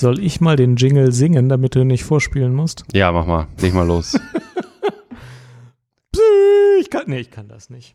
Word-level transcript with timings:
Soll 0.00 0.18
ich 0.18 0.40
mal 0.40 0.56
den 0.56 0.76
Jingle 0.76 1.12
singen, 1.12 1.50
damit 1.50 1.74
du 1.74 1.84
nicht 1.84 2.04
vorspielen 2.04 2.54
musst? 2.54 2.84
Ja, 2.94 3.12
mach 3.12 3.26
mal. 3.26 3.48
Leg 3.60 3.74
mal 3.74 3.86
los. 3.86 4.18
ich 6.80 6.88
kann, 6.88 7.02
nee, 7.06 7.18
ich 7.18 7.30
kann 7.30 7.48
das 7.48 7.68
nicht. 7.68 7.94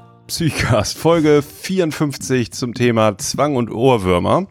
Psychcast, 0.35 0.97
Folge 0.97 1.41
54 1.41 2.53
zum 2.53 2.73
Thema 2.73 3.17
Zwang 3.17 3.57
und 3.57 3.69
Ohrwürmer. 3.69 4.47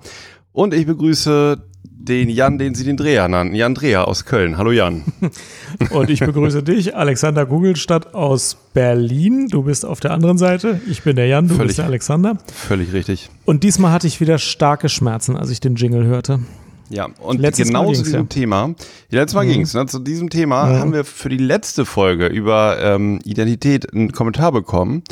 Und 0.52 0.74
ich 0.74 0.84
begrüße 0.84 1.56
den 1.82 2.28
Jan, 2.28 2.58
den 2.58 2.74
Sie 2.74 2.84
den 2.84 2.98
Dreher 2.98 3.26
nannten, 3.28 3.54
Jan 3.54 3.74
Dreher 3.74 4.06
aus 4.06 4.26
Köln. 4.26 4.58
Hallo 4.58 4.72
Jan. 4.72 5.04
Und 5.90 6.10
ich 6.10 6.20
begrüße 6.20 6.62
dich, 6.62 6.94
Alexander 6.94 7.46
Gugelstadt 7.46 8.12
aus 8.14 8.58
Berlin. 8.74 9.48
Du 9.48 9.62
bist 9.62 9.86
auf 9.86 10.00
der 10.00 10.10
anderen 10.10 10.36
Seite. 10.36 10.82
Ich 10.86 11.02
bin 11.02 11.16
der 11.16 11.28
Jan, 11.28 11.48
du 11.48 11.54
Völlig. 11.54 11.68
bist 11.68 11.78
der 11.78 11.86
Alexander. 11.86 12.36
Völlig 12.52 12.92
richtig. 12.92 13.30
Und 13.46 13.64
diesmal 13.64 13.90
hatte 13.90 14.06
ich 14.06 14.20
wieder 14.20 14.36
starke 14.36 14.90
Schmerzen, 14.90 15.34
als 15.34 15.48
ich 15.48 15.60
den 15.60 15.76
Jingle 15.76 16.04
hörte. 16.04 16.40
Ja, 16.90 17.08
und 17.22 17.40
Letztes 17.40 17.68
genau 17.68 17.90
zu 17.94 18.02
diesem 18.02 18.20
ja. 18.20 18.26
Thema, 18.26 18.74
ja, 19.10 19.20
letztes 19.20 19.34
Mal 19.34 19.46
Mhm. 19.46 19.52
ging's, 19.52 19.72
ne, 19.72 19.86
zu 19.86 19.98
diesem 19.98 20.28
Thema 20.28 20.70
Ja. 20.72 20.78
haben 20.80 20.92
wir 20.92 21.04
für 21.04 21.30
die 21.30 21.38
letzte 21.38 21.86
Folge 21.86 22.26
über 22.26 22.76
ähm, 22.82 23.18
Identität 23.24 23.90
einen 23.94 24.12
Kommentar 24.12 24.52
bekommen 24.52 25.04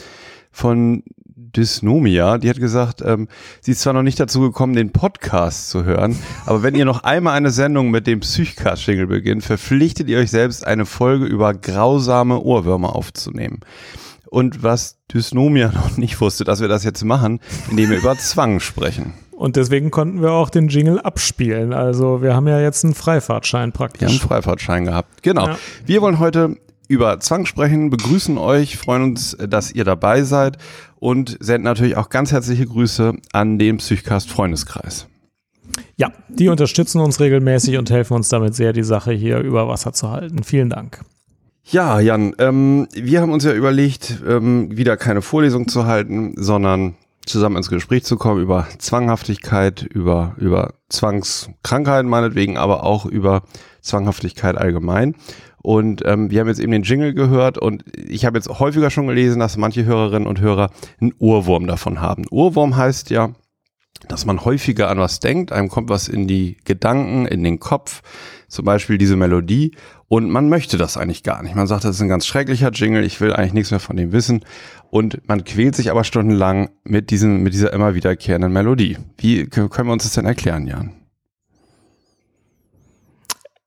von 0.59 1.05
Dysnomia. 1.37 2.39
Die 2.39 2.51
hat 2.51 2.59
gesagt, 2.59 3.01
ähm, 3.05 3.29
sie 3.61 3.73
ist 3.73 3.81
zwar 3.81 3.93
noch 3.93 4.03
nicht 4.03 4.19
dazu 4.19 4.41
gekommen, 4.41 4.75
den 4.75 4.91
Podcast 4.91 5.71
zu 5.71 5.85
hören, 5.85 6.17
aber 6.47 6.63
wenn 6.63 6.75
ihr 6.75 6.85
noch 6.85 7.05
einmal 7.05 7.35
eine 7.37 7.51
Sendung 7.51 7.91
mit 7.91 8.07
dem 8.07 8.21
Psychcast-Jingle 8.21 9.07
beginnt, 9.07 9.45
verpflichtet 9.45 10.09
ihr 10.09 10.19
euch 10.19 10.31
selbst, 10.31 10.67
eine 10.67 10.85
Folge 10.85 11.27
über 11.27 11.55
grausame 11.55 12.41
Ohrwürmer 12.41 12.97
aufzunehmen. 12.97 13.61
Und 14.27 14.63
was 14.63 14.99
Dysnomia 15.15 15.69
noch 15.75 15.97
nicht 15.97 16.21
wusste, 16.21 16.45
dass 16.45 16.61
wir 16.61 16.69
das 16.69 16.85
jetzt 16.85 17.05
machen, 17.05 17.41
indem 17.71 17.91
wir 17.91 17.99
über 17.99 18.17
Zwang 18.19 18.61
sprechen. 18.61 19.15
Und 19.31 19.55
deswegen 19.55 19.93
konnten 19.93 20.21
wir 20.21 20.33
auch 20.33 20.51
den 20.51 20.67
Jingle 20.67 20.99
abspielen. 21.01 21.73
Also 21.73 22.21
wir 22.21 22.35
haben 22.35 22.49
ja 22.49 22.61
jetzt 22.61 22.85
einen 22.85 22.95
Freifahrtschein 22.95 23.61
Wir 23.61 23.63
haben 23.63 23.73
praktisch. 23.73 24.09
einen 24.11 24.19
Freifahrtschein 24.19 24.85
gehabt. 24.85 25.23
Genau. 25.23 25.47
Ja. 25.47 25.59
Wir 25.87 26.03
wollen 26.03 26.19
heute 26.19 26.57
über 26.89 27.21
Zwang 27.21 27.47
sprechen, 27.47 27.91
begrüßen 27.91 28.39
euch, 28.39 28.77
freuen 28.77 29.03
uns, 29.03 29.37
dass 29.37 29.71
ihr 29.71 29.85
dabei 29.85 30.23
seid 30.23 30.59
und 30.99 31.37
senden 31.41 31.65
natürlich 31.65 31.97
auch 31.97 32.09
ganz 32.09 32.33
herzliche 32.33 32.67
Grüße 32.67 33.15
an 33.33 33.59
den 33.59 33.77
Psychcast 33.77 34.31
Freundeskreis. 34.31 35.07
Ja, 35.97 36.13
die 36.29 36.49
unterstützen 36.49 37.01
uns 37.01 37.21
regelmäßig 37.21 37.77
und 37.77 37.91
helfen 37.91 38.15
uns 38.15 38.29
damit 38.29 38.55
sehr, 38.55 38.73
die 38.73 38.83
Sache 38.83 39.13
hier 39.13 39.39
über 39.39 39.69
Wasser 39.69 39.93
zu 39.93 40.11
halten. 40.11 40.43
Vielen 40.43 40.71
Dank. 40.71 41.01
Ja, 41.65 42.01
Jan, 42.01 42.35
ähm, 42.39 42.89
wir 42.95 43.21
haben 43.21 43.33
uns 43.33 43.45
ja 43.45 43.53
überlegt, 43.53 44.23
ähm, 44.27 44.75
wieder 44.75 44.97
keine 44.97 45.21
Vorlesung 45.21 45.69
zu 45.69 45.85
halten, 45.85 46.33
sondern 46.37 46.95
zusammen 47.27 47.57
ins 47.57 47.69
Gespräch 47.69 48.05
zu 48.05 48.17
kommen 48.17 48.41
über 48.41 48.67
Zwanghaftigkeit, 48.79 49.83
über, 49.83 50.35
über 50.39 50.73
Zwangskrankheiten 50.89 52.09
meinetwegen, 52.11 52.57
aber 52.57 52.85
auch 52.85 53.05
über 53.05 53.43
Zwanghaftigkeit 53.83 54.57
allgemein. 54.57 55.15
Und 55.69 56.01
ähm, 56.07 56.31
wir 56.31 56.41
haben 56.41 56.49
jetzt 56.49 56.61
eben 56.61 56.73
den 56.73 56.83
Jingle 56.83 57.13
gehört 57.13 57.59
und 57.59 57.85
ich 57.95 58.25
habe 58.25 58.39
jetzt 58.39 58.49
häufiger 58.49 58.89
schon 58.89 59.07
gelesen, 59.07 59.39
dass 59.39 59.59
manche 59.59 59.85
Hörerinnen 59.85 60.27
und 60.27 60.41
Hörer 60.41 60.71
einen 60.99 61.13
Ohrwurm 61.19 61.67
davon 61.67 62.01
haben. 62.01 62.25
Ohrwurm 62.31 62.75
heißt 62.79 63.11
ja, 63.11 63.35
dass 64.09 64.25
man 64.25 64.47
häufiger 64.47 64.89
an 64.89 64.99
was 64.99 65.21
denkt, 65.21 65.53
einem 65.53 65.69
kommt 65.69 65.91
was 65.91 66.09
in 66.09 66.27
die 66.27 66.57
Gedanken, 66.65 67.27
in 67.27 67.45
den 67.45 67.61
Kopf, 67.61 68.01
zum 68.49 68.65
Beispiel 68.65 68.97
diese 68.97 69.17
Melodie 69.17 69.77
und 70.07 70.31
man 70.31 70.49
möchte 70.49 70.79
das 70.79 70.97
eigentlich 70.97 71.23
gar 71.23 71.43
nicht. 71.43 71.55
Man 71.55 71.67
sagt, 71.67 71.85
das 71.85 71.97
ist 71.97 72.01
ein 72.01 72.09
ganz 72.09 72.25
schrecklicher 72.25 72.71
Jingle, 72.73 73.05
ich 73.05 73.21
will 73.21 73.35
eigentlich 73.35 73.53
nichts 73.53 73.71
mehr 73.71 73.79
von 73.79 73.99
dem 73.99 74.11
wissen 74.13 74.47
und 74.89 75.29
man 75.29 75.45
quält 75.45 75.77
sich 75.77 75.91
aber 75.91 76.03
stundenlang 76.03 76.71
mit 76.85 77.11
diesem, 77.11 77.43
mit 77.43 77.53
dieser 77.53 77.75
immer 77.75 77.95
wiederkehrenden 77.95 78.55
Melodie. 78.55 78.97
Wie 79.19 79.45
können 79.45 79.89
wir 79.89 79.93
uns 79.93 80.05
das 80.05 80.15
denn 80.15 80.25
erklären, 80.25 80.67
Jan? 80.67 80.98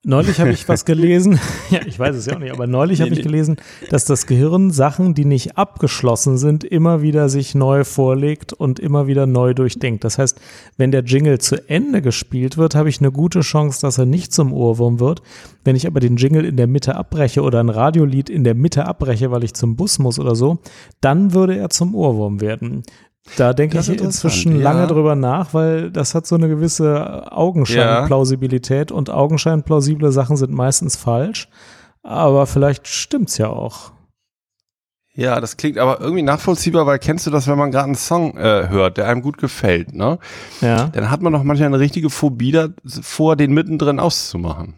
Neulich 0.04 0.40
habe 0.40 0.50
ich 0.50 0.68
was 0.68 0.84
gelesen, 0.86 1.40
ja, 1.70 1.80
ich 1.86 2.00
weiß 2.00 2.16
es 2.16 2.26
ja 2.26 2.36
auch 2.36 2.40
nicht, 2.40 2.52
aber 2.52 2.66
neulich 2.66 3.02
habe 3.02 3.12
Nee, 3.12 3.20
ich 3.20 3.24
nee. 3.24 3.32
gelesen, 3.32 3.58
dass 3.92 4.04
das 4.06 4.26
Gehirn 4.26 4.72
Sachen, 4.72 5.14
die 5.14 5.26
nicht 5.26 5.58
abgeschlossen 5.58 6.38
sind, 6.40 6.64
immer 6.64 7.04
wieder 7.04 7.30
sich 7.30 7.54
neu 7.54 7.84
vorlegt 7.84 8.52
und 8.52 8.80
immer 8.80 9.06
wieder 9.06 9.28
neu 9.28 9.54
durchdenkt. 9.54 10.04
Das 10.04 10.18
heißt, 10.18 10.42
wenn 10.76 10.92
der 10.92 11.04
Jingle 11.04 11.38
zu 11.38 11.70
Ende 11.70 12.02
gespielt 12.02 12.58
wird, 12.58 12.74
habe 12.74 12.90
ich 12.90 13.00
eine 13.00 13.12
gute 13.12 13.42
Chance, 13.42 13.82
dass 13.82 14.00
er 14.00 14.08
nicht 14.08 14.34
zum 14.34 14.54
Ohrwurm 14.54 15.00
wird. 15.00 15.22
Wenn 15.64 15.76
ich 15.76 15.86
aber 15.86 16.00
den 16.00 16.16
Jingle 16.16 16.46
in 16.46 16.58
der 16.58 16.68
Mitte 16.68 16.96
abbreche 16.96 17.44
oder 17.44 17.60
ein 17.60 17.70
Radiolied 17.70 18.32
in 18.32 18.44
der 18.44 18.56
Mitte 18.56 18.86
abbreche, 18.88 19.30
weil 19.30 19.44
ich 19.44 19.54
zum 19.54 19.76
Bus 19.76 20.00
muss 20.00 20.18
oder 20.18 20.34
so, 20.34 20.58
dann 21.02 21.34
würde 21.34 21.58
er 21.58 21.70
zum 21.70 21.94
Ohrwurm 21.94 22.42
werden. 22.42 22.82
Da 23.38 23.54
denke 23.54 23.80
ich 23.80 23.88
inzwischen 23.90 24.54
interessant, 24.54 24.64
lange 24.64 24.82
ja. 24.82 24.88
drüber 24.88 25.16
nach, 25.16 25.54
weil 25.54 25.92
das 25.92 26.16
hat 26.16 26.28
so 26.28 26.36
eine 26.36 26.50
gewisse 26.50 27.32
Augenscheinplausibilität 27.32 28.92
und 28.92 29.10
Augenscheinplausible 29.10 30.12
Sachen 30.12 30.38
sind 30.38 30.52
meistens 30.52 30.96
falsch. 30.96 31.48
Aber 32.04 32.48
vielleicht 32.48 32.88
stimmt's 32.88 33.38
ja 33.38 33.48
auch. 33.48 33.92
Ja, 35.14 35.42
das 35.42 35.58
klingt 35.58 35.78
aber 35.78 36.00
irgendwie 36.00 36.22
nachvollziehbar, 36.22 36.86
weil 36.86 36.98
kennst 36.98 37.28
du 37.28 37.32
das, 37.32 37.48
wenn 37.48 37.58
man 37.58 37.72
gerade 37.72 37.86
einen 37.86 37.96
Song 37.96 38.38
äh, 38.38 38.70
hört, 38.70 38.98
der 38.98 39.08
einem 39.08 39.22
gut 39.22 39.38
gefällt, 39.38 39.94
ne? 39.94 40.20
Ja. 40.62 40.88
Dann 40.88 41.12
hat 41.12 41.22
man 41.22 41.34
doch 41.34 41.44
manchmal 41.44 41.68
eine 41.68 41.80
richtige 41.80 42.10
Phobie 42.10 42.54
davor, 42.54 43.36
den 43.36 43.54
mittendrin 43.54 44.00
auszumachen. 44.00 44.74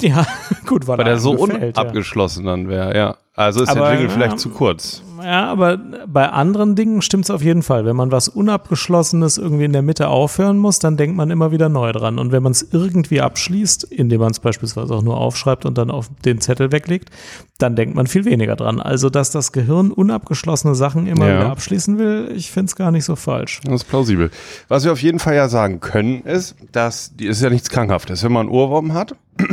Ja, 0.00 0.26
gut, 0.66 0.88
weil, 0.88 0.98
Weil 0.98 1.04
der 1.04 1.18
so 1.18 1.36
gefällt, 1.36 1.76
ja. 1.76 1.82
unabgeschlossen 1.82 2.44
dann 2.44 2.68
wäre, 2.68 2.96
ja. 2.96 3.16
Also 3.34 3.62
ist 3.62 3.68
Aber, 3.68 3.80
der 3.80 3.90
Jingle 3.92 4.08
ja, 4.08 4.14
vielleicht 4.14 4.38
zu 4.40 4.50
kurz. 4.50 5.02
Ja, 5.24 5.46
aber 5.50 5.78
bei 6.06 6.28
anderen 6.28 6.74
Dingen 6.74 7.02
stimmt's 7.02 7.30
auf 7.30 7.42
jeden 7.42 7.62
Fall. 7.62 7.84
Wenn 7.84 7.96
man 7.96 8.10
was 8.10 8.28
Unabgeschlossenes 8.28 9.38
irgendwie 9.38 9.64
in 9.64 9.72
der 9.72 9.82
Mitte 9.82 10.08
aufhören 10.08 10.58
muss, 10.58 10.78
dann 10.78 10.96
denkt 10.96 11.16
man 11.16 11.30
immer 11.30 11.52
wieder 11.52 11.68
neu 11.68 11.92
dran. 11.92 12.18
Und 12.18 12.32
wenn 12.32 12.42
man 12.42 12.52
es 12.52 12.66
irgendwie 12.72 13.20
abschließt, 13.20 13.84
indem 13.84 14.20
man 14.20 14.30
es 14.30 14.40
beispielsweise 14.40 14.94
auch 14.94 15.02
nur 15.02 15.16
aufschreibt 15.18 15.64
und 15.66 15.78
dann 15.78 15.90
auf 15.90 16.08
den 16.24 16.40
Zettel 16.40 16.72
weglegt, 16.72 17.10
dann 17.58 17.76
denkt 17.76 17.94
man 17.94 18.06
viel 18.06 18.24
weniger 18.24 18.56
dran. 18.56 18.80
Also, 18.80 19.08
dass 19.10 19.30
das 19.30 19.52
Gehirn 19.52 19.92
unabgeschlossene 19.92 20.74
Sachen 20.74 21.06
immer 21.06 21.28
Ja. 21.28 21.38
wieder 21.40 21.50
abschließen 21.50 21.98
will, 21.98 22.32
ich 22.34 22.50
find's 22.50 22.74
gar 22.76 22.90
nicht 22.90 23.04
so 23.04 23.14
falsch. 23.16 23.60
Das 23.64 23.74
ist 23.74 23.84
plausibel. 23.84 24.30
Was 24.68 24.84
wir 24.84 24.92
auf 24.92 25.02
jeden 25.02 25.18
Fall 25.18 25.34
ja 25.34 25.48
sagen 25.48 25.80
können, 25.80 26.22
ist, 26.22 26.56
dass 26.72 27.14
die 27.14 27.26
ist 27.26 27.40
ja 27.42 27.50
nichts 27.50 27.70
Krankhaftes. 27.70 28.24
Wenn 28.24 28.32
man 28.32 28.46
einen 28.46 28.54
Ohrwurm 28.56 28.94
hat, 28.94 29.14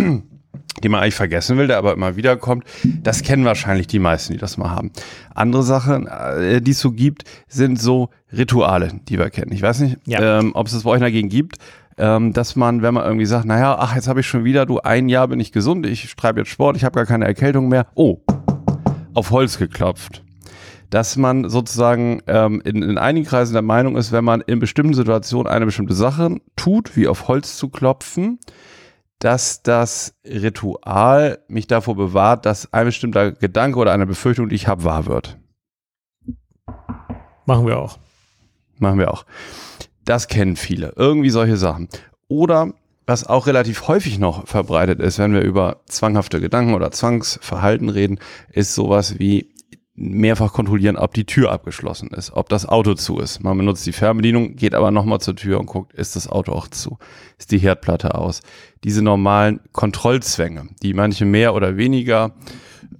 den 0.84 0.92
man 0.92 1.02
eigentlich 1.02 1.16
vergessen 1.16 1.58
will, 1.58 1.68
der 1.68 1.78
aber 1.78 1.94
immer 1.94 2.16
wieder 2.16 2.38
kommt, 2.38 2.64
das 3.04 3.22
kennen 3.24 3.46
wahrscheinlich 3.46 3.88
die 3.88 4.00
meisten, 4.00 4.34
die 4.34 4.40
das 4.40 4.58
mal 4.58 4.72
haben. 4.72 4.92
Andere 5.36 5.64
Sachen, 5.64 6.08
äh, 6.08 6.62
die 6.62 6.72
es 6.72 6.80
so 6.80 6.92
gibt, 6.92 7.24
sind 7.48 7.80
so 7.80 8.10
Rituale, 8.32 8.92
die 9.08 9.18
wir 9.20 9.30
kennen. 9.30 9.52
Ich 9.52 9.62
weiß 9.62 9.80
nicht, 9.82 9.98
Ja. 10.06 10.40
ähm, 10.40 10.52
ob 10.54 10.68
es 10.68 10.74
das 10.74 10.84
bei 10.84 10.92
euch 10.92 11.02
dagegen 11.02 11.30
gibt, 11.30 11.58
ähm, 11.98 12.32
dass 12.34 12.56
man, 12.56 12.82
wenn 12.82 12.94
man 12.94 13.04
irgendwie 13.04 13.26
sagt, 13.26 13.46
naja, 13.46 13.76
ach, 13.78 13.96
jetzt 13.96 14.08
habe 14.08 14.22
ich 14.22 14.28
schon 14.28 14.46
wieder, 14.46 14.66
du, 14.66 14.80
ein 14.80 15.10
Jahr 15.10 15.28
bin 15.28 15.40
ich 15.40 15.52
gesund, 15.52 15.86
ich 15.86 16.16
treibe 16.16 16.40
jetzt 16.40 16.50
Sport, 16.50 16.78
ich 16.78 16.84
habe 16.86 16.96
gar 16.96 17.06
keine 17.06 17.26
Erkältung 17.26 17.68
mehr. 17.68 17.88
Oh, 17.96 18.20
auf 19.14 19.32
Holz 19.32 19.58
geklopft 19.58 20.24
dass 20.90 21.18
man 21.18 21.48
sozusagen 21.50 22.22
ähm, 22.26 22.64
in, 22.66 22.82
in 22.82 22.98
einigen 22.98 23.28
Kreisen 23.28 23.54
der 23.54 23.62
Meinung 23.62 23.96
ist, 23.96 24.12
wenn 24.12 24.26
man 24.26 24.42
in 24.42 24.58
bestimmten 24.58 24.96
Situationen 24.96 25.46
eine 25.52 25.66
bestimmte 25.68 25.94
Sache 25.94 26.38
tut, 26.56 26.98
wie 26.98 27.08
auf 27.08 27.28
Holz 27.28 27.58
zu 27.58 27.70
klopfen, 27.70 28.40
dass 29.20 29.62
das 29.62 30.16
Ritual 30.26 31.40
mich 31.48 31.68
davor 31.68 31.96
bewahrt, 31.96 32.46
dass 32.46 32.74
ein 32.74 32.86
bestimmter 32.86 33.34
Gedanke 33.34 33.78
oder 33.78 33.92
eine 33.92 34.08
Befürchtung, 34.08 34.50
die 34.50 34.56
ich 34.56 34.68
habe, 34.68 34.86
wahr 34.86 35.06
wird. 35.06 35.38
Machen 37.46 37.68
wir 37.68 37.78
auch. 37.78 38.00
Machen 38.78 39.00
wir 39.00 39.12
auch. 39.12 39.26
Das 40.06 40.28
kennen 40.28 40.56
viele. 40.56 40.94
Irgendwie 40.96 41.30
solche 41.30 41.58
Sachen. 41.58 41.90
Oder 42.28 42.74
was 43.06 43.26
auch 43.26 43.48
relativ 43.48 43.88
häufig 43.88 44.20
noch 44.20 44.48
verbreitet 44.48 45.00
ist, 45.00 45.20
wenn 45.20 45.34
wir 45.34 45.42
über 45.42 45.82
zwanghafte 45.88 46.40
Gedanken 46.40 46.74
oder 46.76 46.92
Zwangsverhalten 46.92 47.90
reden, 47.90 48.20
ist 48.52 48.76
sowas 48.76 49.20
wie 49.20 49.50
mehrfach 50.00 50.54
kontrollieren, 50.54 50.96
ob 50.96 51.14
die 51.14 51.26
Tür 51.26 51.52
abgeschlossen 51.52 52.10
ist, 52.10 52.32
ob 52.32 52.50
das 52.50 52.66
Auto 52.66 52.94
zu 52.94 53.20
ist. 53.20 53.44
Man 53.44 53.58
benutzt 53.58 53.86
die 53.86 53.92
Fernbedienung, 53.92 54.56
geht 54.56 54.74
aber 54.74 54.92
nochmal 54.92 55.20
zur 55.20 55.36
Tür 55.36 55.60
und 55.60 55.66
guckt, 55.66 55.94
ist 55.94 56.16
das 56.16 56.28
Auto 56.28 56.54
auch 56.54 56.68
zu? 56.68 56.98
Ist 57.38 57.52
die 57.52 57.60
Herdplatte 57.60 58.16
aus? 58.16 58.42
Diese 58.84 59.02
normalen 59.02 59.60
Kontrollzwänge, 59.74 60.70
die 60.82 60.94
manche 60.94 61.26
mehr 61.26 61.54
oder 61.54 61.76
weniger 61.78 62.32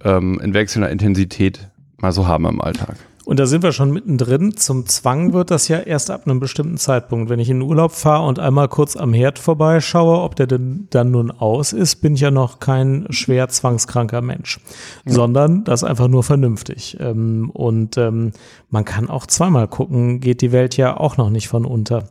ähm, 0.04 0.40
in 0.42 0.52
wechselnder 0.52 0.90
Intensität 0.90 1.70
mal 1.96 2.12
so 2.12 2.26
haben 2.26 2.44
im 2.44 2.60
Alltag. 2.60 2.96
Und 3.30 3.38
da 3.38 3.46
sind 3.46 3.62
wir 3.62 3.70
schon 3.70 3.92
mittendrin. 3.92 4.56
Zum 4.56 4.86
Zwang 4.86 5.32
wird 5.32 5.52
das 5.52 5.68
ja 5.68 5.78
erst 5.78 6.10
ab 6.10 6.22
einem 6.26 6.40
bestimmten 6.40 6.78
Zeitpunkt. 6.78 7.30
Wenn 7.30 7.38
ich 7.38 7.48
in 7.48 7.60
den 7.60 7.68
Urlaub 7.68 7.92
fahre 7.92 8.26
und 8.26 8.40
einmal 8.40 8.66
kurz 8.66 8.96
am 8.96 9.12
Herd 9.14 9.38
vorbeischaue, 9.38 10.20
ob 10.22 10.34
der 10.34 10.48
denn 10.48 10.88
dann 10.90 11.12
nun 11.12 11.30
aus 11.30 11.72
ist, 11.72 12.02
bin 12.02 12.16
ich 12.16 12.22
ja 12.22 12.32
noch 12.32 12.58
kein 12.58 13.06
schwer 13.10 13.48
zwangskranker 13.48 14.20
Mensch, 14.20 14.58
ja. 15.04 15.12
sondern 15.12 15.62
das 15.62 15.84
einfach 15.84 16.08
nur 16.08 16.24
vernünftig. 16.24 16.96
Ähm, 16.98 17.50
und 17.50 17.96
ähm, 17.98 18.32
man 18.68 18.84
kann 18.84 19.08
auch 19.08 19.26
zweimal 19.26 19.68
gucken, 19.68 20.18
geht 20.18 20.40
die 20.40 20.50
Welt 20.50 20.76
ja 20.76 20.96
auch 20.96 21.16
noch 21.16 21.30
nicht 21.30 21.46
von 21.46 21.64
unter. 21.64 22.08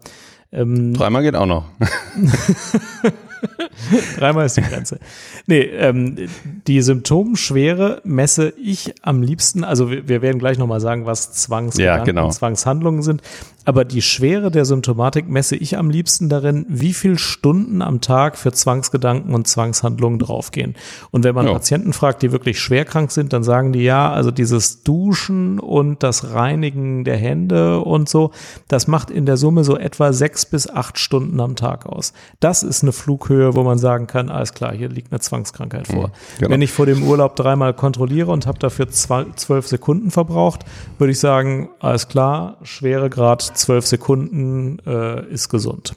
Ähm, 0.54 0.94
Dreimal 0.94 1.24
geht 1.24 1.36
auch 1.36 1.46
noch. 1.46 1.66
Dreimal 4.18 4.46
ist 4.46 4.58
die 4.58 4.62
Grenze. 4.62 5.00
Nee, 5.48 5.62
ähm, 5.62 6.30
die 6.68 6.82
Symptomschwere 6.82 8.02
messe 8.04 8.54
ich 8.62 8.96
am 9.02 9.22
liebsten, 9.22 9.64
also 9.64 9.90
wir, 9.90 10.08
wir 10.08 10.22
werden 10.22 10.40
gleich 10.40 10.58
nochmal 10.58 10.80
sagen, 10.80 11.06
was 11.06 11.32
Zwangsgedanken, 11.34 12.00
ja, 12.00 12.04
genau. 12.04 12.30
Zwangshandlungen 12.30 13.02
sind, 13.02 13.22
aber 13.70 13.86
die 13.86 14.02
Schwere 14.02 14.50
der 14.50 14.66
Symptomatik 14.66 15.30
messe 15.30 15.56
ich 15.56 15.78
am 15.78 15.92
liebsten 15.92 16.28
darin, 16.28 16.66
wie 16.70 16.92
viel 16.92 17.20
Stunden 17.20 17.84
am 17.84 18.02
Tag 18.02 18.36
für 18.36 18.52
Zwangsgedanken 18.52 19.36
und 19.36 19.48
Zwangshandlungen 19.48 20.18
draufgehen. 20.18 20.74
Und 21.12 21.24
wenn 21.24 21.36
man 21.36 21.46
ja. 21.46 21.54
Patienten 21.54 21.94
fragt, 21.94 22.24
die 22.24 22.32
wirklich 22.32 22.60
schwer 22.60 22.84
krank 22.84 23.12
sind, 23.12 23.32
dann 23.32 23.44
sagen 23.44 23.72
die 23.72 23.84
ja, 23.84 24.12
also 24.12 24.32
dieses 24.32 24.82
Duschen 24.82 25.60
und 25.60 26.02
das 26.02 26.34
Reinigen 26.34 27.04
der 27.04 27.18
Hände 27.18 27.82
und 27.82 28.10
so, 28.10 28.32
das 28.70 28.88
macht 28.88 29.12
in 29.12 29.28
der 29.28 29.38
Summe 29.38 29.64
so 29.64 29.78
etwa 29.78 30.14
sechs 30.14 30.48
bis 30.48 30.68
acht 30.68 30.98
Stunden 30.98 31.40
am 31.40 31.56
Tag 31.56 31.86
aus. 31.86 32.14
Das 32.40 32.64
ist 32.64 32.82
eine 32.82 32.92
Flughöhe, 32.92 33.54
wo 33.54 33.62
man 33.62 33.78
sagen 33.78 34.08
kann, 34.08 34.30
alles 34.30 34.56
klar, 34.56 34.74
hier 34.74 34.90
liegt 34.90 35.12
eine 35.12 35.20
Zwangskrankheit 35.20 35.86
vor. 35.86 36.08
Mhm, 36.08 36.12
genau. 36.40 36.50
Wenn 36.50 36.64
ich 36.64 36.72
vor 36.72 36.88
dem 36.88 37.04
Urlaub 37.04 37.36
dreimal 37.36 37.76
kontrolliere 37.76 38.32
und 38.32 38.48
habe 38.48 38.58
dafür 38.58 38.90
zwölf 38.90 39.68
Sekunden 39.68 40.10
verbraucht, 40.10 40.66
würde 40.98 41.12
ich 41.12 41.20
sagen, 41.20 41.70
alles 41.80 42.08
klar, 42.08 42.58
schwere 42.64 43.12
Grad 43.12 43.59
zwölf 43.60 43.86
Sekunden 43.86 44.80
äh, 44.86 45.26
ist 45.28 45.50
gesund. 45.50 45.96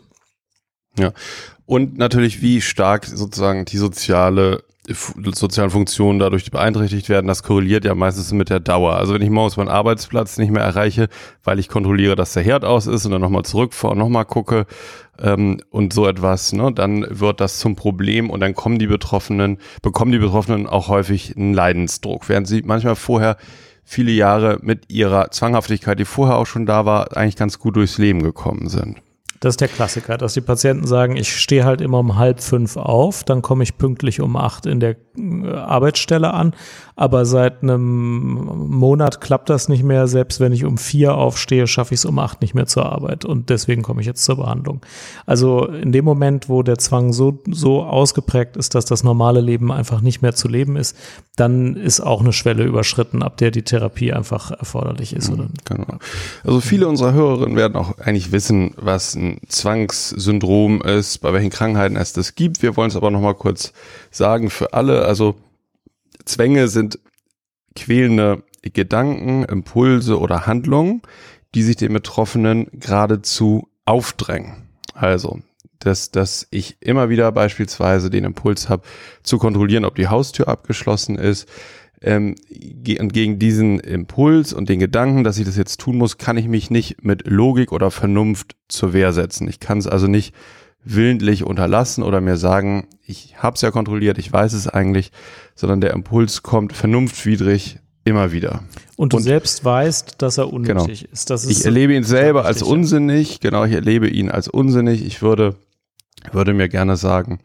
Ja. 0.99 1.13
Und 1.65 1.97
natürlich, 1.97 2.43
wie 2.43 2.61
stark 2.61 3.07
sozusagen 3.07 3.65
die 3.65 3.79
soziale 3.79 4.63
sozialen 4.89 5.71
Funktionen 5.71 6.19
dadurch 6.19 6.51
beeinträchtigt 6.51 7.09
werden, 7.09 7.29
das 7.29 7.45
korreliert 7.45 7.85
ja 7.85 7.95
meistens 7.95 8.33
mit 8.33 8.51
der 8.51 8.59
Dauer. 8.59 8.95
Also 8.95 9.15
wenn 9.15 9.23
ich 9.23 9.31
morgens 9.31 9.57
meinen 9.57 9.69
Arbeitsplatz 9.69 10.39
nicht 10.39 10.51
mehr 10.51 10.65
erreiche, 10.65 11.09
weil 11.45 11.61
ich 11.61 11.69
kontrolliere, 11.69 12.17
dass 12.17 12.33
der 12.33 12.43
Herd 12.43 12.65
aus 12.65 12.89
ist 12.89 13.07
und 13.07 13.13
dann 13.13 13.21
nochmal 13.21 13.45
zurückfahre 13.45 13.93
und 13.93 14.01
nochmal 14.01 14.25
gucke 14.25 14.67
ähm, 15.21 15.61
und 15.71 15.93
so 15.93 16.09
etwas, 16.09 16.53
ne, 16.53 16.73
dann 16.73 17.07
wird 17.09 17.41
das 17.41 17.61
zum 17.61 17.77
Problem 17.77 18.29
und 18.29 18.41
dann 18.41 18.55
kommen 18.55 18.81
die 18.81 18.89
Betroffenen, 18.89 19.59
bekommen 19.83 20.11
die 20.11 20.19
Betroffenen 20.19 20.67
auch 20.67 20.89
häufig 20.89 21.37
einen 21.37 21.55
Leidensdruck, 21.55 22.29
während 22.29 22.49
sie 22.49 22.63
manchmal 22.63 22.97
vorher 22.97 23.37
viele 23.85 24.13
Jahre 24.13 24.59
mit 24.63 24.91
ihrer 24.91 25.31
Zwanghaftigkeit, 25.31 25.99
die 25.99 26.05
vorher 26.05 26.37
auch 26.37 26.47
schon 26.47 26.67
da 26.67 26.87
war, 26.87 27.17
eigentlich 27.17 27.37
ganz 27.37 27.59
gut 27.59 27.77
durchs 27.77 27.99
Leben 27.99 28.23
gekommen 28.23 28.69
sind. 28.69 29.03
Das 29.43 29.55
ist 29.55 29.61
der 29.61 29.67
Klassiker, 29.67 30.19
dass 30.19 30.35
die 30.35 30.41
Patienten 30.41 30.87
sagen, 30.87 31.17
ich 31.17 31.37
stehe 31.37 31.65
halt 31.65 31.81
immer 31.81 31.99
um 31.99 32.17
halb 32.17 32.41
fünf 32.41 32.77
auf, 32.77 33.25
dann 33.25 33.43
komme 33.43 33.65
ich 33.65 33.77
pünktlich 33.77 34.21
um 34.21 34.37
acht 34.37 34.67
in 34.67 34.79
der 34.79 34.95
äh, 35.19 35.49
Arbeitsstelle 35.53 36.33
an, 36.33 36.55
aber 36.95 37.25
seit 37.25 37.61
einem 37.61 38.35
Monat 38.69 39.21
klappt 39.21 39.51
das 39.51 39.69
nicht 39.69 39.83
mehr. 39.83 40.07
Selbst 40.07 40.39
wenn 40.39 40.53
ich 40.53 40.65
um 40.65 40.79
vier 40.79 41.17
aufstehe, 41.17 41.67
schaffe 41.67 41.93
ich 41.93 42.01
es 42.01 42.05
um 42.05 42.21
acht 42.21 42.41
nicht 42.41 42.55
mehr 42.55 42.67
zur 42.67 42.87
Arbeit 42.87 43.25
und 43.25 43.51
deswegen 43.51 43.83
komme 43.83 44.01
ich 44.01 44.07
jetzt 44.07 44.23
zur 44.23 44.37
Behandlung. 44.37 44.81
Also 45.27 45.67
in 45.67 45.91
dem 45.91 46.05
Moment, 46.05 46.49
wo 46.49 46.63
der 46.63 46.79
Zwang 46.79 47.13
so, 47.13 47.43
so 47.51 47.83
ausgeprägt 47.83 48.57
ist, 48.57 48.77
dass 48.77 48.85
das 48.85 49.03
normale 49.03 49.41
Leben 49.41 49.73
einfach 49.73 50.03
nicht 50.03 50.23
mehr 50.23 50.37
zu 50.37 50.47
leben 50.47 50.77
ist, 50.77 50.97
dann 51.35 51.75
ist 51.75 52.01
auch 52.01 52.21
eine 52.21 52.33
Schwelle 52.33 52.63
überschritten, 52.63 53.25
ab 53.25 53.39
der 53.39 53.51
die 53.51 53.63
Therapie 53.63 54.13
einfach 54.13 54.53
erforderlich 54.53 55.17
ist. 55.17 55.33
Oder? 55.33 55.49
Genau. 55.65 55.99
Also 56.45 56.61
viele 56.61 56.87
unserer 56.87 57.13
Hörerinnen 57.13 57.57
werden 57.57 57.75
auch 57.75 57.99
eigentlich 57.99 58.31
wissen, 58.31 58.75
was 58.77 59.17
ein 59.17 59.32
Zwangssyndrom 59.49 60.83
ist, 60.83 61.19
bei 61.19 61.33
welchen 61.33 61.51
Krankheiten 61.51 61.97
es 61.97 62.13
das 62.13 62.35
gibt. 62.35 62.63
Wir 62.63 62.77
wollen 62.77 62.91
es 62.91 62.97
aber 62.97 63.11
nochmal 63.11 63.35
kurz 63.35 63.73
sagen 64.11 64.51
für 64.51 64.73
alle. 64.73 65.05
Also 65.05 65.37
Zwänge 66.25 66.69
sind 66.69 66.99
quälende 67.75 68.43
Gedanken, 68.63 69.45
Impulse 69.45 70.19
oder 70.19 70.47
Handlungen, 70.47 71.03
die 71.55 71.63
sich 71.63 71.77
den 71.77 71.93
Betroffenen 71.93 72.69
geradezu 72.73 73.69
aufdrängen. 73.85 74.69
Also, 74.95 75.41
dass, 75.79 76.11
dass 76.11 76.47
ich 76.51 76.77
immer 76.81 77.09
wieder 77.09 77.33
beispielsweise 77.33 78.11
den 78.11 78.25
Impuls 78.25 78.69
habe, 78.69 78.83
zu 79.23 79.39
kontrollieren, 79.39 79.85
ob 79.85 79.97
die 79.97 80.09
Haustür 80.09 80.49
abgeschlossen 80.49 81.17
ist, 81.17 81.49
ähm, 82.03 82.35
und 82.99 83.13
gegen 83.13 83.39
diesen 83.39 83.81
Impuls 83.81 84.53
und 84.53 84.69
den 84.69 84.81
Gedanken, 84.81 85.25
dass 85.25 85.39
ich 85.39 85.45
das 85.45 85.57
jetzt 85.57 85.81
tun 85.81 85.97
muss, 85.97 86.19
kann 86.19 86.37
ich 86.37 86.49
mich 86.49 86.71
nicht 86.71 87.05
mit 87.05 87.27
Logik 87.27 87.73
oder 87.73 87.91
Vernunft 87.91 88.57
zur 88.69 88.93
Wehr 88.93 89.13
setzen. 89.13 89.49
Ich 89.49 89.61
kann 89.61 89.79
es 89.79 89.87
also 89.87 90.07
nicht 90.07 90.35
willentlich 90.85 91.45
unterlassen 91.45 92.03
oder 92.03 92.21
mir 92.21 92.37
sagen, 92.37 92.89
ich 93.07 93.37
habe 93.43 93.55
es 93.55 93.61
ja 93.63 93.71
kontrolliert, 93.71 94.19
ich 94.19 94.33
weiß 94.33 94.53
es 94.53 94.69
eigentlich, 94.69 95.13
sondern 95.55 95.81
der 95.81 95.93
Impuls 95.93 96.43
kommt 96.43 96.73
vernunftwidrig 96.73 97.79
immer 98.05 98.33
wieder. 98.33 98.65
Und 98.97 99.13
du 99.13 99.19
und, 99.19 99.23
selbst 99.23 99.65
weißt, 99.65 100.21
dass 100.21 100.39
er 100.39 100.53
unnötig 100.53 101.03
genau. 101.03 101.13
ist. 101.13 101.31
Das 101.31 101.45
ist. 101.45 101.51
Ich 101.51 101.65
erlebe 101.65 101.95
ihn 101.95 102.05
selber 102.05 102.45
als 102.45 102.63
unsinnig, 102.63 103.41
genau, 103.41 103.65
ich 103.65 103.73
erlebe 103.73 104.09
ihn 104.09 104.31
als 104.31 104.49
unsinnig. 104.49 105.05
Ich 105.05 105.23
würde, 105.23 105.55
würde 106.33 106.53
mir 106.53 106.69
gerne 106.69 106.97
sagen, 106.97 107.39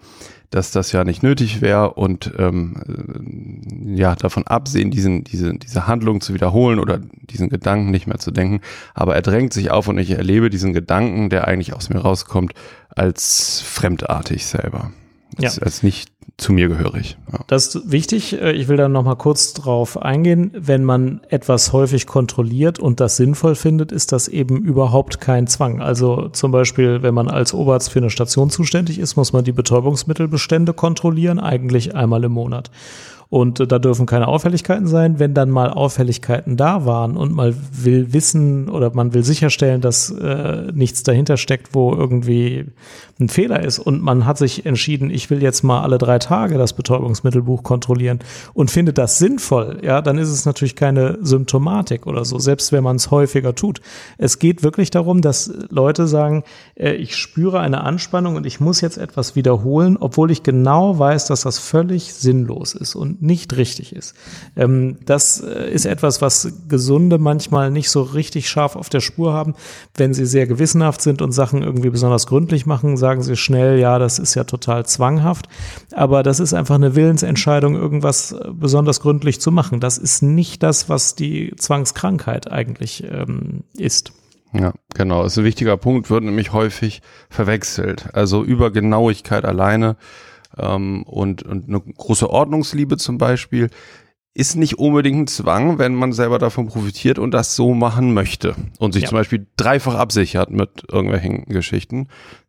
dass 0.49 0.71
das 0.71 0.91
ja 0.91 1.03
nicht 1.03 1.23
nötig 1.23 1.61
wäre 1.61 1.93
und 1.93 2.31
ähm, 2.37 3.61
ja 3.95 4.15
davon 4.15 4.47
absehen, 4.47 4.91
diesen, 4.91 5.23
diese, 5.23 5.53
diese 5.53 5.87
Handlung 5.87 6.21
zu 6.21 6.33
wiederholen 6.33 6.79
oder 6.79 6.99
diesen 6.99 7.49
Gedanken 7.49 7.91
nicht 7.91 8.07
mehr 8.07 8.19
zu 8.19 8.31
denken. 8.31 8.61
Aber 8.93 9.15
er 9.15 9.21
drängt 9.21 9.53
sich 9.53 9.71
auf 9.71 9.87
und 9.87 9.97
ich 9.97 10.11
erlebe 10.11 10.49
diesen 10.49 10.73
Gedanken, 10.73 11.29
der 11.29 11.47
eigentlich 11.47 11.73
aus 11.73 11.89
mir 11.89 11.99
rauskommt, 11.99 12.53
als 12.89 13.61
fremdartig 13.61 14.45
selber. 14.45 14.91
Als, 15.37 15.57
ja. 15.57 15.63
als 15.63 15.83
nicht 15.83 16.09
zu 16.35 16.53
mir 16.53 16.67
gehörig. 16.67 17.17
Ja. 17.31 17.39
Das 17.47 17.73
ist 17.73 17.91
wichtig. 17.91 18.39
Äh, 18.39 18.51
ich 18.51 18.67
will 18.67 18.77
da 18.77 18.89
noch 18.89 19.03
mal 19.03 19.15
kurz 19.15 19.53
drauf 19.53 20.01
eingehen. 20.01 20.51
Wenn 20.53 20.83
man 20.83 21.21
etwas 21.29 21.73
häufig 21.73 22.05
kontrolliert 22.05 22.79
und 22.79 22.99
das 22.99 23.17
sinnvoll 23.17 23.55
findet, 23.55 23.91
ist 23.91 24.11
das 24.11 24.27
eben 24.27 24.57
überhaupt 24.57 25.21
kein 25.21 25.47
Zwang. 25.47 25.81
Also 25.81 26.29
zum 26.29 26.51
Beispiel, 26.51 27.01
wenn 27.01 27.13
man 27.13 27.27
als 27.27 27.53
Oberarzt 27.53 27.91
für 27.91 27.99
eine 27.99 28.09
Station 28.09 28.49
zuständig 28.49 28.99
ist, 28.99 29.15
muss 29.15 29.33
man 29.33 29.45
die 29.45 29.51
Betäubungsmittelbestände 29.51 30.73
kontrollieren, 30.73 31.39
eigentlich 31.39 31.95
einmal 31.95 32.23
im 32.23 32.33
Monat. 32.33 32.69
Und 33.29 33.59
äh, 33.59 33.67
da 33.67 33.79
dürfen 33.79 34.05
keine 34.05 34.27
Auffälligkeiten 34.27 34.87
sein. 34.87 35.19
Wenn 35.19 35.33
dann 35.33 35.49
mal 35.49 35.69
Auffälligkeiten 35.69 36.57
da 36.57 36.85
waren 36.85 37.17
und 37.17 37.33
man 37.33 37.55
will 37.71 38.13
wissen 38.13 38.69
oder 38.69 38.93
man 38.93 39.13
will 39.13 39.23
sicherstellen, 39.23 39.81
dass 39.81 40.09
äh, 40.11 40.71
nichts 40.73 41.03
dahinter 41.03 41.37
steckt, 41.37 41.73
wo 41.73 41.93
irgendwie 41.93 42.65
ein 43.19 43.29
Fehler 43.29 43.63
ist 43.63 43.79
und 43.79 44.01
man 44.01 44.25
hat 44.25 44.37
sich 44.37 44.65
entschieden, 44.65 45.09
ich 45.09 45.29
will 45.29 45.41
jetzt 45.41 45.63
mal 45.63 45.81
alle 45.81 45.97
drei 45.97 46.19
Tage 46.19 46.57
das 46.57 46.73
Betäubungsmittelbuch 46.73 47.63
kontrollieren 47.63 48.19
und 48.53 48.69
findet 48.69 48.97
das 48.97 49.17
sinnvoll, 49.17 49.79
ja, 49.81 50.01
dann 50.01 50.19
ist 50.19 50.29
es 50.29 50.45
natürlich 50.45 50.75
keine 50.75 51.17
Symptomatik 51.21 52.05
oder 52.05 52.25
so, 52.25 52.37
selbst 52.37 52.71
wenn 52.71 52.83
man 52.83 52.97
es 52.97 53.09
häufiger 53.09 53.55
tut. 53.55 53.81
Es 54.17 54.37
geht 54.37 54.61
wirklich 54.61 54.91
darum, 54.91 55.21
dass 55.21 55.51
Leute 55.69 56.07
sagen, 56.07 56.43
äh, 56.75 56.93
ich 56.93 57.15
spüre 57.15 57.59
eine 57.59 57.83
Anspannung 57.83 58.35
und 58.35 58.45
ich 58.45 58.59
muss 58.59 58.81
jetzt 58.81 58.97
etwas 58.97 59.35
wiederholen, 59.35 59.97
obwohl 59.99 60.29
ich 60.29 60.43
genau 60.43 60.99
weiß, 60.99 61.25
dass 61.25 61.41
das 61.41 61.57
völlig 61.57 62.13
sinnlos 62.13 62.75
ist 62.75 62.95
und 62.95 63.16
nicht 63.19 63.55
richtig 63.57 63.95
ist. 63.95 64.15
Ähm, 64.55 64.97
das 65.05 65.41
äh, 65.41 65.69
ist 65.71 65.85
etwas, 65.85 66.21
was 66.21 66.51
Gesunde 66.67 67.17
manchmal 67.17 67.71
nicht 67.71 67.89
so 67.89 68.01
richtig 68.01 68.49
scharf 68.49 68.75
auf 68.75 68.89
der 68.89 68.99
Spur 68.99 69.33
haben, 69.33 69.55
wenn 69.95 70.13
sie 70.13 70.25
sehr 70.25 70.47
gewissenhaft 70.47 71.01
sind 71.01 71.21
und 71.21 71.31
Sachen 71.31 71.63
irgendwie 71.63 71.89
besonders 71.89 72.27
gründlich 72.27 72.65
machen, 72.65 72.97
sagen 72.97 73.23
sie 73.23 73.35
schnell, 73.35 73.79
ja, 73.79 73.99
das 73.99 74.19
ist 74.19 74.35
ja 74.35 74.43
total 74.43 74.85
zwanghaft. 74.85 75.47
Aber 75.93 76.23
das 76.23 76.39
ist 76.39 76.53
einfach 76.53 76.75
eine 76.75 76.95
Willensentscheidung, 76.95 77.75
irgendwas 77.75 78.31
äh, 78.31 78.49
besonders 78.51 78.99
gründlich 78.99 79.41
zu 79.41 79.51
machen. 79.51 79.79
Das 79.79 79.97
ist 79.97 80.21
nicht 80.21 80.63
das, 80.63 80.89
was 80.89 81.15
die 81.15 81.53
Zwangskrankheit 81.57 82.51
eigentlich 82.51 83.03
ähm, 83.09 83.63
ist. 83.77 84.11
Ja, 84.53 84.73
genau. 84.93 85.23
Das 85.23 85.33
ist 85.33 85.39
ein 85.39 85.45
wichtiger 85.45 85.77
Punkt, 85.77 86.09
wird 86.09 86.23
nämlich 86.23 86.53
häufig 86.53 87.01
verwechselt. 87.29 88.09
Also 88.13 88.43
über 88.43 88.71
Genauigkeit 88.71 89.45
alleine 89.45 89.97
ähm, 90.57 91.03
und, 91.03 91.43
und 91.43 91.67
eine 91.67 91.79
große 91.79 92.29
Ordnungsliebe 92.29 92.97
zum 92.97 93.17
Beispiel 93.17 93.69
ist 94.33 94.55
nicht 94.55 94.77
unbedingt 94.77 95.17
ein 95.17 95.27
Zwang, 95.27 95.79
wenn 95.79 95.95
man 95.95 96.13
selber 96.13 96.37
davon 96.37 96.67
profitiert 96.67 97.17
und 97.17 97.31
das 97.31 97.55
so 97.55 97.73
machen 97.73 98.13
möchte 98.13 98.55
und 98.77 98.93
sich 98.93 99.03
ja. 99.03 99.09
zum 99.09 99.17
Beispiel 99.17 99.47
dreifach 99.57 99.95
absichert 99.95 100.51
mit 100.51 100.83
irgendwelchen 100.91 101.45
Geschichten 101.45 102.07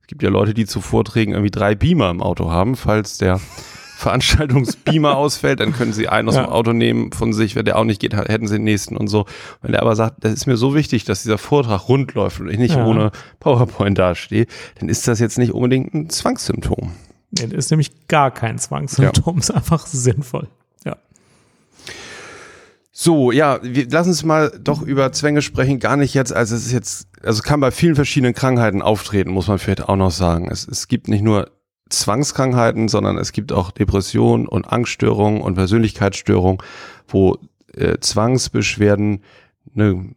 gibt 0.08 0.22
ja 0.22 0.30
Leute, 0.30 0.54
die 0.54 0.66
zu 0.66 0.80
Vorträgen 0.80 1.32
irgendwie 1.32 1.50
drei 1.50 1.76
Beamer 1.76 2.10
im 2.10 2.20
Auto 2.20 2.50
haben, 2.50 2.74
falls 2.74 3.18
der 3.18 3.40
Veranstaltungsbeamer 3.98 5.16
ausfällt, 5.16 5.60
dann 5.60 5.72
können 5.72 5.92
sie 5.92 6.08
einen 6.08 6.28
aus 6.28 6.36
ja. 6.36 6.44
dem 6.44 6.50
Auto 6.50 6.72
nehmen 6.72 7.12
von 7.12 7.32
sich, 7.32 7.56
wenn 7.56 7.64
der 7.64 7.76
auch 7.76 7.84
nicht 7.84 8.00
geht, 8.00 8.14
hätten 8.14 8.46
sie 8.46 8.54
den 8.54 8.64
nächsten 8.64 8.96
und 8.96 9.08
so. 9.08 9.26
Wenn 9.60 9.72
der 9.72 9.82
aber 9.82 9.96
sagt, 9.96 10.24
das 10.24 10.32
ist 10.32 10.46
mir 10.46 10.56
so 10.56 10.74
wichtig, 10.74 11.04
dass 11.04 11.24
dieser 11.24 11.36
Vortrag 11.36 11.88
rund 11.88 12.14
läuft 12.14 12.40
und 12.40 12.48
ich 12.48 12.58
nicht 12.58 12.76
ja. 12.76 12.86
ohne 12.86 13.10
PowerPoint 13.40 13.98
dastehe, 13.98 14.46
dann 14.78 14.88
ist 14.88 15.08
das 15.08 15.18
jetzt 15.18 15.36
nicht 15.36 15.52
unbedingt 15.52 15.94
ein 15.94 16.08
Zwangssymptom. 16.10 16.92
Nee, 17.30 17.47
das 17.47 17.66
ist 17.66 17.70
nämlich 17.70 18.08
gar 18.08 18.30
kein 18.30 18.58
Zwangssymptom, 18.58 19.37
ja. 19.37 19.40
ist 19.40 19.50
einfach 19.50 19.87
sinnvoll. 19.87 20.49
Ja. 20.85 20.97
So, 22.90 23.30
ja, 23.32 23.61
wir 23.62 23.88
lassen 23.88 24.11
uns 24.11 24.25
mal 24.25 24.50
doch 24.61 24.82
über 24.82 25.12
Zwänge 25.12 25.42
sprechen. 25.42 25.78
Gar 25.78 25.97
nicht 25.97 26.14
jetzt, 26.14 26.32
also 26.32 26.56
es 26.56 26.66
ist 26.66 26.73
jetzt, 26.73 27.08
also 27.23 27.42
kann 27.42 27.61
bei 27.61 27.70
vielen 27.70 27.94
verschiedenen 27.94 28.35
Krankheiten 28.35 28.82
auftreten, 28.82 29.30
muss 29.30 29.49
man 29.49 29.58
vielleicht 29.58 29.88
auch 29.88 29.97
noch 29.97 30.11
sagen. 30.11 30.49
Es, 30.50 30.66
es 30.66 30.88
gibt 30.88 31.08
nicht 31.08 31.23
nur 31.23 31.50
Zwangskrankheiten, 31.90 32.88
sondern 32.88 33.18
es 33.18 33.32
gibt 33.32 33.52
auch 33.52 33.70
Depressionen 33.70 34.47
und 34.47 34.66
Angststörungen 34.66 35.40
und 35.40 35.54
Persönlichkeitsstörungen, 35.54 36.62
wo 37.06 37.38
äh, 37.75 37.99
Zwangsbeschwerden 37.99 39.23
eine 39.75 40.14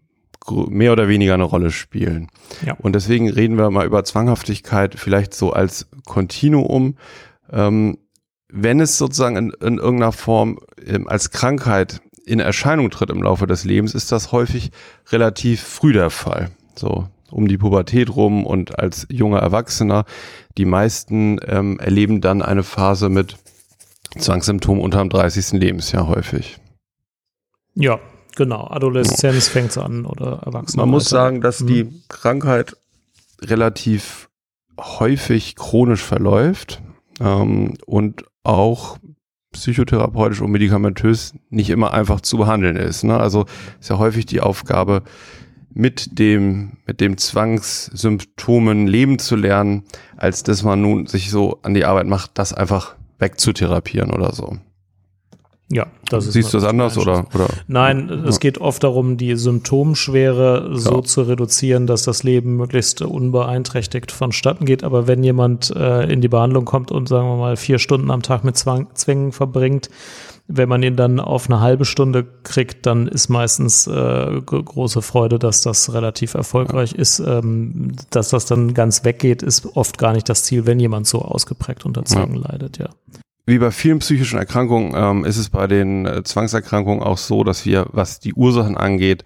mehr 0.50 0.92
oder 0.92 1.08
weniger 1.08 1.34
eine 1.34 1.44
Rolle 1.44 1.72
spielen. 1.72 2.28
Ja. 2.66 2.76
Und 2.80 2.94
deswegen 2.94 3.30
reden 3.30 3.58
wir 3.58 3.70
mal 3.70 3.86
über 3.86 4.04
Zwanghaftigkeit 4.04 4.96
vielleicht 4.96 5.34
so 5.34 5.52
als 5.52 5.88
Kontinuum. 6.06 6.96
Ähm, 7.52 7.98
wenn 8.50 8.80
es 8.80 8.98
sozusagen 8.98 9.38
in, 9.38 9.50
in 9.62 9.78
irgendeiner 9.78 10.12
Form 10.12 10.60
ähm, 10.86 11.08
als 11.08 11.32
Krankheit 11.32 12.02
in 12.26 12.40
Erscheinung 12.40 12.90
tritt 12.90 13.10
im 13.10 13.24
Laufe 13.24 13.48
des 13.48 13.64
Lebens, 13.64 13.96
ist 13.96 14.12
das 14.12 14.32
häufig 14.32 14.72
relativ 15.12 15.62
früh 15.62 15.94
der 15.94 16.10
Fall. 16.10 16.52
So 16.76 17.08
um 17.32 17.48
die 17.48 17.58
Pubertät 17.58 18.14
rum 18.16 18.46
und 18.46 18.78
als 18.78 19.08
junger 19.10 19.40
Erwachsener. 19.40 20.06
Die 20.58 20.66
meisten 20.66 21.40
ähm, 21.48 21.80
erleben 21.80 22.22
dann 22.22 22.42
eine 22.42 22.64
Phase 22.64 23.10
mit 23.10 23.38
Zwangssymptomen 24.18 24.84
unter 24.84 25.00
dem 25.00 25.10
30. 25.10 25.54
Lebensjahr 25.54 26.08
häufig. 26.08 26.60
Ja, 27.74 28.00
genau. 28.36 28.68
Adoleszenz 28.68 29.48
ja. 29.48 29.52
fängt 29.54 29.78
an 29.78 30.06
oder 30.06 30.42
Erwachsene. 30.46 30.82
Man 30.82 30.90
muss 30.90 31.10
sagen, 31.10 31.42
dass 31.42 31.62
mhm. 31.62 31.68
die 31.68 32.02
Krankheit 32.08 32.76
relativ 33.42 34.30
häufig 34.80 35.56
chronisch 35.56 36.04
verläuft 36.04 36.82
ähm, 37.20 37.76
und 37.86 38.24
auch 38.44 38.98
psychotherapeutisch 39.54 40.42
und 40.42 40.52
medikamentös 40.52 41.34
nicht 41.50 41.70
immer 41.70 41.94
einfach 41.94 42.22
zu 42.22 42.38
behandeln 42.38 42.78
ist. 42.78 43.04
Ne? 43.04 43.18
Also 43.18 43.46
ist 43.80 43.90
ja 43.90 43.98
häufig 43.98 44.26
die 44.26 44.42
Aufgabe, 44.42 45.04
mit 45.74 46.20
dem, 46.20 46.74
mit 46.86 47.00
dem 47.02 47.18
Zwangssymptomen 47.18 48.88
leben 48.88 49.20
zu 49.20 49.36
lernen, 49.36 49.84
als 50.18 50.44
dass 50.44 50.64
man 50.64 50.82
nun 50.82 51.08
sich 51.08 51.32
so 51.32 51.60
an 51.64 51.74
die 51.74 51.86
Arbeit 51.86 52.08
macht, 52.08 52.32
das 52.36 52.54
einfach 52.54 52.96
wegzutherapieren 53.20 54.12
oder 54.12 54.34
so. 54.34 54.58
Ja, 55.74 55.88
das 56.10 56.28
ist. 56.28 56.34
Siehst 56.34 56.54
du 56.54 56.58
das 56.58 56.68
anders 56.68 56.98
oder, 56.98 57.26
oder? 57.34 57.48
Nein, 57.68 58.10
es 58.28 58.42
geht 58.42 58.60
oft 58.60 58.84
darum, 58.84 59.16
die 59.16 59.38
Symptomschwere 59.38 60.72
so 60.74 60.98
ja. 60.98 61.04
zu 61.04 61.22
reduzieren, 61.22 61.88
dass 61.88 62.04
das 62.04 62.24
Leben 62.24 62.58
möglichst 62.58 63.02
unbeeinträchtigt 63.02 64.12
vonstatten 64.12 64.66
geht. 64.66 64.84
Aber 64.84 65.08
wenn 65.08 65.24
jemand 65.24 65.74
äh, 65.74 66.12
in 66.12 66.20
die 66.20 66.28
Behandlung 66.28 66.66
kommt 66.66 66.92
und 66.92 67.08
sagen 67.08 67.28
wir 67.28 67.38
mal 67.38 67.56
vier 67.56 67.80
Stunden 67.80 68.12
am 68.12 68.22
Tag 68.22 68.44
mit 68.44 68.58
Zwang, 68.58 68.88
Zwängen 68.96 69.32
verbringt, 69.32 69.90
wenn 70.48 70.68
man 70.68 70.84
ihn 70.84 70.98
dann 70.98 71.22
auf 71.22 71.50
eine 71.50 71.62
halbe 71.62 71.86
Stunde 71.86 72.28
kriegt, 72.44 72.86
dann 72.86 73.08
ist 73.08 73.30
meistens 73.30 73.88
äh, 73.88 74.42
große 74.42 75.02
Freude, 75.02 75.40
dass 75.40 75.62
das 75.62 75.94
relativ 75.94 76.34
erfolgreich 76.34 76.92
ja. 76.92 77.00
ist. 77.00 77.20
Ähm, 77.20 77.94
dass 78.10 78.30
das 78.30 78.46
dann 78.46 78.74
ganz 78.74 79.06
weggeht, 79.06 79.42
ist 79.42 79.78
oft 79.78 79.98
gar 79.98 80.12
nicht 80.12 80.28
das 80.28 80.44
Ziel, 80.44 80.66
wenn 80.66 80.82
jemand 80.82 81.08
so 81.08 81.20
ausgeprägt 81.20 81.86
unter 81.86 82.04
Zwängen 82.04 82.42
ja. 82.42 82.50
leidet, 82.50 82.78
ja 82.78 82.90
wie 83.46 83.58
bei 83.58 83.72
vielen 83.72 84.00
psychischen 84.00 84.38
Erkrankungen 84.38 84.94
ähm, 84.96 85.26
ist 85.26 85.38
es 85.38 85.50
bei 85.50 85.68
den 85.68 86.06
äh, 86.06 86.24
Zwangserkrankungen 86.24 87.04
auch 87.04 87.18
so, 87.18 87.44
dass 87.44 87.66
wir, 87.66 87.88
was 87.92 88.20
die 88.20 88.34
Ursachen 88.34 88.78
angeht, 88.78 89.24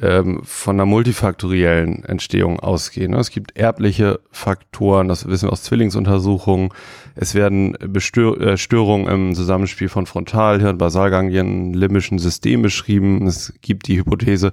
ähm, 0.00 0.40
von 0.42 0.76
einer 0.76 0.86
multifaktoriellen 0.86 2.04
Entstehung 2.04 2.58
ausgehen. 2.58 3.12
Ne? 3.12 3.18
Es 3.18 3.30
gibt 3.30 3.56
erbliche 3.56 4.20
Faktoren, 4.30 5.06
das 5.06 5.28
wissen 5.28 5.48
wir 5.48 5.52
aus 5.52 5.62
Zwillingsuntersuchungen. 5.62 6.70
Es 7.14 7.34
werden 7.34 7.76
Bestör 7.78 8.40
äh, 8.40 8.56
Störungen 8.56 9.06
im 9.06 9.34
Zusammenspiel 9.34 9.88
von 9.88 10.06
Frontalhirn, 10.06 10.78
Basalganglien, 10.78 11.74
limbischen 11.74 12.18
System 12.18 12.62
beschrieben. 12.62 13.26
Es 13.26 13.52
gibt 13.60 13.86
die 13.86 13.98
Hypothese, 13.98 14.50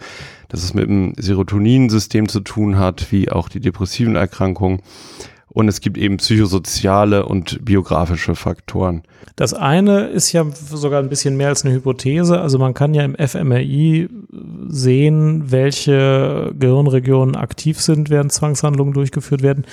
dass 0.50 0.64
es 0.64 0.74
mit 0.74 0.88
dem 0.88 1.14
Serotoninsystem 1.18 2.28
zu 2.28 2.42
tun 2.42 2.78
hat, 2.78 3.12
wie 3.12 3.32
auch 3.32 3.50
die 3.50 3.62
depressiven 3.62 4.16
Erkrankungen. 4.16 4.82
Und 5.50 5.68
es 5.68 5.82
gibt 5.82 5.98
eben 5.98 6.18
psychosoziale 6.18 7.26
und 7.26 7.64
biografische 7.66 8.36
Faktoren. 8.36 9.04
Das 9.36 9.54
eine 9.54 10.08
ist 10.08 10.34
ja 10.34 10.46
sogar 10.70 11.02
ein 11.02 11.08
bisschen 11.10 11.38
mehr 11.38 11.48
als 11.48 11.64
eine 11.64 11.74
Hypothese. 11.74 12.42
Also 12.42 12.58
man 12.58 12.74
kann 12.74 12.94
ja 12.94 13.04
im 13.04 13.16
fMRI 13.16 14.10
sehen, 14.68 15.52
welche 15.52 16.52
Gehirnregionen 16.58 17.36
aktiv 17.36 17.80
sind, 17.80 18.10
während 18.10 18.34
Zwangshandlungen 18.34 18.94
durchgeführt 18.94 19.42
werden. 19.42 19.66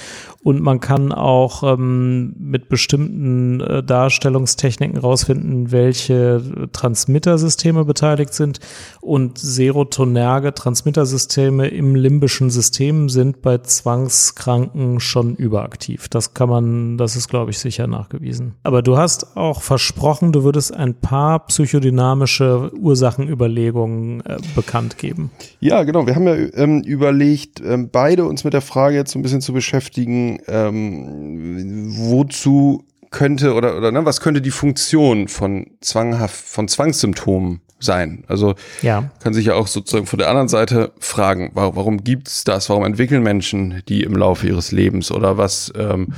Und 0.42 0.60
man 0.60 0.78
kann 0.78 1.12
auch 1.12 1.64
ähm, 1.64 2.34
mit 2.38 2.68
bestimmten 2.68 3.60
äh, 3.60 3.82
Darstellungstechniken 3.82 4.98
rausfinden, 4.98 5.72
welche 5.72 6.68
Transmittersysteme 6.72 7.84
beteiligt 7.84 8.34
sind. 8.34 8.60
Und 9.00 9.38
serotonerge 9.38 10.54
Transmittersysteme 10.54 11.66
im 11.68 11.96
limbischen 11.96 12.50
System 12.50 13.08
sind 13.08 13.42
bei 13.42 13.58
Zwangskranken 13.58 15.00
schon 15.00 15.34
überaktiv. 15.34 16.08
Das 16.08 16.34
kann 16.34 16.48
man, 16.48 16.98
das 16.98 17.16
ist, 17.16 17.28
glaube 17.28 17.50
ich, 17.50 17.58
sicher 17.58 17.86
nachgewiesen. 17.86 18.54
Aber 18.62 18.82
du 18.82 18.96
hast 18.96 19.35
auch 19.36 19.62
versprochen, 19.62 20.32
du 20.32 20.44
würdest 20.44 20.74
ein 20.74 20.94
paar 20.94 21.46
psychodynamische 21.46 22.72
Ursachenüberlegungen 22.74 24.20
äh, 24.24 24.38
bekannt 24.54 24.98
geben. 24.98 25.30
Ja, 25.60 25.84
genau. 25.84 26.06
Wir 26.06 26.14
haben 26.14 26.26
ja 26.26 26.34
ähm, 26.34 26.82
überlegt, 26.82 27.60
ähm, 27.60 27.90
beide 27.90 28.24
uns 28.24 28.44
mit 28.44 28.54
der 28.54 28.60
Frage 28.60 28.96
jetzt 28.96 29.12
so 29.12 29.18
ein 29.18 29.22
bisschen 29.22 29.40
zu 29.40 29.52
beschäftigen, 29.52 30.40
ähm, 30.48 31.92
wozu 31.96 32.84
könnte 33.10 33.54
oder, 33.54 33.76
oder 33.76 33.92
ne, 33.92 34.04
was 34.04 34.20
könnte 34.20 34.42
die 34.42 34.50
Funktion 34.50 35.28
von 35.28 35.66
zwanghaft, 35.80 36.34
von 36.34 36.68
Zwangssymptomen 36.68 37.60
sein? 37.78 38.24
Also 38.28 38.54
ja. 38.82 39.10
kann 39.22 39.34
sich 39.34 39.46
ja 39.46 39.54
auch 39.54 39.66
sozusagen 39.66 40.06
von 40.06 40.18
der 40.18 40.28
anderen 40.28 40.48
Seite 40.48 40.92
fragen, 40.98 41.50
warum, 41.54 41.76
warum 41.76 42.04
gibt's 42.04 42.44
das? 42.44 42.68
Warum 42.68 42.84
entwickeln 42.84 43.22
Menschen 43.22 43.82
die 43.88 44.02
im 44.02 44.16
Laufe 44.16 44.46
ihres 44.46 44.72
Lebens? 44.72 45.10
Oder 45.10 45.38
was 45.38 45.72
ähm, 45.76 46.08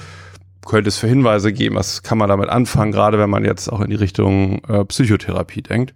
könnte 0.69 0.89
es 0.89 0.99
für 0.99 1.09
Hinweise 1.09 1.53
geben? 1.53 1.75
Was 1.77 2.03
kann 2.03 2.19
man 2.19 2.29
damit 2.29 2.49
anfangen, 2.49 2.93
gerade 2.93 3.19
wenn 3.19 3.31
man 3.31 3.45
jetzt 3.45 3.69
auch 3.69 3.81
in 3.81 3.91
die 3.91 3.97
Richtung 3.97 4.63
äh, 4.69 4.85
Psychotherapie 4.85 5.63
denkt? 5.63 5.95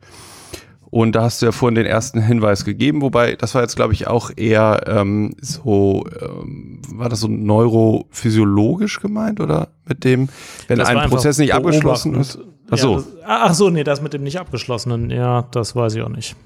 Und 0.93 1.13
da 1.13 1.23
hast 1.23 1.41
du 1.41 1.47
ja 1.47 1.53
vorhin 1.53 1.75
den 1.75 1.87
ersten 1.87 2.21
Hinweis 2.21 2.67
gegeben, 2.67 3.01
wobei 3.01 3.35
das 3.35 3.55
war 3.55 3.63
jetzt, 3.63 3.77
glaube 3.77 3.95
ich, 3.95 4.09
auch 4.09 4.31
eher 4.37 4.83
ähm, 4.87 5.35
so, 5.41 6.05
ähm, 6.21 6.83
war 6.93 7.09
das 7.09 7.21
so 7.21 7.29
neurophysiologisch 7.29 9.01
gemeint 9.01 9.41
oder 9.41 9.69
mit 9.87 10.05
dem, 10.05 10.29
wenn 10.69 10.79
das 10.79 10.89
ein 10.89 11.09
Prozess 11.09 11.39
nicht 11.39 11.55
abgeschlossen 11.55 12.15
ist? 12.15 12.39
Ach 12.71 12.77
so. 12.77 12.91
Ja, 12.91 12.97
das, 12.97 13.07
ach 13.25 13.55
so, 13.55 13.71
nee, 13.71 13.85
das 13.85 14.03
mit 14.03 14.13
dem 14.13 14.23
nicht 14.23 14.39
abgeschlossenen, 14.39 15.09
ja, 15.09 15.43
das 15.51 15.75
weiß 15.75 15.95
ich 15.95 16.03
auch 16.03 16.11
nicht. 16.11 16.37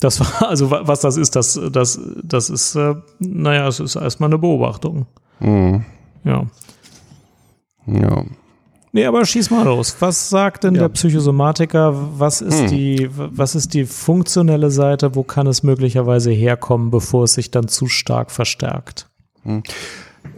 Das 0.00 0.18
war, 0.18 0.48
also 0.48 0.72
was 0.72 1.00
das 1.00 1.16
ist, 1.16 1.36
das, 1.36 1.60
das, 1.70 2.00
das 2.24 2.50
ist, 2.50 2.74
äh, 2.74 2.96
naja, 3.20 3.68
es 3.68 3.78
ist 3.78 3.94
erstmal 3.94 4.30
eine 4.30 4.38
Beobachtung. 4.38 5.06
Mhm. 5.38 5.84
Ja. 6.24 6.46
Ja. 7.86 8.24
Nee, 8.94 9.06
aber 9.06 9.24
schieß 9.24 9.50
mal 9.50 9.64
los. 9.64 9.96
Was 10.00 10.28
sagt 10.28 10.64
denn 10.64 10.74
ja. 10.74 10.82
der 10.82 10.88
Psychosomatiker? 10.90 11.94
Was 12.18 12.42
ist 12.42 12.60
hm. 12.60 12.66
die, 12.68 13.08
was 13.10 13.54
ist 13.54 13.72
die 13.72 13.86
funktionelle 13.86 14.70
Seite? 14.70 15.14
Wo 15.14 15.22
kann 15.22 15.46
es 15.46 15.62
möglicherweise 15.62 16.30
herkommen, 16.30 16.90
bevor 16.90 17.24
es 17.24 17.34
sich 17.34 17.50
dann 17.50 17.68
zu 17.68 17.86
stark 17.86 18.30
verstärkt? 18.30 19.08
Hm. 19.44 19.62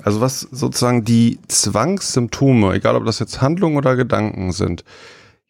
Also 0.03 0.21
was 0.21 0.41
sozusagen 0.41 1.05
die 1.05 1.41
Zwangssymptome, 1.49 2.75
egal 2.75 2.95
ob 2.95 3.05
das 3.07 3.19
jetzt 3.19 3.43
Handlungen 3.43 3.77
oder 3.77 3.97
Gedanken 3.97 4.53
sind, 4.53 4.85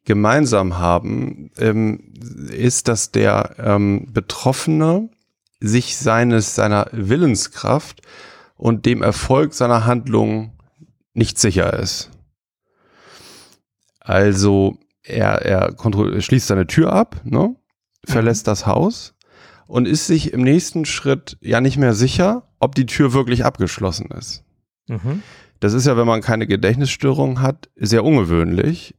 gemeinsam 0.05 0.79
haben, 0.79 1.51
ähm, 1.59 2.13
ist, 2.51 2.89
dass 2.89 3.11
der 3.11 3.55
ähm, 3.59 4.07
Betroffene 4.13 5.11
sich 5.61 5.97
seines, 5.97 6.55
seiner 6.55 6.87
Willenskraft 6.93 8.01
und 8.57 8.87
dem 8.87 9.03
Erfolg 9.03 9.55
seiner 9.55 9.87
Handlung 9.87 10.54
nicht 11.15 11.39
sicher 11.39 11.73
ist. 11.79 12.11
Also 14.01 14.77
er, 15.03 15.43
er 15.43 16.21
schließt 16.21 16.47
seine 16.47 16.67
Tür 16.67 16.93
ab, 16.93 17.21
ne? 17.25 17.57
verlässt 18.05 18.47
mhm. 18.47 18.51
das 18.51 18.67
Haus 18.67 19.15
und 19.67 19.89
ist 19.89 20.07
sich 20.07 20.33
im 20.33 20.43
nächsten 20.43 20.85
Schritt 20.85 21.39
ja 21.41 21.61
nicht 21.61 21.79
mehr 21.79 21.95
sicher, 21.95 22.49
ob 22.59 22.75
die 22.75 22.87
Tür 22.87 23.13
wirklich 23.13 23.45
abgeschlossen 23.45 24.11
ist. 24.11 24.45
Mhm. 24.89 25.23
Das 25.61 25.73
ist 25.73 25.87
ja, 25.87 25.97
wenn 25.97 26.07
man 26.07 26.21
keine 26.21 26.47
Gedächtnisstörung 26.47 27.41
hat, 27.41 27.71
sehr 27.77 28.05
ungewöhnlich, 28.05 28.95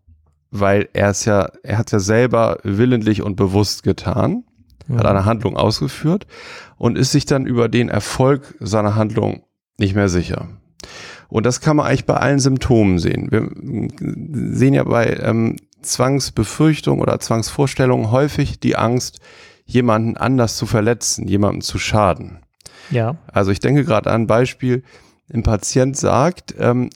weil 0.49 0.89
er 0.93 1.09
es 1.09 1.25
ja, 1.25 1.51
er 1.63 1.77
hat 1.77 1.87
es 1.87 1.91
ja 1.91 1.99
selber 1.99 2.57
willentlich 2.63 3.21
und 3.21 3.35
bewusst 3.35 3.83
getan, 3.83 4.45
mhm. 4.87 4.97
hat 4.97 5.05
eine 5.05 5.25
Handlung 5.25 5.57
ausgeführt 5.57 6.25
und 6.77 6.97
ist 6.97 7.11
sich 7.11 7.25
dann 7.25 7.45
über 7.45 7.69
den 7.69 7.89
Erfolg 7.89 8.55
seiner 8.59 8.95
Handlung 8.95 9.43
nicht 9.77 9.95
mehr 9.95 10.09
sicher. 10.09 10.47
Und 11.27 11.45
das 11.45 11.61
kann 11.61 11.77
man 11.77 11.87
eigentlich 11.87 12.05
bei 12.05 12.17
allen 12.17 12.39
Symptomen 12.39 12.99
sehen. 12.99 13.31
Wir 13.31 13.49
sehen 14.55 14.73
ja 14.73 14.83
bei 14.83 15.17
ähm, 15.21 15.57
Zwangsbefürchtung 15.81 16.99
oder 16.99 17.19
Zwangsvorstellungen 17.19 18.11
häufig 18.11 18.59
die 18.59 18.75
Angst, 18.75 19.19
jemanden 19.65 20.17
anders 20.17 20.57
zu 20.57 20.65
verletzen, 20.65 21.27
jemandem 21.27 21.61
zu 21.61 21.79
schaden. 21.79 22.39
Ja. 22.91 23.17
Also 23.31 23.51
ich 23.51 23.59
denke 23.59 23.83
gerade 23.83 24.11
an 24.11 24.23
ein 24.23 24.27
Beispiel, 24.27 24.83
ein 25.33 25.43
Patient 25.43 25.97
sagt, 25.97 26.55
ähm, 26.59 26.89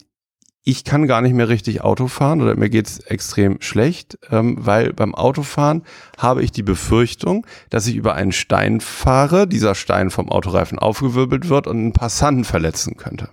ich 0.62 0.84
kann 0.84 1.06
gar 1.06 1.22
nicht 1.22 1.34
mehr 1.34 1.48
richtig 1.48 1.80
Auto 1.82 2.06
fahren 2.06 2.42
oder 2.42 2.54
mir 2.54 2.68
geht's 2.68 2.98
extrem 2.98 3.60
schlecht, 3.60 4.18
ähm, 4.30 4.56
weil 4.60 4.92
beim 4.92 5.14
Autofahren 5.14 5.82
habe 6.18 6.42
ich 6.42 6.52
die 6.52 6.62
Befürchtung, 6.62 7.46
dass 7.70 7.86
ich 7.86 7.96
über 7.96 8.14
einen 8.14 8.32
Stein 8.32 8.80
fahre, 8.80 9.48
dieser 9.48 9.74
Stein 9.74 10.10
vom 10.10 10.28
Autoreifen 10.28 10.78
aufgewirbelt 10.78 11.48
wird 11.48 11.66
und 11.66 11.78
einen 11.78 11.92
Passanten 11.92 12.44
verletzen 12.44 12.96
könnte. 12.96 13.30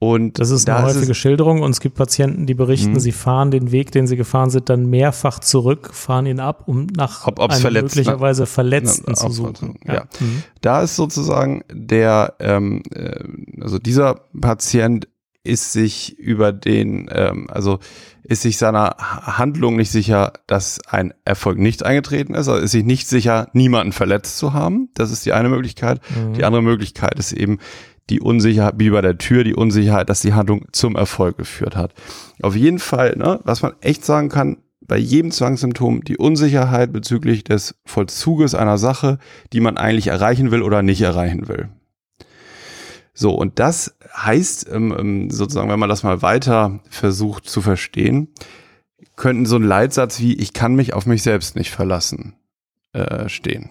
Und 0.00 0.38
das 0.38 0.50
ist 0.50 0.68
eine 0.68 0.78
da 0.78 0.84
häufige 0.84 1.10
ist 1.10 1.16
Schilderung 1.16 1.62
und 1.62 1.72
es 1.72 1.80
gibt 1.80 1.96
Patienten, 1.96 2.46
die 2.46 2.54
berichten, 2.54 2.92
mh. 2.92 3.00
sie 3.00 3.10
fahren 3.10 3.50
den 3.50 3.72
Weg, 3.72 3.90
den 3.90 4.06
sie 4.06 4.16
gefahren 4.16 4.48
sind, 4.48 4.68
dann 4.68 4.86
mehrfach 4.86 5.40
zurück, 5.40 5.90
fahren 5.92 6.26
ihn 6.26 6.38
ab, 6.38 6.64
um 6.66 6.86
nach 6.86 7.26
Ob, 7.26 7.40
einem 7.40 7.60
verletzt, 7.60 7.96
möglicherweise 7.96 8.46
Verletzten 8.46 9.06
na, 9.08 9.14
zu 9.14 9.30
suchen. 9.30 9.74
Ja. 9.84 9.94
ja. 9.94 10.04
Mhm. 10.20 10.42
Da 10.60 10.82
ist 10.82 10.94
sozusagen 10.94 11.64
der, 11.72 12.34
ähm, 12.38 12.82
äh, 12.94 13.24
also 13.60 13.80
dieser 13.80 14.20
Patient 14.40 15.08
ist 15.42 15.72
sich 15.72 16.16
über 16.16 16.52
den, 16.52 17.08
ähm, 17.10 17.48
also 17.50 17.80
ist 18.22 18.42
sich 18.42 18.58
seiner 18.58 18.96
Handlung 18.98 19.76
nicht 19.76 19.90
sicher, 19.90 20.34
dass 20.46 20.78
ein 20.86 21.14
Erfolg 21.24 21.58
nicht 21.58 21.84
eingetreten 21.84 22.34
ist, 22.34 22.48
also 22.48 22.62
ist 22.62 22.72
sich 22.72 22.84
nicht 22.84 23.08
sicher, 23.08 23.48
niemanden 23.52 23.92
verletzt 23.92 24.38
zu 24.38 24.52
haben. 24.52 24.90
Das 24.94 25.10
ist 25.10 25.24
die 25.26 25.32
eine 25.32 25.48
Möglichkeit. 25.48 26.00
Mhm. 26.14 26.34
Die 26.34 26.44
andere 26.44 26.62
Möglichkeit 26.62 27.18
ist 27.18 27.32
eben 27.32 27.58
die 28.10 28.20
Unsicherheit, 28.20 28.74
wie 28.78 28.90
bei 28.90 29.00
der 29.00 29.18
Tür, 29.18 29.44
die 29.44 29.54
Unsicherheit, 29.54 30.08
dass 30.08 30.20
die 30.20 30.34
Handlung 30.34 30.66
zum 30.72 30.96
Erfolg 30.96 31.38
geführt 31.38 31.76
hat. 31.76 31.94
Auf 32.42 32.56
jeden 32.56 32.78
Fall, 32.78 33.16
ne, 33.16 33.40
was 33.44 33.62
man 33.62 33.74
echt 33.80 34.04
sagen 34.04 34.28
kann, 34.28 34.58
bei 34.80 34.96
jedem 34.96 35.30
Zwangssymptom 35.30 36.02
die 36.02 36.16
Unsicherheit 36.16 36.92
bezüglich 36.92 37.44
des 37.44 37.74
Vollzuges 37.84 38.54
einer 38.54 38.78
Sache, 38.78 39.18
die 39.52 39.60
man 39.60 39.76
eigentlich 39.76 40.06
erreichen 40.06 40.50
will 40.50 40.62
oder 40.62 40.82
nicht 40.82 41.02
erreichen 41.02 41.46
will. 41.46 41.68
So, 43.12 43.34
und 43.34 43.58
das 43.58 43.96
heißt, 44.16 44.68
ähm, 44.72 44.94
ähm, 44.98 45.30
sozusagen, 45.30 45.68
wenn 45.68 45.80
man 45.80 45.88
das 45.88 46.04
mal 46.04 46.22
weiter 46.22 46.80
versucht 46.88 47.48
zu 47.48 47.60
verstehen, 47.60 48.28
könnten 49.16 49.44
so 49.44 49.56
ein 49.56 49.64
Leitsatz 49.64 50.20
wie 50.20 50.34
ich 50.34 50.52
kann 50.52 50.74
mich 50.74 50.94
auf 50.94 51.04
mich 51.04 51.22
selbst 51.22 51.56
nicht 51.56 51.70
verlassen 51.70 52.34
äh, 52.92 53.28
stehen. 53.28 53.70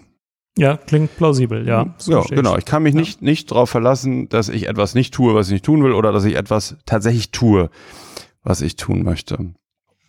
Ja, 0.58 0.76
klingt 0.76 1.16
plausibel, 1.16 1.66
ja. 1.68 1.94
So 1.98 2.12
ja, 2.12 2.22
genau. 2.22 2.56
Ich 2.56 2.64
kann 2.64 2.82
mich 2.82 2.94
ja. 2.94 3.00
nicht, 3.00 3.22
nicht 3.22 3.50
darauf 3.50 3.70
verlassen, 3.70 4.28
dass 4.28 4.48
ich 4.48 4.66
etwas 4.66 4.94
nicht 4.94 5.14
tue, 5.14 5.34
was 5.34 5.46
ich 5.46 5.52
nicht 5.52 5.64
tun 5.64 5.84
will, 5.84 5.92
oder 5.92 6.10
dass 6.10 6.24
ich 6.24 6.34
etwas 6.34 6.76
tatsächlich 6.84 7.30
tue, 7.30 7.70
was 8.42 8.60
ich 8.60 8.74
tun 8.74 9.04
möchte. 9.04 9.38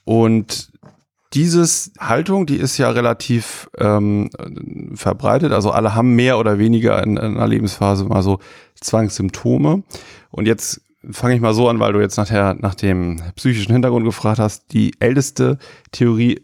Und 0.06 0.72
dieses 1.34 1.94
Haltung, 2.00 2.48
die 2.48 2.56
ist 2.56 2.80
ja 2.80 2.90
relativ 2.90 3.70
ähm, 3.78 4.32
verbreitet. 4.96 5.52
Also 5.52 5.70
alle 5.70 5.94
haben 5.94 6.16
mehr 6.16 6.40
oder 6.40 6.58
weniger 6.58 7.04
in, 7.04 7.12
in 7.18 7.38
einer 7.38 7.48
Lebensphase 7.48 8.06
mal 8.06 8.24
so 8.24 8.40
Zwangssymptome. 8.82 9.84
Und 10.32 10.48
jetzt 10.48 10.82
fange 11.12 11.36
ich 11.36 11.42
mal 11.42 11.54
so 11.54 11.70
an, 11.70 11.80
weil 11.80 11.94
du 11.94 12.00
jetzt 12.00 12.18
nachher 12.18 12.56
nach 12.56 12.74
dem 12.74 13.22
psychischen 13.36 13.72
Hintergrund 13.72 14.04
gefragt 14.04 14.40
hast. 14.40 14.74
Die 14.74 14.94
älteste 15.00 15.60
Theorie 15.92 16.42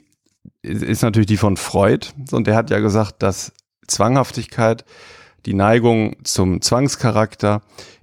ist 0.62 1.02
natürlich 1.02 1.28
die 1.28 1.38
von 1.38 1.58
Freud. 1.58 2.10
Und 2.32 2.46
der 2.46 2.56
hat 2.56 2.70
ja 2.70 2.78
gesagt, 2.80 3.24
dass 3.24 3.52
Zwanghaftigkeit, 3.88 4.86
die 5.46 5.54
Neigung 5.54 6.15
zum 6.24 6.62
Zwangscharakter 6.62 7.62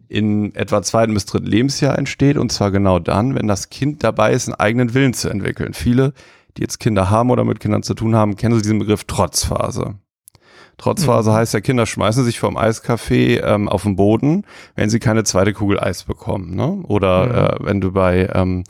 in 0.08 0.54
etwa 0.54 0.82
zweiten 0.82 1.14
bis 1.14 1.24
dritten 1.24 1.46
Lebensjahr 1.46 1.98
entsteht. 1.98 2.36
Und 2.36 2.52
zwar 2.52 2.70
genau 2.70 2.98
dann, 2.98 3.34
wenn 3.34 3.48
das 3.48 3.70
Kind 3.70 4.04
dabei 4.04 4.32
ist, 4.32 4.48
einen 4.48 4.60
eigenen 4.60 4.94
Willen 4.94 5.14
zu 5.14 5.28
entwickeln. 5.28 5.72
Viele, 5.72 6.12
die 6.56 6.62
jetzt 6.62 6.78
Kinder 6.78 7.08
haben 7.08 7.30
oder 7.30 7.44
mit 7.44 7.60
Kindern 7.60 7.82
zu 7.82 7.94
tun 7.94 8.14
haben, 8.14 8.36
kennen 8.36 8.60
diesen 8.60 8.78
Begriff 8.78 9.04
Trotzphase. 9.04 9.94
Trotzphase 10.76 11.30
mhm. 11.30 11.34
heißt 11.34 11.54
ja, 11.54 11.60
Kinder 11.60 11.86
schmeißen 11.86 12.24
sich 12.24 12.38
vom 12.38 12.58
Eiscafé 12.58 13.42
ähm, 13.42 13.68
auf 13.68 13.84
den 13.84 13.96
Boden, 13.96 14.44
wenn 14.74 14.90
sie 14.90 14.98
keine 14.98 15.24
zweite 15.24 15.52
Kugel 15.52 15.80
Eis 15.80 16.04
bekommen. 16.04 16.54
Ne? 16.54 16.82
Oder 16.88 17.26
mhm. 17.26 17.64
äh, 17.64 17.66
wenn 17.66 17.80
du 17.80 17.92
bei 17.92 18.28
ähm, 18.34 18.64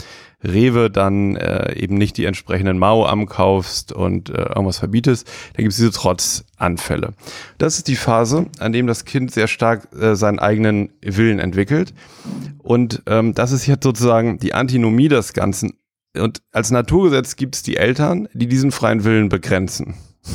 Rewe 0.45 0.91
dann 0.91 1.37
äh, 1.37 1.75
eben 1.75 1.97
nicht 1.97 2.17
die 2.17 2.25
entsprechenden 2.25 2.79
Mau 2.79 3.03
kaufst 3.27 3.93
und 3.93 4.31
äh, 4.31 4.43
irgendwas 4.43 4.79
verbietest, 4.79 5.27
dann 5.55 5.65
gibt 5.65 5.73
es 5.73 5.77
diese 5.77 5.91
Trotzanfälle. 5.91 7.13
Das 7.59 7.77
ist 7.77 7.89
die 7.89 7.97
Phase, 7.97 8.47
an 8.59 8.73
dem 8.73 8.87
das 8.87 9.05
Kind 9.05 9.33
sehr 9.33 9.49
stark 9.49 9.89
äh, 9.95 10.15
seinen 10.17 10.39
eigenen 10.39 10.91
Willen 11.03 11.39
entwickelt. 11.39 11.95
Und 12.59 13.03
ähm, 13.07 13.35
das 13.35 13.53
ist 13.53 13.67
jetzt 13.67 13.85
sozusagen 13.85 14.39
die 14.39 14.55
Antinomie 14.55 15.09
des 15.09 15.33
Ganzen. 15.33 15.75
Und 16.17 16.43
als 16.53 16.71
Naturgesetz 16.71 17.37
gibt 17.37 17.55
es 17.55 17.63
die 17.63 17.77
Eltern, 17.77 18.29
die 18.35 18.47
diesen 18.47 18.71
freien 18.71 19.05
Willen 19.05 19.29
begrenzen. 19.29 19.95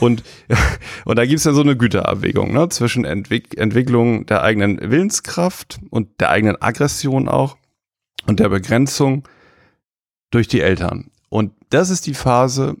Und, 0.00 0.22
und 1.04 1.16
da 1.16 1.26
gibt 1.26 1.38
es 1.38 1.42
dann 1.44 1.54
so 1.54 1.60
eine 1.60 1.76
Güterabwägung 1.76 2.52
ne, 2.52 2.68
zwischen 2.68 3.04
Entwick 3.04 3.58
Entwicklung 3.58 4.26
der 4.26 4.42
eigenen 4.42 4.78
Willenskraft 4.80 5.80
und 5.90 6.20
der 6.20 6.30
eigenen 6.30 6.60
Aggression 6.62 7.28
auch 7.28 7.56
und 8.26 8.40
der 8.40 8.48
Begrenzung 8.48 9.26
durch 10.30 10.48
die 10.48 10.60
Eltern. 10.60 11.10
Und 11.28 11.52
das 11.70 11.90
ist 11.90 12.06
die 12.06 12.14
Phase, 12.14 12.76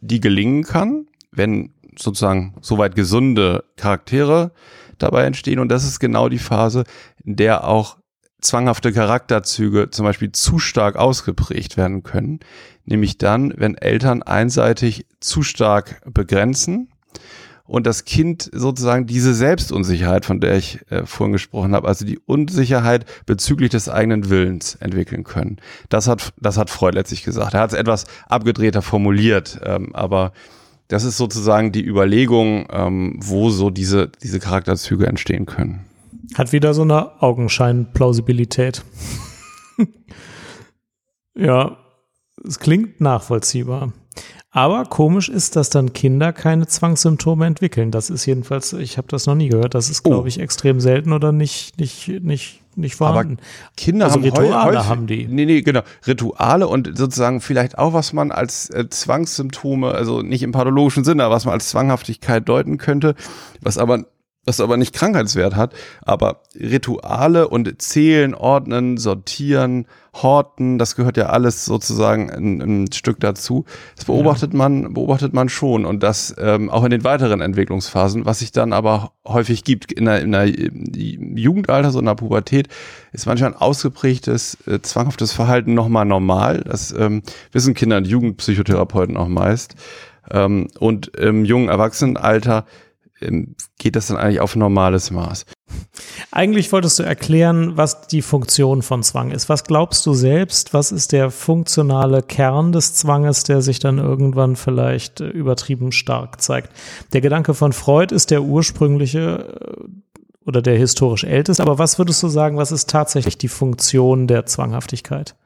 die 0.00 0.20
gelingen 0.20 0.64
kann, 0.64 1.06
wenn 1.30 1.72
sozusagen 1.98 2.54
soweit 2.60 2.94
gesunde 2.94 3.64
Charaktere 3.76 4.52
dabei 4.98 5.24
entstehen. 5.24 5.58
Und 5.58 5.68
das 5.68 5.84
ist 5.84 6.00
genau 6.00 6.28
die 6.28 6.38
Phase, 6.38 6.84
in 7.24 7.36
der 7.36 7.66
auch 7.66 7.98
zwanghafte 8.40 8.92
Charakterzüge 8.92 9.90
zum 9.90 10.04
Beispiel 10.04 10.32
zu 10.32 10.58
stark 10.58 10.96
ausgeprägt 10.96 11.76
werden 11.76 12.02
können. 12.02 12.40
Nämlich 12.84 13.18
dann, 13.18 13.54
wenn 13.56 13.76
Eltern 13.76 14.22
einseitig 14.22 15.06
zu 15.20 15.42
stark 15.42 16.02
begrenzen 16.12 16.88
und 17.64 17.86
das 17.86 18.04
Kind 18.04 18.50
sozusagen 18.52 19.06
diese 19.06 19.34
Selbstunsicherheit, 19.34 20.24
von 20.24 20.40
der 20.40 20.56
ich 20.56 20.80
äh, 20.90 21.06
vorhin 21.06 21.32
gesprochen 21.32 21.74
habe, 21.74 21.88
also 21.88 22.04
die 22.04 22.18
Unsicherheit 22.18 23.06
bezüglich 23.26 23.70
des 23.70 23.88
eigenen 23.88 24.28
Willens 24.30 24.74
entwickeln 24.76 25.24
können. 25.24 25.58
Das 25.88 26.08
hat, 26.08 26.32
das 26.40 26.58
hat 26.58 26.70
Freud 26.70 26.94
letztlich 26.94 27.22
gesagt. 27.22 27.54
Er 27.54 27.60
hat 27.60 27.72
es 27.72 27.78
etwas 27.78 28.04
abgedrehter 28.28 28.82
formuliert, 28.82 29.60
ähm, 29.64 29.94
aber 29.94 30.32
das 30.88 31.04
ist 31.04 31.16
sozusagen 31.16 31.72
die 31.72 31.84
Überlegung, 31.84 32.66
ähm, 32.70 33.18
wo 33.22 33.50
so 33.50 33.70
diese, 33.70 34.10
diese 34.22 34.40
Charakterzüge 34.40 35.06
entstehen 35.06 35.46
können. 35.46 35.86
Hat 36.34 36.52
wieder 36.52 36.74
so 36.74 36.82
eine 36.82 37.22
Augenschein-Plausibilität. 37.22 38.84
ja, 41.34 41.78
es 42.46 42.58
klingt 42.58 43.00
nachvollziehbar. 43.00 43.92
Aber 44.54 44.84
komisch 44.84 45.30
ist, 45.30 45.56
dass 45.56 45.70
dann 45.70 45.94
Kinder 45.94 46.34
keine 46.34 46.66
Zwangssymptome 46.66 47.46
entwickeln. 47.46 47.90
Das 47.90 48.10
ist 48.10 48.26
jedenfalls, 48.26 48.74
ich 48.74 48.98
habe 48.98 49.08
das 49.08 49.26
noch 49.26 49.34
nie 49.34 49.48
gehört. 49.48 49.74
Das 49.74 49.88
ist, 49.88 50.02
glaube 50.02 50.24
oh. 50.24 50.26
ich, 50.26 50.40
extrem 50.40 50.78
selten 50.78 51.14
oder 51.14 51.32
nicht, 51.32 51.80
nicht, 51.80 52.08
nicht, 52.22 52.60
nicht 52.76 52.94
vorhanden. 52.96 53.38
Aber 53.38 53.72
Kinder 53.78 54.04
also 54.04 54.16
haben 54.16 54.24
Rituale 54.24 54.64
häufig, 54.76 54.88
haben 54.88 55.06
die. 55.06 55.26
Nee, 55.26 55.46
nee, 55.46 55.62
genau. 55.62 55.80
Rituale 56.06 56.68
und 56.68 56.98
sozusagen 56.98 57.40
vielleicht 57.40 57.78
auch, 57.78 57.94
was 57.94 58.12
man 58.12 58.30
als 58.30 58.68
äh, 58.68 58.90
Zwangssymptome, 58.90 59.90
also 59.90 60.20
nicht 60.20 60.42
im 60.42 60.52
pathologischen 60.52 61.04
Sinne, 61.04 61.24
aber 61.24 61.34
was 61.34 61.46
man 61.46 61.54
als 61.54 61.70
Zwanghaftigkeit 61.70 62.46
deuten 62.46 62.76
könnte, 62.76 63.14
was 63.62 63.78
aber 63.78 64.04
was 64.44 64.60
aber 64.60 64.76
nicht 64.76 64.92
Krankheitswert 64.92 65.54
hat, 65.54 65.72
aber 66.02 66.42
Rituale 66.56 67.48
und 67.48 67.80
Zählen, 67.80 68.34
Ordnen, 68.34 68.96
Sortieren, 68.96 69.86
Horten, 70.14 70.78
das 70.78 70.94
gehört 70.94 71.16
ja 71.16 71.26
alles 71.26 71.64
sozusagen 71.64 72.30
ein, 72.30 72.60
ein 72.60 72.92
Stück 72.92 73.18
dazu. 73.20 73.64
Das 73.96 74.04
beobachtet 74.04 74.52
ja. 74.52 74.58
man, 74.58 74.92
beobachtet 74.92 75.32
man 75.32 75.48
schon 75.48 75.86
und 75.86 76.02
das 76.02 76.34
ähm, 76.38 76.68
auch 76.68 76.84
in 76.84 76.90
den 76.90 77.02
weiteren 77.02 77.40
Entwicklungsphasen, 77.40 78.26
was 78.26 78.40
sich 78.40 78.52
dann 78.52 78.74
aber 78.74 79.12
häufig 79.26 79.64
gibt. 79.64 79.90
In 79.90 80.04
der, 80.04 80.20
in 80.20 80.32
der 80.32 80.46
Jugendalter, 80.48 81.90
so 81.90 81.98
in 81.98 82.04
der 82.04 82.14
Pubertät, 82.14 82.68
ist 83.12 83.26
manchmal 83.26 83.52
ein 83.52 83.56
ausgeprägtes, 83.56 84.58
äh, 84.66 84.80
zwanghaftes 84.82 85.32
Verhalten 85.32 85.72
nochmal 85.72 86.04
normal. 86.04 86.62
Das 86.66 86.92
ähm, 86.92 87.22
wissen 87.52 87.72
Kinder- 87.72 87.96
und 87.96 88.06
Jugendpsychotherapeuten 88.06 89.16
auch 89.16 89.28
meist. 89.28 89.76
Ähm, 90.30 90.68
und 90.78 91.16
im 91.16 91.46
jungen 91.46 91.68
Erwachsenenalter 91.70 92.66
ähm, 93.22 93.56
geht 93.78 93.96
das 93.96 94.08
dann 94.08 94.18
eigentlich 94.18 94.40
auf 94.40 94.56
normales 94.56 95.10
Maß. 95.10 95.46
Eigentlich 96.30 96.72
wolltest 96.72 96.98
du 96.98 97.02
erklären, 97.02 97.76
was 97.76 98.06
die 98.06 98.22
Funktion 98.22 98.82
von 98.82 99.02
Zwang 99.02 99.30
ist. 99.30 99.48
Was 99.48 99.64
glaubst 99.64 100.06
du 100.06 100.14
selbst? 100.14 100.72
Was 100.72 100.92
ist 100.92 101.12
der 101.12 101.30
funktionale 101.30 102.22
Kern 102.22 102.72
des 102.72 102.94
Zwanges, 102.94 103.44
der 103.44 103.62
sich 103.62 103.78
dann 103.78 103.98
irgendwann 103.98 104.56
vielleicht 104.56 105.20
äh, 105.20 105.28
übertrieben 105.28 105.92
stark 105.92 106.40
zeigt? 106.40 106.70
Der 107.12 107.20
Gedanke 107.20 107.54
von 107.54 107.72
Freud 107.72 108.14
ist 108.14 108.30
der 108.30 108.42
ursprüngliche 108.42 109.58
äh, 109.60 110.46
oder 110.46 110.62
der 110.62 110.76
historisch 110.76 111.24
älteste. 111.24 111.62
Aber 111.62 111.78
was 111.78 111.98
würdest 111.98 112.22
du 112.22 112.28
sagen, 112.28 112.56
was 112.56 112.72
ist 112.72 112.90
tatsächlich 112.90 113.38
die 113.38 113.48
Funktion 113.48 114.26
der 114.26 114.46
Zwanghaftigkeit? 114.46 115.36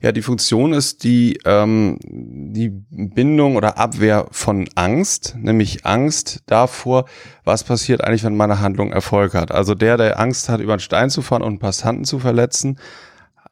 Ja, 0.00 0.12
die 0.12 0.22
Funktion 0.22 0.72
ist 0.72 1.04
die, 1.04 1.38
ähm, 1.44 1.98
die 2.02 2.70
Bindung 2.70 3.56
oder 3.56 3.78
Abwehr 3.78 4.26
von 4.30 4.68
Angst, 4.74 5.36
nämlich 5.38 5.84
Angst 5.84 6.42
davor, 6.46 7.04
was 7.44 7.64
passiert 7.64 8.02
eigentlich, 8.02 8.24
wenn 8.24 8.36
meine 8.36 8.60
Handlung 8.60 8.92
Erfolg 8.92 9.34
hat. 9.34 9.52
Also 9.52 9.74
der, 9.74 9.96
der 9.96 10.18
Angst 10.18 10.48
hat, 10.48 10.60
über 10.60 10.72
einen 10.72 10.80
Stein 10.80 11.10
zu 11.10 11.20
fahren 11.20 11.42
und 11.42 11.48
einen 11.48 11.58
Passanten 11.58 12.04
zu 12.04 12.18
verletzen, 12.18 12.78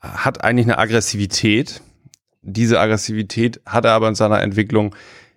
hat 0.01 0.43
eigentlich 0.43 0.67
eine 0.67 0.79
Aggressivität. 0.79 1.83
Diese 2.43 2.81
Aggressivität 2.81 3.61
hat 3.67 3.85
er 3.85 3.93
aber 3.93 4.09
in 4.09 4.15
seiner 4.15 4.41
Entwicklung 4.41 4.95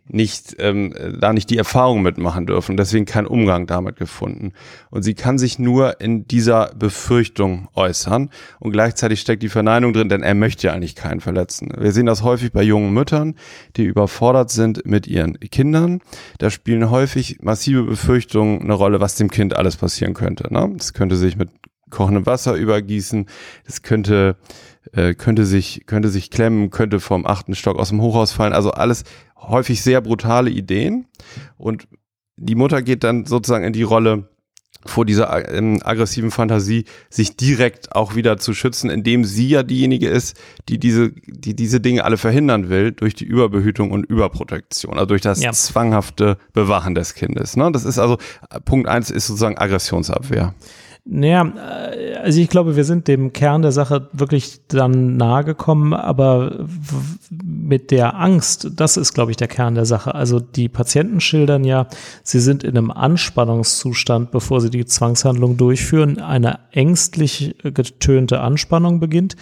nicht 0.10 0.56
ähm, 0.60 0.94
da 1.20 1.34
nicht 1.34 1.50
die 1.50 1.58
Erfahrung 1.58 2.02
mitmachen 2.02 2.46
dürfen, 2.46 2.78
deswegen 2.78 3.06
kein 3.06 3.28
Umgang 3.28 3.68
damit 3.68 3.96
gefunden. 3.96 4.54
Und 4.90 5.04
sie 5.04 5.14
kann 5.14 5.38
sich 5.38 5.60
nur 5.60 6.02
in 6.02 6.28
dieser 6.28 6.74
Befürchtung 6.76 7.70
äußern 7.76 8.30
und 8.60 8.72
gleichzeitig 8.72 9.22
steckt 9.22 9.44
die 9.44 9.50
Verneinung 9.50 9.94
drin, 9.94 10.10
denn 10.10 10.24
er 10.24 10.34
möchte 10.34 10.68
ja 10.68 10.74
eigentlich 10.74 10.96
keinen 10.96 11.22
verletzen. 11.22 11.72
Wir 11.78 11.92
sehen 11.92 12.08
das 12.08 12.24
häufig 12.24 12.52
bei 12.52 12.64
jungen 12.64 12.94
Müttern, 12.94 13.36
die 13.78 13.84
überfordert 13.84 14.50
sind 14.50 14.86
mit 14.86 15.08
ihren 15.08 15.40
Kindern. 15.40 16.02
Da 16.40 16.50
spielen 16.50 16.90
häufig 16.90 17.38
massive 17.42 17.84
Befürchtungen 17.84 18.62
eine 18.62 18.74
Rolle, 18.74 19.00
was 19.00 19.16
dem 19.16 19.30
Kind 19.30 19.56
alles 19.56 19.78
passieren 19.78 20.16
könnte. 20.16 20.52
Ne? 20.52 20.74
Das 20.76 20.94
könnte 20.94 21.18
sich 21.18 21.38
mit 21.38 21.50
kochendem 21.90 22.26
Wasser 22.26 22.56
übergießen, 22.56 23.26
das 23.66 23.82
könnte 23.82 24.38
äh, 24.94 25.14
könnte 25.14 25.46
sich 25.46 25.84
könnte 25.86 26.10
sich 26.10 26.32
klemmen, 26.32 26.70
könnte 26.70 27.00
vom 27.00 27.26
achten 27.26 27.56
Stock 27.56 27.78
aus 27.78 27.90
dem 27.90 28.02
Hochhaus 28.02 28.32
fallen. 28.32 28.54
Also 28.54 28.72
alles 28.72 29.04
häufig 29.38 29.82
sehr 29.82 30.02
brutale 30.02 30.50
Ideen. 30.50 31.08
Und 31.58 31.88
die 32.38 32.56
Mutter 32.56 32.82
geht 32.82 33.04
dann 33.04 33.26
sozusagen 33.26 33.66
in 33.66 33.74
die 33.74 33.84
Rolle, 33.84 34.30
vor 34.86 35.06
dieser 35.06 35.54
ähm, 35.54 35.80
aggressiven 35.84 36.32
Fantasie 36.32 36.86
sich 37.10 37.36
direkt 37.36 37.96
auch 37.96 38.16
wieder 38.16 38.38
zu 38.38 38.54
schützen, 38.54 38.90
indem 38.90 39.26
sie 39.26 39.50
ja 39.50 39.64
diejenige 39.64 40.08
ist, 40.08 40.38
die 40.70 40.80
diese, 40.80 41.12
die 41.28 41.54
diese 41.54 41.82
Dinge 41.82 42.06
alle 42.06 42.18
verhindern 42.18 42.70
will 42.70 42.94
durch 42.94 43.14
die 43.14 43.26
Überbehütung 43.26 43.92
und 43.92 44.06
Überprotektion, 44.06 44.94
also 44.94 45.08
durch 45.08 45.22
das 45.22 45.42
ja. 45.42 45.52
zwanghafte 45.52 46.38
Bewachen 46.54 46.96
des 46.96 47.14
Kindes. 47.14 47.58
Ne? 47.58 47.70
Das 47.74 47.84
ist 47.84 48.00
also 48.00 48.18
Punkt 48.64 48.88
eins 48.88 49.12
ist 49.12 49.28
sozusagen 49.28 49.58
Aggressionsabwehr. 49.58 50.54
Naja, 51.12 51.52
äh, 51.92 52.16
also 52.18 52.40
ich 52.40 52.50
glaube, 52.50 52.76
wir 52.76 52.84
sind 52.84 53.08
dem 53.08 53.34
Kern 53.34 53.64
der 53.64 53.72
Sache 53.72 54.10
wirklich 54.14 54.62
dann 54.68 55.18
nahe 55.18 55.44
gekommen, 55.44 55.94
aber 55.94 56.68
mit 57.44 57.90
der 57.90 58.16
Angst, 58.16 58.70
das 58.76 58.96
ist, 58.96 59.14
glaube 59.14 59.32
ich, 59.32 59.38
der 59.38 59.48
Kern 59.48 59.74
der 59.74 59.86
Sache. 59.86 60.14
Also 60.14 60.40
die 60.40 60.70
Patienten 60.70 61.20
schildern 61.20 61.64
ja, 61.64 61.88
sie 62.24 62.40
sind 62.40 62.64
in 62.64 62.78
einem 62.78 62.92
Anspannungszustand, 62.92 64.30
bevor 64.30 64.62
sie 64.62 64.70
die 64.70 64.86
Zwangshandlung 64.86 65.58
durchführen. 65.58 66.20
Eine 66.20 66.60
ängstlich 66.72 67.56
getönte 67.64 68.42
Anspannung 68.42 69.00
beginnt. 69.00 69.36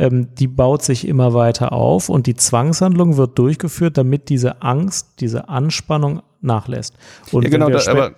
Ähm, 0.00 0.34
die 0.34 0.48
baut 0.48 0.82
sich 0.82 1.06
immer 1.06 1.34
weiter 1.34 1.72
auf 1.72 2.08
und 2.08 2.26
die 2.26 2.34
Zwangshandlung 2.34 3.18
wird 3.18 3.38
durchgeführt, 3.38 3.98
damit 3.98 4.30
diese 4.30 4.62
Angst, 4.62 5.20
diese 5.20 5.50
Anspannung 5.50 6.22
nachlässt. 6.40 6.94
Und 7.32 7.42
ja, 7.42 7.50
genau, 7.50 7.68
da, 7.68 7.90
aber 7.90 8.12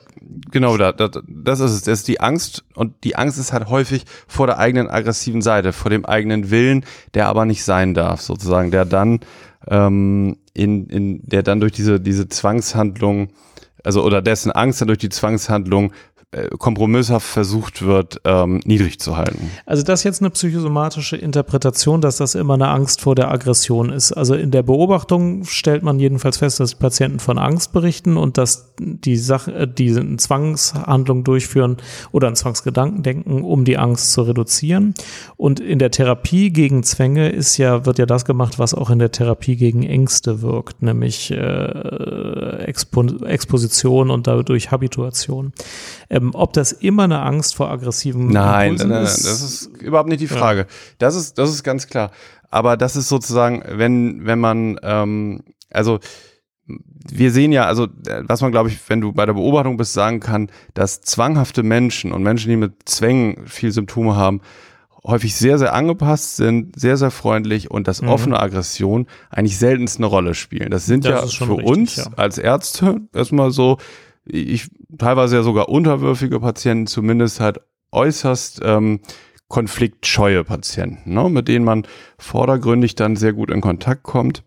genau, 0.53 0.77
da, 0.77 0.93
da, 0.93 1.11
das 1.27 1.59
ist 1.59 1.73
es. 1.73 1.83
Das 1.83 1.99
ist 1.99 2.07
die 2.07 2.21
Angst 2.21 2.63
und 2.77 3.03
die 3.03 3.17
Angst 3.17 3.37
ist 3.37 3.53
halt 3.53 3.69
häufig 3.69 4.05
vor 4.29 4.47
der 4.47 4.59
eigenen 4.59 4.89
aggressiven 4.89 5.43
Seite, 5.43 5.73
vor 5.73 5.91
dem 5.91 6.07
eigenen 6.07 6.53
Willen, 6.53 6.85
der 7.15 7.27
aber 7.27 7.47
nicht 7.47 7.65
sein 7.65 7.95
darf, 7.95 8.21
sozusagen, 8.21 8.71
der 8.71 8.85
dann 8.85 9.19
ähm, 9.67 10.37
in, 10.55 10.87
in, 10.87 11.21
der 11.25 11.43
dann 11.43 11.59
durch 11.59 11.73
diese, 11.73 11.99
diese 11.99 12.29
Zwangshandlung, 12.29 13.31
also 13.83 14.05
oder 14.05 14.23
dessen 14.23 14.53
Angst 14.53 14.81
dann 14.81 14.87
durch 14.87 15.01
die 15.01 15.09
Zwangshandlung 15.09 15.93
kompromisshaft 16.59 17.27
versucht 17.27 17.83
wird, 17.83 18.21
ähm, 18.25 18.61
niedrig 18.65 18.99
zu 18.99 19.19
halten. 19.19 19.51
Also 19.67 19.83
das 19.83 20.01
ist 20.01 20.05
jetzt 20.05 20.23
eine 20.23 20.31
psychosomatische 20.31 21.17
Interpretation, 21.17 22.01
dass 22.01 22.17
das 22.17 22.35
immer 22.35 22.55
eine 22.55 22.69
Angst 22.69 23.03
vor 23.03 23.15
der 23.15 23.31
Aggression 23.31 23.91
ist. 23.91 24.13
Also 24.13 24.35
in 24.35 24.51
der 24.51 24.63
Beobachtung 24.63 25.45
stellt 25.45 25.83
man 25.83 25.99
jedenfalls 25.99 26.39
fest, 26.39 26.59
dass 26.59 26.75
Patienten 26.75 27.19
von 27.19 27.37
Angst 27.37 27.73
berichten 27.73 28.17
und 28.17 28.39
dass 28.39 28.73
die 28.79 29.17
Sache, 29.17 29.53
äh, 29.53 29.69
die 29.69 29.95
eine 29.95 30.17
Zwangshandlung 30.17 31.23
durchführen 31.23 31.77
oder 32.13 32.29
an 32.29 32.37
Zwangsgedanken 32.37 33.03
denken, 33.03 33.43
um 33.43 33.67
die 33.67 33.77
Angst 33.77 34.13
zu 34.13 34.23
reduzieren. 34.23 34.95
Und 35.37 35.61
in 35.61 35.79
der 35.79 35.91
Therapie 35.91 36.51
gegen 36.51 36.83
Zwänge 36.83 37.29
ist 37.29 37.59
ja, 37.59 37.85
wird 37.85 37.99
ja 37.99 38.07
das 38.07 38.25
gemacht, 38.25 38.59
was 38.59 38.73
auch 38.73 38.89
in 38.89 38.99
der 38.99 39.13
Therapie 39.13 39.57
gegen 39.57 39.83
Ängste 39.83 40.41
wirkt, 40.41 40.81
nämlich 40.81 41.31
äh, 41.31 42.65
Expo 42.65 43.03
Exposition 43.03 44.11
und 44.11 44.27
dadurch 44.27 44.71
Habituation. 44.71 45.53
Ähm, 46.23 46.31
ob 46.35 46.53
das 46.53 46.73
immer 46.73 47.05
eine 47.05 47.21
Angst 47.21 47.55
vor 47.55 47.71
aggressiven 47.71 48.29
Nein, 48.29 48.77
nein, 48.77 48.89
nein, 48.89 49.05
ist, 49.05 49.27
das 49.27 49.43
ist 49.43 49.67
überhaupt 49.81 50.09
nicht 50.09 50.21
die 50.21 50.29
Frage. 50.29 50.61
Ja. 50.61 50.67
Das 50.99 51.17
ist, 51.17 51.39
das 51.39 51.51
ist 51.51 51.63
ganz 51.63 51.87
klar. 51.87 52.11
Aber 52.51 52.77
das 52.77 52.97
ist 52.97 53.09
sozusagen, 53.09 53.63
wenn, 53.67 54.27
wenn 54.27 54.39
man, 54.39 54.79
ähm, 54.83 55.43
also 55.71 56.01
wir 56.67 57.33
sehen 57.33 57.51
ja, 57.51 57.65
also 57.65 57.89
was 58.23 58.41
man, 58.41 58.53
glaube 58.53 58.69
ich, 58.69 58.79
wenn 58.89 59.01
du 59.01 59.13
bei 59.13 59.27
der 59.27 59.33
Beobachtung 59.33 59.77
bist, 59.77 59.93
sagen 59.95 60.21
kann, 60.21 60.51
dass 60.75 61.01
zwanghafte 61.01 61.63
Menschen 61.63 62.13
und 62.13 62.23
Menschen, 62.23 62.51
die 62.51 62.57
mit 62.57 62.89
Zwängen 62.89 63.47
viel 63.47 63.73
Symptome 63.73 64.15
haben, 64.15 64.41
häufig 65.05 65.35
sehr, 65.35 65.59
sehr 65.59 65.75
angepasst 65.75 66.37
sind, 66.37 66.79
sehr, 66.79 66.97
sehr 66.97 67.11
freundlich 67.11 67.71
und 67.71 67.89
dass 67.89 68.03
mhm. 68.03 68.09
offene 68.09 68.41
Aggression 68.41 69.07
eigentlich 69.31 69.59
seltenst 69.59 69.99
eine 69.99 70.07
Rolle 70.07 70.35
spielen. 70.35 70.71
Das 70.71 70.87
sind 70.87 71.05
das 71.05 71.39
ja 71.39 71.47
für 71.47 71.57
richtig, 71.57 71.67
uns 71.67 71.97
ja. 71.97 72.07
als 72.17 72.39
Ärzte 72.39 73.01
erstmal 73.13 73.51
so 73.51 73.79
ich 74.25 74.71
teilweise 74.99 75.37
ja 75.37 75.43
sogar 75.43 75.69
unterwürfige 75.69 76.41
Patienten, 76.41 76.87
zumindest 76.87 77.41
halt 77.41 77.61
äußerst 77.91 78.61
ähm, 78.65 79.01
konfliktscheue 79.49 80.45
Patienten, 80.45 81.13
ne, 81.13 81.29
mit 81.29 81.49
denen 81.49 81.65
man 81.65 81.87
vordergründig 82.19 82.95
dann 82.95 83.17
sehr 83.17 83.33
gut 83.33 83.51
in 83.51 83.61
Kontakt 83.61 84.03
kommt. 84.03 84.45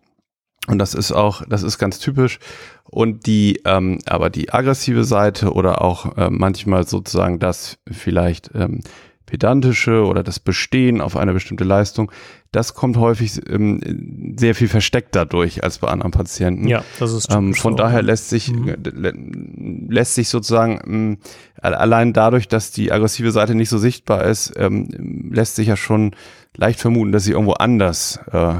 Und 0.67 0.79
das 0.79 0.95
ist 0.95 1.11
auch, 1.11 1.43
das 1.47 1.61
ist 1.61 1.77
ganz 1.77 1.99
typisch. 1.99 2.39
Und 2.85 3.27
die, 3.27 3.61
ähm, 3.65 3.99
aber 4.07 4.31
die 4.31 4.51
aggressive 4.51 5.03
Seite 5.03 5.53
oder 5.53 5.83
auch 5.83 6.17
äh, 6.17 6.29
manchmal 6.31 6.87
sozusagen 6.87 7.37
das 7.37 7.77
vielleicht 7.87 8.49
ähm, 8.55 8.81
pedantische 9.25 10.05
oder 10.05 10.23
das 10.23 10.39
Bestehen 10.39 11.01
auf 11.01 11.17
eine 11.17 11.33
bestimmte 11.33 11.63
Leistung, 11.63 12.11
das 12.51 12.73
kommt 12.73 12.97
häufig 12.97 13.41
ähm, 13.49 14.35
sehr 14.37 14.55
viel 14.55 14.67
versteckter 14.67 15.25
durch 15.25 15.63
als 15.63 15.79
bei 15.79 15.87
anderen 15.87 16.11
Patienten. 16.11 16.67
Ja, 16.67 16.83
das 16.99 17.11
ist 17.11 17.31
ähm, 17.31 17.53
Von 17.53 17.73
so. 17.73 17.77
daher 17.77 18.01
lässt 18.01 18.29
sich 18.29 18.51
mhm. 18.51 19.87
lässt 19.89 20.15
sich 20.15 20.29
sozusagen 20.29 20.79
ähm, 20.85 21.17
allein 21.61 22.13
dadurch, 22.13 22.47
dass 22.47 22.71
die 22.71 22.91
aggressive 22.91 23.31
Seite 23.31 23.55
nicht 23.55 23.69
so 23.69 23.77
sichtbar 23.77 24.23
ist, 24.25 24.53
ähm, 24.55 25.29
lässt 25.31 25.55
sich 25.55 25.67
ja 25.67 25.75
schon 25.75 26.15
leicht 26.55 26.79
vermuten, 26.79 27.11
dass 27.11 27.23
sie 27.23 27.31
irgendwo 27.31 27.53
anders 27.53 28.19
äh, 28.31 28.55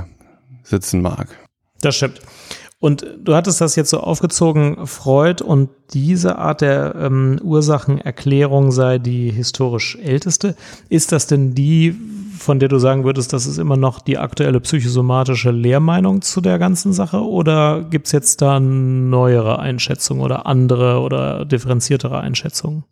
sitzen 0.63 1.01
mag. 1.01 1.28
Das 1.82 1.95
stimmt. 1.95 2.21
Und 2.86 3.04
du 3.17 3.34
hattest 3.34 3.62
das 3.62 3.76
jetzt 3.76 3.89
so 3.89 4.00
aufgezogen, 4.00 4.86
Freud 4.86 5.43
und 5.43 5.71
diese 5.93 6.38
Art 6.38 6.62
der 6.62 6.93
ähm, 6.93 7.39
Ursachenerklärung 7.43 8.71
sei 8.71 9.00
die 9.00 9.32
historisch 9.32 9.98
älteste. 10.04 10.56
Ist 10.88 11.12
das 11.12 11.26
denn 11.26 11.56
die, 11.56 11.95
von 12.38 12.60
der 12.60 12.69
du 12.69 12.78
sagen 12.78 13.04
würdest, 13.04 13.34
das 13.34 13.48
ist 13.48 13.58
immer 13.58 13.76
noch 13.76 14.02
die 14.02 14.19
aktuelle 14.19 14.60
psychosomatische 14.60 15.50
Lehrmeinung 15.50 16.21
zu 16.21 16.41
der 16.41 16.60
ganzen 16.60 16.93
Sache? 16.93 17.26
Oder 17.26 17.84
gibt 17.89 18.06
es 18.06 18.12
jetzt 18.12 18.43
da 18.43 18.60
neuere 18.60 19.58
Einschätzungen 19.58 20.21
oder 20.21 20.45
andere 20.45 21.00
oder 21.00 21.43
differenziertere 21.43 22.19
Einschätzungen? 22.19 22.84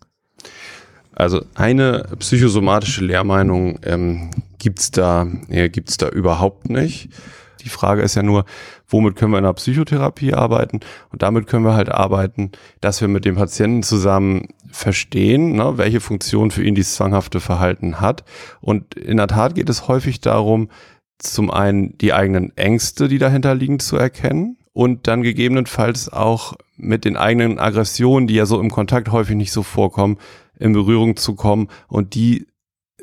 Also 1.14 1.46
eine 1.54 2.08
psychosomatische 2.18 3.06
Lehrmeinung 3.06 3.78
ähm, 3.84 4.32
gibt's 4.58 4.90
da, 4.90 5.28
äh, 5.50 5.70
da 5.70 6.10
überhaupt 6.10 6.72
nicht. 6.72 7.10
Die 7.64 7.70
Frage 7.70 8.02
ist 8.02 8.16
ja 8.16 8.24
nur, 8.24 8.46
womit 8.94 9.16
können 9.16 9.32
wir 9.32 9.40
in 9.40 9.44
der 9.44 9.54
Psychotherapie 9.54 10.34
arbeiten? 10.34 10.80
Und 11.12 11.22
damit 11.22 11.48
können 11.48 11.66
wir 11.66 11.74
halt 11.74 11.90
arbeiten, 11.90 12.52
dass 12.80 13.02
wir 13.02 13.08
mit 13.08 13.26
dem 13.26 13.36
Patienten 13.36 13.84
zusammen 13.84 14.48
verstehen, 14.72 15.54
ne, 15.54 15.78
welche 15.78 16.00
Funktion 16.00 16.52
für 16.52 16.64
ihn 16.64 16.76
dieses 16.76 16.96
zwanghafte 16.96 17.40
Verhalten 17.40 18.00
hat. 18.00 18.24
Und 18.62 18.96
in 18.96 19.18
der 19.18 19.28
Tat 19.28 19.56
geht 19.56 19.70
es 19.70 19.88
häufig 19.88 20.22
darum, 20.22 20.70
zum 21.20 21.52
einen 21.52 21.98
die 21.98 22.14
eigenen 22.14 22.56
Ängste, 22.56 23.08
die 23.08 23.18
dahinter 23.18 23.56
liegen, 23.56 23.80
zu 23.80 23.98
erkennen 23.98 24.58
und 24.74 25.08
dann 25.08 25.22
gegebenenfalls 25.22 26.12
auch 26.12 26.54
mit 26.76 27.06
den 27.06 27.18
eigenen 27.18 27.60
Aggressionen, 27.60 28.28
die 28.28 28.36
ja 28.36 28.46
so 28.46 28.60
im 28.60 28.72
Kontakt 28.72 29.12
häufig 29.12 29.36
nicht 29.36 29.52
so 29.52 29.64
vorkommen, 29.64 30.18
in 30.60 30.74
Berührung 30.74 31.16
zu 31.16 31.36
kommen 31.36 31.70
und 31.88 32.16
die 32.16 32.48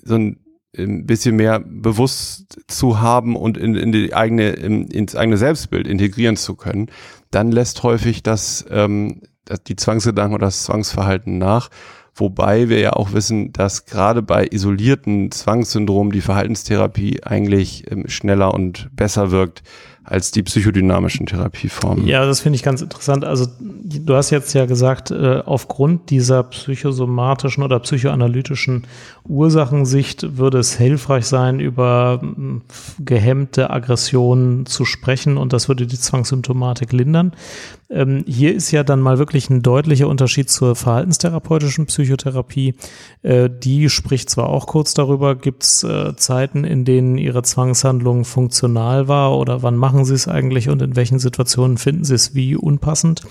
so 0.03 0.15
ein 0.15 0.41
ein 0.77 1.07
bisschen 1.07 1.37
mehr 1.37 1.61
bewusst 1.61 2.61
zu 2.69 3.01
haben 3.01 3.37
und 3.37 3.59
in, 3.59 3.75
in 3.75 3.93
die 3.93 4.15
eigene, 4.15 4.51
in, 4.51 4.87
ins 4.87 5.17
eigene 5.17 5.37
Selbstbild 5.37 5.87
integrieren 5.87 6.37
zu 6.37 6.55
können, 6.55 6.91
dann 7.31 7.51
lässt 7.51 7.83
häufig 7.83 8.23
das, 8.23 8.65
ähm, 8.71 9.23
die 9.67 9.77
Zwangsgedanken 9.77 10.35
oder 10.35 10.47
das 10.47 10.65
Zwangsverhalten 10.65 11.39
nach. 11.39 11.71
Wobei 12.15 12.69
wir 12.69 12.81
ja 12.81 12.93
auch 12.93 13.13
wissen, 13.13 13.53
dass 13.53 13.87
gerade 13.87 14.23
bei 14.23 14.47
isolierten 14.47 15.31
Zwangssyndromen 15.31 16.13
die 16.13 16.21
Verhaltenstherapie 16.21 17.23
eigentlich 17.25 17.91
ähm, 17.91 18.09
schneller 18.09 18.53
und 18.55 18.95
besser 18.95 19.31
wirkt 19.31 19.63
als 20.11 20.33
die 20.33 20.43
psychodynamischen 20.43 21.27
Therapieformen. 21.27 22.05
Ja, 22.05 22.27
das 22.27 22.41
finde 22.41 22.57
ich 22.57 22.65
ganz 22.65 22.83
interessant. 22.83 23.25
Also 23.25 23.47
du 23.61 24.15
hast 24.17 24.31
jetzt 24.31 24.53
ja 24.55 24.67
gesagt, 24.67 25.13
äh, 25.13 25.41
aufgrund 25.47 26.11
dieser 26.11 26.43
psychosomatischen 26.43 27.63
oder 27.63 27.79
psychoanalytischen 27.79 28.89
Ursachensicht 29.29 30.37
würde 30.37 30.59
es 30.59 30.77
hilfreich 30.77 31.27
sein, 31.27 31.61
über 31.61 32.19
hm, 32.21 32.63
gehemmte 32.99 33.71
Aggressionen 33.71 34.67
zu 34.67 34.85
sprechen 34.85 35.37
und 35.37 35.53
das 35.53 35.69
würde 35.69 35.87
die 35.87 35.99
Zwangssymptomatik 35.99 36.93
lindern. 36.93 37.33
Ähm, 37.91 38.25
hier 38.27 38.55
ist 38.55 38.71
ja 38.71 38.83
dann 38.83 39.01
mal 39.01 39.19
wirklich 39.19 39.51
ein 39.51 39.63
deutlicher 39.63 40.09
Unterschied 40.09 40.49
zur 40.51 40.77
verhaltenstherapeutischen 40.77 41.87
Psychotherapie. 41.87 42.75
Äh, 43.23 43.51
die 43.51 43.91
spricht 43.91 44.31
zwar 44.31 44.49
auch 44.49 44.67
kurz 44.67 44.95
darüber, 44.95 45.37
gibt 45.37 45.63
es 45.65 45.83
äh, 45.83 46.17
Zeiten, 46.17 46.65
in 46.65 46.85
denen 46.85 47.19
ihre 47.19 47.43
Zwangshandlung 47.43 48.25
funktional 48.25 49.09
war 49.09 49.37
oder 49.37 49.63
wann 49.63 49.77
machen 49.77 49.91
machen 49.91 50.05
Sie 50.05 50.15
es 50.15 50.29
eigentlich 50.29 50.69
und 50.69 50.81
in 50.83 50.97
welchen 50.97 51.19
Situationen 51.19 51.77
finden 51.77 52.05
Sie 52.05 52.15
es 52.15 52.35
wie 52.35 52.57
unpassend. 52.57 53.23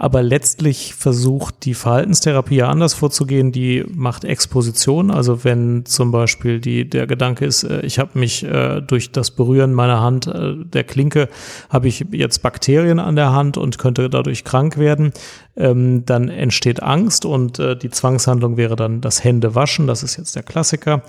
Aber 0.00 0.22
letztlich 0.22 0.94
versucht 0.94 1.64
die 1.64 1.74
Verhaltenstherapie 1.74 2.54
ja 2.54 2.68
anders 2.68 2.94
vorzugehen. 2.94 3.50
Die 3.50 3.84
macht 3.92 4.24
Exposition. 4.24 5.10
Also 5.10 5.42
wenn 5.42 5.86
zum 5.86 6.12
Beispiel 6.12 6.60
die, 6.60 6.88
der 6.88 7.08
Gedanke 7.08 7.44
ist, 7.44 7.64
äh, 7.64 7.80
ich 7.80 7.98
habe 7.98 8.16
mich 8.16 8.44
äh, 8.44 8.80
durch 8.80 9.10
das 9.10 9.32
Berühren 9.32 9.74
meiner 9.74 10.00
Hand 10.00 10.28
äh, 10.28 10.54
der 10.56 10.84
Klinke, 10.84 11.28
habe 11.68 11.88
ich 11.88 12.06
jetzt 12.12 12.42
Bakterien 12.42 13.00
an 13.00 13.16
der 13.16 13.32
Hand 13.32 13.56
und 13.58 13.78
könnte 13.78 14.08
dadurch 14.08 14.44
krank 14.44 14.78
werden, 14.78 15.12
ähm, 15.56 16.04
dann 16.06 16.28
entsteht 16.28 16.80
Angst 16.80 17.24
und 17.24 17.58
äh, 17.58 17.76
die 17.76 17.90
Zwangshandlung 17.90 18.56
wäre 18.56 18.76
dann 18.76 19.00
das 19.00 19.24
Händewaschen. 19.24 19.88
Das 19.88 20.04
ist 20.04 20.16
jetzt 20.16 20.36
der 20.36 20.44
Klassiker. 20.44 21.02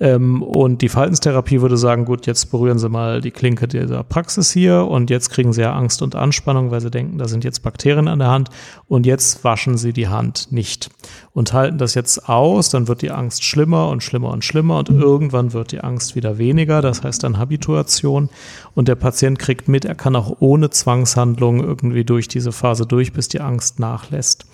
Ähm, 0.00 0.42
und 0.42 0.80
die 0.80 0.88
Verhaltenstherapie 0.88 1.60
würde 1.60 1.76
sagen, 1.76 2.06
gut, 2.06 2.26
jetzt 2.26 2.50
berühren 2.50 2.78
Sie 2.78 2.88
mal 2.88 3.20
die 3.20 3.30
Klinke 3.30 3.68
dieser 3.68 4.02
Praxis 4.02 4.50
hier 4.50 4.86
und 4.86 5.10
jetzt 5.10 5.28
kriegen 5.28 5.52
Sie 5.52 5.60
ja 5.60 5.74
Angst 5.74 6.00
und 6.00 6.16
Anspannung, 6.16 6.70
weil 6.70 6.80
Sie 6.80 6.90
denken, 6.90 7.18
da 7.18 7.28
sind 7.28 7.44
jetzt 7.44 7.60
Bakterien 7.60 8.08
an 8.08 8.18
der 8.18 8.29
Hand 8.30 8.48
und 8.88 9.04
jetzt 9.04 9.44
waschen 9.44 9.76
Sie 9.76 9.92
die 9.92 10.08
Hand 10.08 10.50
nicht 10.50 10.88
und 11.32 11.52
halten 11.52 11.78
das 11.78 11.94
jetzt 11.94 12.28
aus, 12.28 12.70
dann 12.70 12.88
wird 12.88 13.02
die 13.02 13.10
Angst 13.10 13.44
schlimmer 13.44 13.88
und 13.88 14.02
schlimmer 14.02 14.30
und 14.30 14.44
schlimmer 14.44 14.78
und 14.78 14.88
irgendwann 14.88 15.52
wird 15.52 15.72
die 15.72 15.80
Angst 15.80 16.16
wieder 16.16 16.38
weniger, 16.38 16.80
das 16.80 17.02
heißt 17.02 17.22
dann 17.22 17.38
Habituation 17.38 18.30
und 18.74 18.88
der 18.88 18.94
Patient 18.94 19.38
kriegt 19.38 19.68
mit, 19.68 19.84
er 19.84 19.94
kann 19.94 20.16
auch 20.16 20.36
ohne 20.40 20.70
Zwangshandlung 20.70 21.62
irgendwie 21.62 22.04
durch 22.04 22.28
diese 22.28 22.52
Phase 22.52 22.86
durch, 22.86 23.12
bis 23.12 23.28
die 23.28 23.40
Angst 23.40 23.80
nachlässt. 23.80 24.46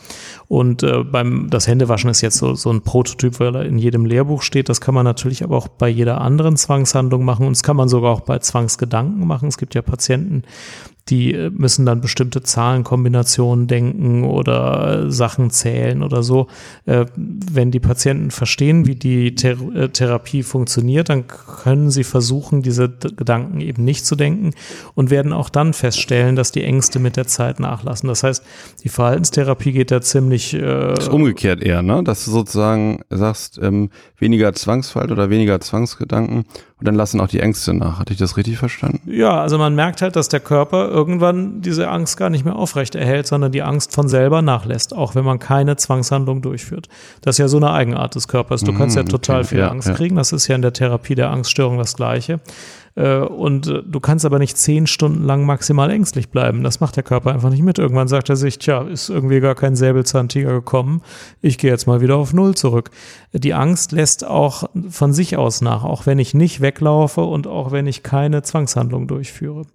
Und 0.49 0.83
äh, 0.83 1.03
beim 1.03 1.51
das 1.51 1.67
Händewaschen 1.67 2.11
ist 2.11 2.21
jetzt 2.21 2.39
so, 2.39 2.55
so 2.55 2.71
ein 2.71 2.83
Prototyp, 2.83 3.41
weil 3.41 3.55
er 3.55 3.65
in 3.65 3.79
jedem 3.79 4.05
Lehrbuch 4.05 4.43
steht. 4.43 4.69
Das 4.69 4.81
kann 4.81 4.95
man 4.95 5.05
natürlich 5.05 5.43
aber 5.43 5.57
auch 5.57 5.69
bei 5.69 5.89
jeder 5.89 6.21
anderen 6.21 6.57
Zwangshandlung 6.57 7.25
machen 7.25 7.47
und 7.47 7.57
das 7.57 7.63
kann 7.63 7.77
man 7.77 7.89
sogar 7.89 8.13
auch 8.13 8.21
bei 8.21 8.39
Zwangsgedanken 8.39 9.27
machen. 9.27 9.49
Es 9.49 9.59
gibt 9.59 9.75
ja 9.75 9.83
Patienten, 9.83 10.45
die 11.09 11.33
äh, 11.35 11.51
müssen 11.51 11.87
dann 11.87 12.01
bestimmte 12.01 12.43
Zahlenkombinationen 12.43 13.69
denken 13.69 14.25
oder 14.25 15.05
äh, 15.07 15.11
Sachen 15.11 15.51
zählen 15.51 16.03
oder 16.03 16.23
so. 16.23 16.49
Äh, 16.85 17.07
wenn 17.17 17.71
die 17.71 17.81
Patienten 17.81 18.31
verstehen, 18.31 18.87
wie 18.87 18.97
die 18.97 19.35
Ther 19.35 19.57
Therapie 19.93 20.43
funktioniert, 20.43 21.09
dann 21.09 21.27
können 21.27 21.91
sie 21.91 22.05
versuchen, 22.05 22.63
diese 22.63 22.89
Gedanken 22.89 23.61
eben 23.61 23.85
nicht 23.85 24.05
zu 24.05 24.16
denken 24.17 24.53
und 24.95 25.11
werden 25.11 25.33
auch 25.33 25.49
dann 25.49 25.73
feststellen, 25.73 26.37
dass 26.37 26.53
die 26.53 26.65
Ängste 26.65 26.99
mit 26.99 27.17
der 27.17 27.27
Zeit 27.27 27.61
nachlassen. 27.61 28.09
Das 28.09 28.23
heißt, 28.23 28.43
die 28.83 28.89
Verhaltenstherapie 28.89 29.73
geht 29.73 29.91
da 29.91 30.01
ziemlich. 30.01 30.55
Äh, 30.55 30.61
das 30.61 31.05
ist 31.05 31.09
umgekehrt 31.09 31.63
eher, 31.63 31.83
ne? 31.83 32.03
Dass 32.03 32.25
du 32.25 32.31
sozusagen 32.31 33.01
sagst, 33.11 33.59
ähm, 33.63 33.91
weniger 34.19 34.53
Zwangsfalt 34.53 35.11
oder 35.11 35.31
weniger 35.31 35.61
Zwangsgedanken 35.61 36.45
und 36.79 36.87
dann 36.87 36.95
lassen 36.95 37.21
auch 37.21 37.29
die 37.29 37.41
Ängste 37.41 37.73
nach. 37.73 37.99
Hatte 37.99 38.13
ich 38.13 38.19
das 38.19 38.37
richtig 38.37 38.59
verstanden? 38.59 39.01
Ja, 39.11 39.41
also 39.41 39.57
man 39.57 39.75
merkt 39.75 40.03
halt, 40.03 40.15
dass 40.15 40.29
der 40.29 40.41
Körper 40.41 40.89
irgendwann 40.89 41.63
diese 41.63 41.89
Angst 41.89 42.19
gar 42.19 42.29
nicht 42.29 42.45
mehr 42.45 42.57
aufrecht 42.57 42.95
erhält, 42.95 43.27
sondern 43.27 43.51
die 43.51 43.63
Angst 43.63 43.95
von 43.95 44.09
selber 44.09 44.43
nachlässt, 44.43 44.95
auch 44.95 45.15
wenn 45.15 45.25
man 45.25 45.39
keine 45.39 45.77
Zwangshandlung 45.77 46.43
durchführt. 46.43 46.89
Das 47.23 47.37
ist 47.37 47.39
ja 47.39 47.49
so 47.49 47.57
eine 47.57 47.73
Eigenart 47.73 48.15
des 48.15 48.29
Körpers. 48.29 48.63
Du 48.63 48.75
kannst 48.75 48.95
ja 48.95 49.03
mhm, 49.03 49.09
total 49.09 49.41
okay, 49.41 49.49
viel 49.49 49.59
ja, 49.61 49.71
Angst 49.71 49.89
ja. 49.89 49.95
kriegen. 49.95 50.17
Das 50.17 50.33
ist 50.33 50.49
ja 50.49 50.55
in 50.55 50.63
der 50.63 50.75
Therapie 50.75 51.15
der 51.15 51.31
Angststörung 51.31 51.79
das 51.79 51.97
Gleiche. 51.97 52.41
Äh, 52.97 53.19
und 53.19 53.67
äh, 53.67 53.83
du 53.83 54.01
kannst 54.01 54.25
aber 54.25 54.39
nicht 54.39 54.57
zehn 54.57 54.87
Stunden 54.87 55.23
lang 55.25 55.45
maximal 55.45 55.91
ängstlich 55.91 56.31
bleiben. 56.31 56.63
Das 56.63 56.81
macht 56.81 56.97
der 56.97 57.03
Körper 57.03 57.33
einfach 57.33 57.51
nicht 57.51 57.63
mit. 57.63 57.79
Irgendwann 57.79 58.09
sagt 58.09 58.31
er 58.31 58.37
sich, 58.37 58.59
tja, 58.59 58.83
ist 58.83 59.11
irgendwie 59.11 59.41
gar 59.41 59.55
kein 59.55 59.77
Säbelzahntiger 59.77 60.53
gekommen. 60.53 61.03
Ich 61.43 61.59
gehe 61.59 61.71
jetzt 61.71 61.87
mal 61.87 62.01
wieder 62.01 62.17
auf 62.17 62.33
Null 62.33 62.55
zurück. 62.55 62.91
Die 63.33 63.53
Angst 63.53 63.93
lässt 63.93 64.27
auch 64.27 64.71
von 64.89 65.13
sich 65.13 65.37
aus 65.37 65.61
nach, 65.61 65.85
auch 65.85 66.07
wenn 66.07 66.19
ich 66.19 66.33
nicht 66.33 66.63
weglaufe 66.63 67.21
und 67.21 67.47
auch 67.47 67.71
wenn 67.71 67.87
ich 67.87 68.03
keine 68.03 68.43
Zwangshandlung 68.43 69.09
durchführe. 69.09 69.67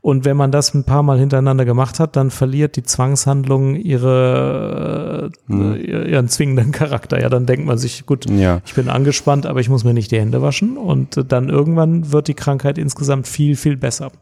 Und 0.00 0.24
wenn 0.24 0.36
man 0.36 0.52
das 0.52 0.72
ein 0.72 0.84
paar 0.84 1.02
Mal 1.02 1.18
hintereinander 1.18 1.64
gemacht 1.64 1.98
hat, 1.98 2.14
dann 2.14 2.30
verliert 2.30 2.76
die 2.76 2.84
Zwangshandlung 2.84 3.74
ihre, 3.74 5.30
hm. 5.48 5.74
ihren 5.74 6.28
zwingenden 6.28 6.70
Charakter. 6.70 7.20
Ja, 7.20 7.28
dann 7.28 7.46
denkt 7.46 7.66
man 7.66 7.78
sich, 7.78 8.06
gut, 8.06 8.30
ja. 8.30 8.60
ich 8.64 8.74
bin 8.74 8.88
angespannt, 8.88 9.44
aber 9.44 9.58
ich 9.58 9.68
muss 9.68 9.82
mir 9.82 9.92
nicht 9.92 10.12
die 10.12 10.20
Hände 10.20 10.40
waschen. 10.40 10.76
Und 10.76 11.24
dann 11.28 11.48
irgendwann 11.48 12.12
wird 12.12 12.28
die 12.28 12.34
Krankheit 12.34 12.59
Krankheit 12.60 12.78
insgesamt 12.78 13.26
viel, 13.26 13.56
viel 13.56 13.76
besser. 13.76 14.12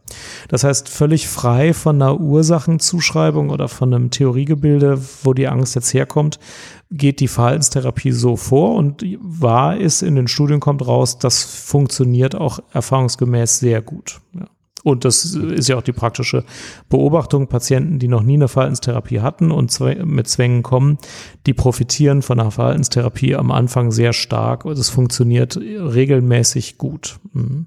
Das 0.49 0.65
heißt, 0.65 0.89
völlig 0.89 1.29
frei 1.29 1.75
von 1.75 2.01
einer 2.01 2.21
Ursachenzuschreibung 2.21 3.51
oder 3.51 3.69
von 3.69 3.93
einem 3.93 4.11
Theoriegebilde, 4.11 5.01
wo 5.25 5.35
die 5.35 5.49
Angst 5.49 5.75
jetzt 5.75 5.93
herkommt, 5.93 6.39
geht 6.91 7.21
die 7.21 7.29
Verhaltenstherapie 7.29 8.13
so 8.13 8.37
vor 8.37 8.77
und 8.77 9.05
wahr 9.21 9.77
ist, 9.77 10.03
in 10.03 10.15
den 10.15 10.29
Studien 10.29 10.61
kommt 10.61 10.87
raus, 10.87 11.19
das 11.19 11.43
funktioniert 11.43 12.35
auch 12.35 12.61
erfahrungsgemäß 12.73 13.59
sehr 13.59 13.83
gut. 13.83 14.21
Ja. 14.35 14.47
Und 14.85 15.05
das 15.05 15.35
ist 15.35 15.69
ja 15.69 15.77
auch 15.77 15.83
die 15.83 15.93
praktische 15.93 16.45
Beobachtung. 16.89 17.49
Patienten, 17.49 17.99
die 17.99 18.07
noch 18.07 18.23
nie 18.23 18.35
eine 18.35 18.47
Verhaltenstherapie 18.47 19.21
hatten 19.21 19.51
und 19.51 19.79
mit 19.81 20.29
Zwängen 20.29 20.63
kommen, 20.63 20.99
die 21.47 21.53
profitieren 21.53 22.23
von 22.23 22.39
einer 22.39 22.53
Verhaltenstherapie 22.53 23.35
am 23.35 23.51
Anfang 23.51 23.91
sehr 23.91 24.13
stark 24.13 24.65
und 24.65 24.79
es 24.79 24.89
funktioniert 24.89 25.57
regelmäßig 25.57 26.79
gut. 26.79 27.19
Mhm. 27.33 27.67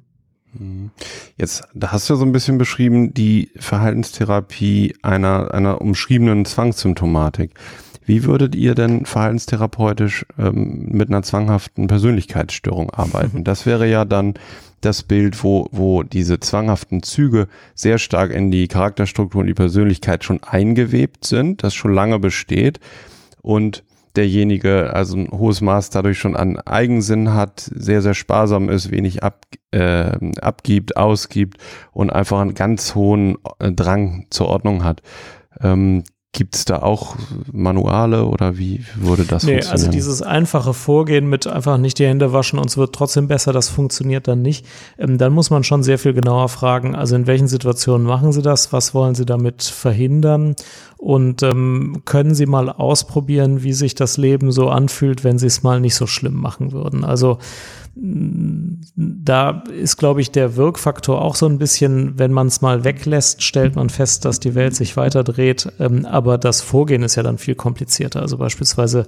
Jetzt, 1.37 1.63
da 1.73 1.91
hast 1.91 2.09
du 2.09 2.13
ja 2.13 2.17
so 2.19 2.25
ein 2.25 2.31
bisschen 2.31 2.57
beschrieben, 2.57 3.13
die 3.13 3.51
Verhaltenstherapie 3.57 4.95
einer, 5.01 5.53
einer 5.53 5.81
umschriebenen 5.81 6.45
Zwangssymptomatik. 6.45 7.51
Wie 8.05 8.23
würdet 8.25 8.55
ihr 8.55 8.75
denn 8.75 9.05
verhaltenstherapeutisch 9.05 10.25
ähm, 10.37 10.87
mit 10.89 11.09
einer 11.09 11.23
zwanghaften 11.23 11.87
Persönlichkeitsstörung 11.87 12.89
arbeiten? 12.89 13.43
Das 13.51 13.65
wäre 13.65 13.87
ja 13.87 14.05
dann 14.05 14.33
das 14.81 15.03
Bild, 15.03 15.43
wo, 15.43 15.67
wo 15.71 16.03
diese 16.03 16.39
zwanghaften 16.39 17.03
Züge 17.03 17.47
sehr 17.75 17.99
stark 17.99 18.31
in 18.31 18.51
die 18.51 18.67
Charakterstruktur 18.67 19.41
und 19.41 19.47
die 19.47 19.53
Persönlichkeit 19.53 20.23
schon 20.23 20.41
eingewebt 20.43 21.25
sind, 21.25 21.63
das 21.63 21.73
schon 21.73 21.93
lange 21.93 22.19
besteht 22.19 22.79
und 23.41 23.83
derjenige 24.15 24.93
also 24.93 25.17
ein 25.17 25.29
hohes 25.31 25.61
Maß 25.61 25.89
dadurch 25.89 26.19
schon 26.19 26.35
an 26.35 26.59
Eigensinn 26.59 27.33
hat, 27.33 27.59
sehr, 27.59 28.01
sehr 28.01 28.13
sparsam 28.13 28.69
ist, 28.69 28.91
wenig 28.91 29.23
ab, 29.23 29.45
äh, 29.71 30.11
abgibt, 30.41 30.97
ausgibt 30.97 31.57
und 31.91 32.09
einfach 32.09 32.39
einen 32.39 32.53
ganz 32.53 32.95
hohen 32.95 33.37
äh, 33.59 33.71
Drang 33.71 34.27
zur 34.29 34.47
Ordnung 34.47 34.83
hat. 34.83 35.01
Ähm, 35.61 36.03
Gibt 36.33 36.55
es 36.55 36.63
da 36.63 36.81
auch 36.81 37.17
Manuale 37.51 38.23
oder 38.23 38.57
wie 38.57 38.85
würde 38.95 39.25
das 39.25 39.43
nee, 39.43 39.53
funktionieren? 39.53 39.71
Also 39.71 39.91
dieses 39.91 40.21
einfache 40.21 40.73
Vorgehen 40.73 41.27
mit 41.27 41.45
einfach 41.45 41.77
nicht 41.77 41.99
die 41.99 42.05
Hände 42.05 42.31
waschen 42.31 42.57
und 42.57 42.69
es 42.69 42.77
wird 42.77 42.95
trotzdem 42.95 43.27
besser, 43.27 43.51
das 43.51 43.67
funktioniert 43.67 44.29
dann 44.29 44.41
nicht. 44.41 44.65
Ähm, 44.97 45.17
dann 45.17 45.33
muss 45.33 45.49
man 45.49 45.65
schon 45.65 45.83
sehr 45.83 45.99
viel 45.99 46.13
genauer 46.13 46.47
fragen, 46.47 46.95
also 46.95 47.17
in 47.17 47.27
welchen 47.27 47.49
Situationen 47.49 48.07
machen 48.07 48.31
Sie 48.31 48.41
das, 48.41 48.71
was 48.71 48.93
wollen 48.93 49.13
Sie 49.13 49.25
damit 49.25 49.61
verhindern 49.63 50.55
und 50.95 51.43
ähm, 51.43 52.03
können 52.05 52.33
Sie 52.33 52.45
mal 52.45 52.69
ausprobieren, 52.69 53.63
wie 53.63 53.73
sich 53.73 53.95
das 53.95 54.15
Leben 54.15 54.53
so 54.53 54.69
anfühlt, 54.69 55.25
wenn 55.25 55.37
Sie 55.37 55.47
es 55.47 55.63
mal 55.63 55.81
nicht 55.81 55.95
so 55.95 56.07
schlimm 56.07 56.35
machen 56.35 56.71
würden. 56.71 57.03
Also 57.03 57.39
da 57.95 59.63
ist, 59.77 59.97
glaube 59.97 60.21
ich, 60.21 60.31
der 60.31 60.55
Wirkfaktor 60.55 61.21
auch 61.21 61.35
so 61.35 61.45
ein 61.45 61.57
bisschen, 61.57 62.17
wenn 62.17 62.31
man 62.31 62.47
es 62.47 62.61
mal 62.61 62.83
weglässt, 62.83 63.43
stellt 63.43 63.75
man 63.75 63.89
fest, 63.89 64.23
dass 64.25 64.39
die 64.39 64.55
Welt 64.55 64.75
sich 64.75 64.95
weiter 64.95 65.23
dreht. 65.23 65.71
Ähm, 65.79 66.05
aber 66.05 66.37
das 66.37 66.61
Vorgehen 66.61 67.03
ist 67.03 67.15
ja 67.15 67.23
dann 67.23 67.37
viel 67.37 67.55
komplizierter. 67.55 68.21
Also 68.21 68.37
beispielsweise 68.37 69.07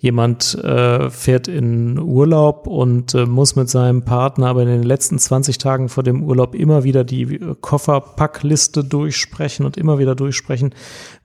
jemand 0.00 0.54
äh, 0.64 1.10
fährt 1.10 1.46
in 1.46 1.98
Urlaub 1.98 2.66
und 2.66 3.14
äh, 3.14 3.26
muss 3.26 3.54
mit 3.54 3.68
seinem 3.68 4.02
Partner 4.02 4.48
aber 4.48 4.62
in 4.62 4.68
den 4.68 4.82
letzten 4.82 5.18
20 5.18 5.58
Tagen 5.58 5.90
vor 5.90 6.02
dem 6.02 6.22
Urlaub 6.22 6.54
immer 6.54 6.84
wieder 6.84 7.04
die 7.04 7.38
Kofferpackliste 7.60 8.82
durchsprechen 8.82 9.66
und 9.66 9.76
immer 9.76 9.98
wieder 9.98 10.14
durchsprechen, 10.14 10.74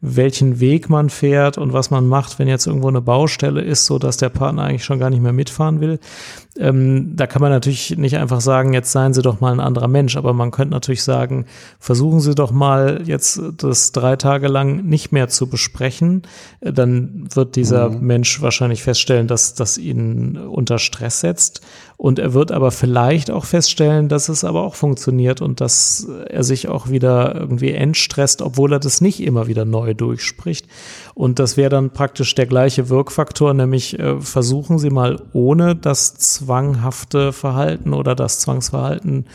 welchen 0.08 0.60
Weg 0.60 0.90
man 0.90 1.10
fährt 1.10 1.58
und 1.58 1.74
was 1.74 1.90
man 1.90 2.08
macht, 2.08 2.38
wenn 2.40 2.48
jetzt 2.48 2.68
irgendwo 2.68 2.88
eine 2.88 3.02
Baustelle 3.02 3.62
ist, 3.62 3.86
so 3.86 3.98
dass 4.00 4.18
der 4.18 4.30
Partner 4.30 4.64
eigentlich 4.64 4.84
schon 4.84 5.00
gar 5.00 5.10
nicht 5.10 5.22
mehr 5.22 5.34
mitfahren 5.34 5.82
will. 5.82 6.00
Ähm, 6.58 7.16
da 7.16 7.28
kann 7.28 7.42
man 7.42 7.52
natürlich 7.52 7.98
nicht 7.98 8.16
einfach 8.18 8.40
sagen, 8.40 8.74
jetzt 8.74 8.92
seien 8.92 9.14
Sie 9.14 9.22
doch 9.22 9.42
mal 9.42 9.52
ein 9.52 9.60
anderer 9.60 9.90
Mensch, 9.90 10.16
aber 10.16 10.34
man 10.34 10.52
könnte 10.52 10.74
natürlich 10.74 11.04
sagen, 11.04 11.46
versuchen 11.80 12.22
Sie 12.22 12.34
doch 12.34 12.52
mal 12.52 13.02
jetzt 13.06 13.42
das 13.58 13.92
drei 13.92 14.16
Tage 14.16 14.48
lang 14.48 14.86
nicht 14.86 15.12
mehr 15.12 15.28
zu 15.28 15.50
besprechen. 15.50 16.22
Dann 16.62 17.28
wird 17.34 17.58
dieser 17.58 17.90
mhm. 17.90 18.02
Mensch 18.02 18.42
wahrscheinlich 18.42 18.84
feststellen, 18.84 19.28
dass 19.28 19.54
das 19.54 19.78
ihn 19.78 20.38
unter 20.38 20.80
Stress 20.80 21.20
setzt 21.20 21.62
und 21.98 22.20
er 22.20 22.34
wird 22.34 22.52
aber 22.52 22.72
vielleicht 22.72 23.32
auch 23.32 23.46
feststellen, 23.46 24.10
dass 24.10 24.28
es 24.28 24.44
aber 24.44 24.64
auch 24.64 24.76
funktioniert 24.76 25.42
und 25.42 25.62
dass 25.62 26.08
er 26.28 26.44
sich 26.44 26.68
auch 26.68 26.90
wieder 26.90 27.36
irgendwie 27.36 27.72
entstresst, 27.72 28.42
obwohl 28.42 28.74
er 28.74 28.80
das 28.80 29.00
nicht 29.00 29.22
immer 29.22 29.48
wieder 29.48 29.66
neu 29.66 29.94
durchspricht. 29.94 30.68
Und 31.14 31.40
das 31.40 31.56
wäre 31.56 31.70
dann 31.70 31.92
praktisch 31.92 32.36
der 32.36 32.48
gleiche 32.48 32.90
Wirkfaktor, 32.90 33.54
nämlich 33.54 33.98
äh, 33.98 34.20
versuchen 34.20 34.78
Sie 34.78 34.90
mal 34.90 35.22
ohne 35.32 35.76
das 35.76 36.16
zwanghafte 36.16 37.32
Verhalten 37.32 37.94
oder 37.94 38.16
das 38.16 38.40
Zwangsverhalten 38.40 39.26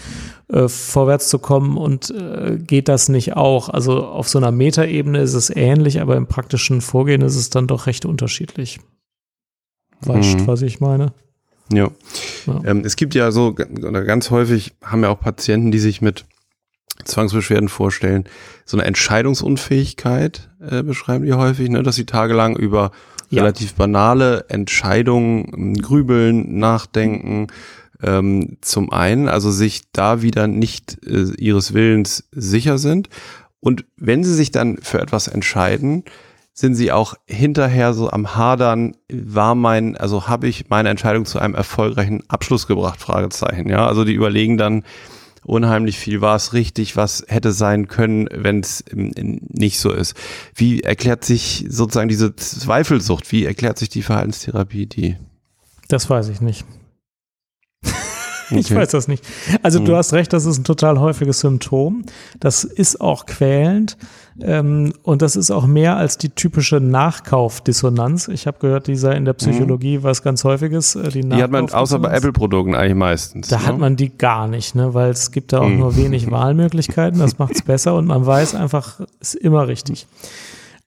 äh, 0.49 0.69
vorwärts 0.69 1.29
zu 1.29 1.39
kommen 1.39 1.79
und 1.79 2.11
äh, 2.11 2.59
geht 2.59 2.89
das 2.89 3.09
nicht 3.09 3.37
auch? 3.37 3.71
Also 3.71 4.05
auf 4.05 4.29
so 4.29 4.39
einer 4.39 4.53
Metaebene 4.53 5.21
ist 5.21 5.35
es 5.35 5.49
ähnlich, 5.49 6.01
aber 6.01 6.17
im 6.17 6.27
praktischen 6.27 6.83
Vorgehen 6.83 7.23
ist 7.23 7.37
es 7.37 7.49
dann 7.49 7.67
doch 7.67 7.87
recht 7.87 8.05
unterschiedlich. 8.05 8.81
Weißt, 10.03 10.41
mhm. 10.41 10.47
was 10.47 10.63
ich 10.63 10.81
meine? 10.81 11.13
Ja. 11.73 11.91
ja. 12.47 12.61
Ähm, 12.65 12.83
es 12.85 12.97
gibt 12.97 13.15
ja 13.15 13.31
so, 13.31 13.55
oder 13.83 14.05
ganz 14.05 14.31
häufig 14.31 14.73
haben 14.85 15.03
ja 15.03 15.09
auch 15.11 15.21
Patienten, 15.21 15.71
die 15.71 15.79
sich 15.79 16.01
mit 16.03 16.25
Zwangsbeschwerden 17.05 17.69
vorstellen. 17.69 18.25
So 18.65 18.77
eine 18.77 18.87
Entscheidungsunfähigkeit 18.87 20.51
äh, 20.61 20.83
beschreiben 20.83 21.25
die 21.25 21.33
häufig, 21.33 21.69
ne, 21.71 21.83
dass 21.83 21.97
sie 21.97 22.07
tagelang 22.07 22.57
über 22.57 22.91
Ja. 23.31 23.43
relativ 23.43 23.75
banale 23.75 24.45
Entscheidungen 24.49 25.53
ähm, 25.57 25.75
grübeln, 25.75 26.59
nachdenken. 26.59 27.47
Ähm, 28.03 28.57
zum 28.63 28.91
einen, 28.93 29.29
also 29.29 29.51
sich 29.51 29.83
da 29.93 30.23
wieder 30.23 30.47
nicht 30.47 30.99
äh, 31.07 31.33
ihres 31.37 31.75
Willens 31.75 32.25
sicher 32.33 32.79
sind. 32.79 33.09
Und 33.61 33.85
wenn 33.97 34.25
sie 34.25 34.35
sich 34.35 34.51
dann 34.51 34.79
für 34.79 35.01
etwas 35.01 35.29
entscheiden, 35.29 36.05
sind 36.61 36.75
sie 36.75 36.93
auch 36.93 37.15
hinterher 37.27 37.95
so 37.95 38.11
am 38.11 38.37
Hadern, 38.37 38.95
war 39.11 39.55
mein, 39.55 39.97
also 39.97 40.29
habe 40.29 40.47
ich 40.47 40.69
meine 40.69 40.91
Entscheidung 40.91 41.25
zu 41.25 41.39
einem 41.39 41.55
erfolgreichen 41.55 42.23
Abschluss 42.29 42.67
gebracht, 42.67 43.01
Fragezeichen, 43.01 43.69
ja. 43.71 43.87
Also 43.87 44.05
die 44.05 44.13
überlegen 44.13 44.59
dann 44.59 44.85
unheimlich 45.43 45.99
viel, 45.99 46.21
war 46.21 46.37
es 46.37 46.53
richtig, 46.53 46.97
was 46.97 47.25
hätte 47.29 47.53
sein 47.53 47.89
können, 47.89 48.29
wenn 48.31 48.61
es 48.61 48.85
nicht 48.93 49.81
so 49.81 49.91
ist. 49.91 50.15
Wie 50.55 50.83
erklärt 50.83 51.25
sich 51.25 51.65
sozusagen 51.71 52.11
diese 52.11 52.37
Zweifelsucht, 52.37 53.33
wie 53.33 53.47
erklärt 53.47 53.79
sich 53.79 53.89
die 53.89 54.03
Verhaltenstherapie, 54.03 54.85
die? 54.87 55.17
Das 55.89 56.11
weiß 56.11 56.29
ich 56.29 56.41
nicht. 56.43 56.65
Ich 58.53 58.67
Okay. 58.67 58.81
weiß 58.81 58.89
das 58.91 59.07
nicht. 59.07 59.25
Also 59.63 59.79
du 59.79 59.93
Mhm. 59.93 59.97
hast 59.97 60.13
recht, 60.13 60.33
das 60.33 60.45
ist 60.45 60.59
ein 60.59 60.65
total 60.65 60.99
häufiges 60.99 61.39
Symptom. 61.39 62.05
Das 62.41 62.65
ist 62.65 63.01
auch 63.01 63.25
quälend 63.27 63.97
ähm, 64.41 64.93
und 65.03 65.23
das 65.23 65.37
ist 65.37 65.51
auch 65.51 65.67
mehr 65.67 65.97
als 65.97 66.19
die 66.19 66.29
typische 66.31 66.81
Nachkaufdissonanz. 66.81 68.29
Ich 68.29 68.47
habe 68.47 68.59
gehört, 68.61 68.87
die 68.87 68.97
sei 68.97 69.13
in 69.15 69.25
der 69.25 69.33
Psychologie 69.35 70.03
was 70.03 70.23
ganz 70.23 70.45
häufiges. 70.45 70.95
Äh, 70.97 71.09
die, 71.11 71.23
Mhm. 71.23 71.31
Die 71.31 71.43
hat 71.43 71.51
man 71.51 71.71
außer 71.71 71.99
bei. 71.99 72.11
Apple-Produkten 72.13 72.75
eigentlich 72.75 72.95
meistens. 72.97 73.49
Da 73.49 73.59
ne? 73.59 73.67
hat 73.67 73.79
man 73.79 73.97
die 73.97 74.11
gar 74.17 74.49
nicht, 74.49 74.75
ne? 74.75 74.95
weil 74.95 75.11
es 75.11 75.31
gibt 75.33 75.53
da 75.53 75.61
auch 75.61 75.69
Mhm. 75.69 75.79
nur 75.79 75.97
wenig 75.97 76.31
Wahlmöglichkeiten. 76.31 77.19
Das 77.21 77.39
macht 77.39 77.55
es 77.55 77.63
besser 77.63 77.95
und 77.95 78.07
man 78.07 78.25
weiß 78.27 78.55
einfach, 78.55 79.01
ist 79.21 79.35
immer 79.35 79.69
richtig. 79.69 80.07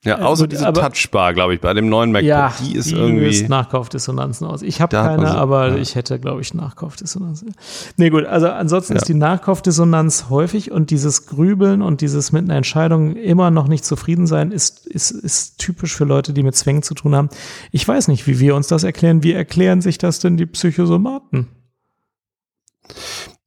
Ja, 0.04 0.20
außer 0.20 0.48
diese 0.48 0.72
Touchbar, 0.74 1.34
glaube 1.34 1.54
ich, 1.54 1.62
bei 1.62 1.74
dem 1.74 1.88
neuen 1.88 2.12
MacBook. 2.12 2.28
Ja, 2.28 2.54
die 2.60 2.76
ist 2.76 2.92
löst 2.92 3.02
irgendwie. 3.02 3.48
Nachkaufdissonanzen 3.48 4.46
aus. 4.46 4.62
Ich 4.62 4.82
habe 4.82 4.94
keine, 4.96 5.28
sie, 5.28 5.34
aber 5.34 5.70
ja. 5.70 5.76
ich 5.78 5.96
hätte, 5.96 6.20
glaube 6.20 6.42
ich, 6.42 6.54
Nachkaufdissonanz. 6.54 7.46
Nee, 7.96 8.10
gut, 8.10 8.26
also 8.26 8.50
ansonsten 8.50 8.94
Ja. 8.94 9.00
ist 9.00 9.08
die 9.08 9.13
Nachkaufdissonanz 9.13 10.26
häufig 10.30 10.72
und 10.72 10.89
dieses 10.89 11.26
Grübeln 11.26 11.82
und 11.82 12.02
dieses 12.02 12.34
mit 12.34 12.44
einer 12.44 12.58
Entscheidung 12.58 13.16
immer 13.16 13.50
noch 13.50 13.70
nicht 13.70 13.86
zufrieden 13.86 14.28
sein 14.28 14.52
ist, 14.52 14.86
ist, 14.88 15.12
ist 15.12 15.60
typisch 15.60 15.96
für 15.96 16.06
Leute, 16.06 16.34
die 16.34 16.44
mit 16.44 16.56
Zwängen 16.56 16.84
zu 16.84 16.96
tun 16.96 17.16
haben. 17.16 17.30
Ich 17.72 17.88
weiß 17.88 18.10
nicht, 18.10 18.28
wie 18.28 18.39
wir 18.39 18.56
uns 18.56 18.68
das 18.68 18.84
erklären. 18.84 19.24
Wie 19.24 19.34
erklären 19.34 19.82
sich 19.82 19.98
das 19.98 20.20
denn 20.20 20.36
die 20.36 20.46
Psychosomaten? 20.46 21.48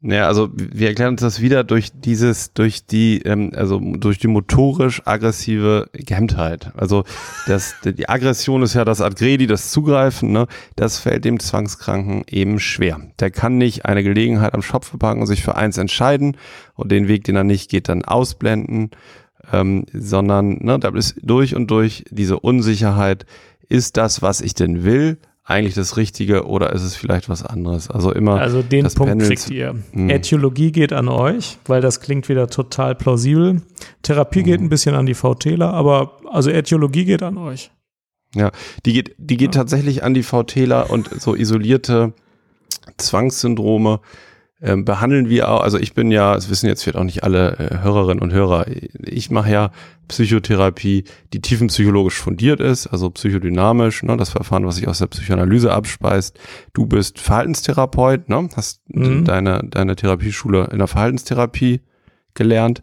Naja, 0.00 0.26
also 0.26 0.50
wir 0.54 0.88
erklären 0.88 1.12
uns 1.12 1.22
das 1.22 1.40
wieder 1.40 1.64
durch 1.64 1.90
dieses, 1.92 2.52
durch 2.52 2.84
die, 2.84 3.22
ähm, 3.22 3.52
also 3.54 3.80
durch 3.80 4.18
die 4.18 4.28
motorisch 4.28 5.00
aggressive 5.06 5.88
Gehemmtheit. 5.94 6.70
Also 6.76 7.04
das, 7.46 7.74
die 7.82 8.06
Aggression 8.06 8.62
ist 8.62 8.74
ja 8.74 8.84
das 8.84 9.00
Adgredi, 9.00 9.46
das 9.46 9.70
Zugreifen, 9.72 10.32
ne? 10.32 10.48
Das 10.76 10.98
fällt 10.98 11.24
dem 11.24 11.40
Zwangskranken 11.40 12.24
eben 12.28 12.60
schwer. 12.60 13.00
Der 13.20 13.30
kann 13.30 13.56
nicht 13.56 13.86
eine 13.86 14.02
Gelegenheit 14.02 14.52
am 14.52 14.60
Schopf 14.62 14.88
verpacken 14.88 15.22
und 15.22 15.28
sich 15.28 15.42
für 15.42 15.56
eins 15.56 15.78
entscheiden 15.78 16.36
und 16.74 16.92
den 16.92 17.08
Weg, 17.08 17.24
den 17.24 17.36
er 17.36 17.44
nicht 17.44 17.70
geht, 17.70 17.88
dann 17.88 18.04
ausblenden, 18.04 18.90
ähm, 19.50 19.86
sondern 19.94 20.58
ne, 20.62 20.78
da 20.78 20.90
ist 20.90 21.16
durch 21.22 21.56
und 21.56 21.70
durch 21.70 22.04
diese 22.10 22.38
Unsicherheit, 22.38 23.24
ist 23.68 23.96
das, 23.96 24.22
was 24.22 24.42
ich 24.42 24.54
denn 24.54 24.84
will, 24.84 25.18
eigentlich 25.48 25.74
das 25.74 25.96
Richtige 25.96 26.44
oder 26.46 26.72
ist 26.72 26.82
es 26.82 26.96
vielleicht 26.96 27.28
was 27.28 27.44
anderes? 27.44 27.88
Also 27.88 28.12
immer 28.12 28.40
Also 28.40 28.62
den 28.62 28.82
das 28.84 28.94
Punkt 28.96 29.10
Pendel 29.12 29.28
kriegt 29.28 29.48
ihr. 29.50 29.76
Hm. 29.92 30.10
Äthiologie 30.10 30.72
geht 30.72 30.92
an 30.92 31.08
euch, 31.08 31.58
weil 31.66 31.80
das 31.80 32.00
klingt 32.00 32.28
wieder 32.28 32.48
total 32.48 32.94
plausibel. 32.96 33.62
Therapie 34.02 34.42
geht 34.42 34.58
Hm. 34.58 34.66
ein 34.66 34.68
bisschen 34.68 34.94
an 34.96 35.06
die 35.06 35.14
VTler, 35.14 35.72
aber 35.72 36.18
also 36.30 36.50
Äthiologie 36.50 37.04
geht 37.04 37.22
an 37.22 37.38
euch. 37.38 37.70
Ja, 38.34 38.50
die 38.84 38.92
geht, 38.92 39.14
die 39.18 39.36
geht 39.36 39.54
Ja. 39.54 39.60
tatsächlich 39.62 40.02
an 40.02 40.14
die 40.14 40.24
VTler 40.24 40.90
und 40.90 41.08
so 41.20 41.34
isolierte 41.36 42.12
Zwangssyndrome 42.98 44.00
ähm, 44.62 44.84
behandeln 44.84 45.28
wir 45.28 45.50
auch. 45.50 45.60
Also 45.60 45.78
ich 45.78 45.92
bin 45.94 46.10
ja, 46.10 46.34
es 46.34 46.48
wissen 46.48 46.66
jetzt 46.66 46.82
vielleicht 46.82 46.96
auch 46.98 47.04
nicht 47.04 47.24
alle 47.24 47.58
äh, 47.58 47.78
Hörerinnen 47.82 48.22
und 48.22 48.32
Hörer, 48.32 48.66
ich 49.02 49.30
mache 49.30 49.50
ja 49.50 49.70
Psychotherapie, 50.08 51.04
die 51.32 51.40
tiefenpsychologisch 51.40 52.14
fundiert 52.18 52.60
ist, 52.60 52.86
also 52.86 53.10
psychodynamisch, 53.10 54.02
ne, 54.02 54.16
das 54.16 54.30
Verfahren, 54.30 54.66
was 54.66 54.76
sich 54.76 54.88
aus 54.88 54.98
der 55.00 55.08
Psychoanalyse 55.08 55.72
abspeist. 55.72 56.38
Du 56.72 56.86
bist 56.86 57.18
Verhaltenstherapeut, 57.20 58.28
ne, 58.28 58.48
hast 58.56 58.80
Mhm. 58.88 59.24
deine, 59.24 59.62
deine 59.68 59.94
Therapieschule 59.96 60.68
in 60.72 60.78
der 60.78 60.86
Verhaltenstherapie 60.88 61.80
gelernt. 62.34 62.82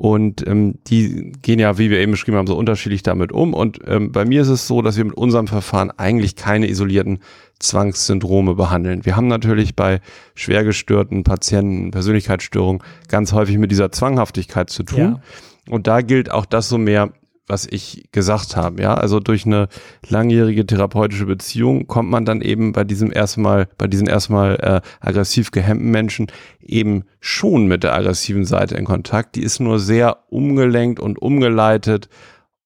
Und 0.00 0.46
ähm, 0.46 0.76
die 0.86 1.32
gehen 1.42 1.58
ja, 1.58 1.76
wie 1.76 1.90
wir 1.90 1.98
eben 1.98 2.12
beschrieben 2.12 2.36
haben, 2.36 2.46
so 2.46 2.56
unterschiedlich 2.56 3.02
damit 3.02 3.32
um. 3.32 3.52
Und 3.52 3.80
ähm, 3.84 4.12
bei 4.12 4.24
mir 4.24 4.42
ist 4.42 4.48
es 4.48 4.68
so, 4.68 4.80
dass 4.80 4.96
wir 4.96 5.04
mit 5.04 5.16
unserem 5.16 5.48
Verfahren 5.48 5.90
eigentlich 5.90 6.36
keine 6.36 6.68
isolierten 6.68 7.18
Zwangssyndrome 7.58 8.54
behandeln. 8.54 9.04
Wir 9.04 9.16
haben 9.16 9.26
natürlich 9.26 9.74
bei 9.74 10.00
schwer 10.36 10.62
gestörten 10.62 11.24
Patienten, 11.24 11.90
Persönlichkeitsstörungen, 11.90 12.80
ganz 13.08 13.32
häufig 13.32 13.58
mit 13.58 13.72
dieser 13.72 13.90
Zwanghaftigkeit 13.90 14.70
zu 14.70 14.84
tun. 14.84 14.98
Ja. 14.98 15.20
Und 15.68 15.88
da 15.88 16.00
gilt 16.00 16.30
auch 16.30 16.46
das 16.46 16.68
so 16.68 16.78
mehr, 16.78 17.12
was 17.48 17.66
ich 17.66 18.08
gesagt 18.12 18.56
habe. 18.56 18.82
Ja, 18.82 18.94
also 18.94 19.20
durch 19.20 19.46
eine 19.46 19.68
langjährige 20.08 20.66
therapeutische 20.66 21.26
Beziehung 21.26 21.86
kommt 21.86 22.10
man 22.10 22.24
dann 22.24 22.42
eben 22.42 22.72
bei 22.72 22.84
diesem 22.84 23.12
erstmal, 23.12 23.68
bei 23.78 23.86
diesen 23.86 24.06
erstmal 24.06 24.56
äh, 24.56 24.80
aggressiv 25.00 25.50
gehemmten 25.50 25.90
Menschen 25.90 26.26
eben 26.60 27.04
schon 27.20 27.66
mit 27.66 27.82
der 27.82 27.94
aggressiven 27.94 28.44
Seite 28.44 28.76
in 28.76 28.84
Kontakt. 28.84 29.36
Die 29.36 29.42
ist 29.42 29.60
nur 29.60 29.80
sehr 29.80 30.24
umgelenkt 30.30 31.00
und 31.00 31.20
umgeleitet 31.20 32.08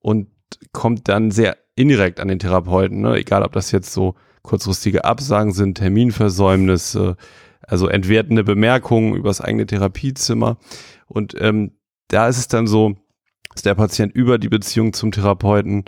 und 0.00 0.28
kommt 0.72 1.08
dann 1.08 1.30
sehr 1.30 1.56
indirekt 1.76 2.20
an 2.20 2.28
den 2.28 2.38
Therapeuten. 2.38 3.00
Ne? 3.00 3.16
Egal, 3.16 3.42
ob 3.42 3.52
das 3.52 3.72
jetzt 3.72 3.92
so 3.92 4.14
kurzfristige 4.42 5.04
Absagen 5.04 5.52
sind, 5.52 5.78
Terminversäumnisse, 5.78 7.16
also 7.62 7.88
entwertende 7.88 8.44
Bemerkungen 8.44 9.14
über 9.14 9.30
das 9.30 9.40
eigene 9.40 9.66
Therapiezimmer. 9.66 10.58
Und 11.06 11.34
ähm, 11.40 11.72
da 12.08 12.28
ist 12.28 12.38
es 12.38 12.48
dann 12.48 12.66
so, 12.66 12.96
dass 13.54 13.62
der 13.62 13.74
Patient 13.74 14.14
über 14.14 14.38
die 14.38 14.48
Beziehung 14.48 14.92
zum 14.92 15.12
Therapeuten 15.12 15.84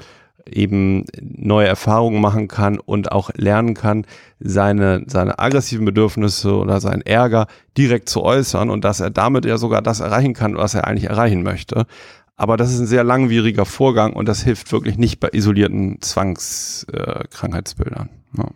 eben 0.47 1.05
neue 1.21 1.67
Erfahrungen 1.67 2.21
machen 2.21 2.49
kann 2.49 2.79
und 2.79 3.13
auch 3.13 3.31
lernen 3.35 3.75
kann, 3.75 4.07
seine, 4.41 5.05
seine 5.07 5.39
aggressiven 5.39 5.85
Bedürfnisse 5.85 6.55
oder 6.55 6.81
seinen 6.81 7.03
Ärger 7.03 7.47
direkt 7.77 8.09
zu 8.09 8.23
äußern 8.23 8.71
und 8.71 8.85
dass 8.85 9.01
er 9.01 9.11
damit 9.11 9.45
ja 9.45 9.57
sogar 9.57 9.83
das 9.83 10.01
erreichen 10.01 10.35
kann, 10.35 10.57
was 10.57 10.75
er 10.75 10.87
eigentlich 10.87 11.11
erreichen 11.11 11.43
möchte. 11.43 11.87
Aber 12.37 12.57
das 12.57 12.73
ist 12.73 12.81
ein 12.81 12.87
sehr 12.87 13.05
langwieriger 13.05 13.65
Vorgang 13.65 14.13
und 14.13 14.29
das 14.29 14.43
hilft 14.43 14.73
wirklich 14.73 14.99
nicht 14.99 15.21
bei 15.21 15.29
isolierten 15.33 16.03
Zwangskrankheitsbildern. 16.03 18.11
Äh, 18.37 18.39
ja. 18.39 18.49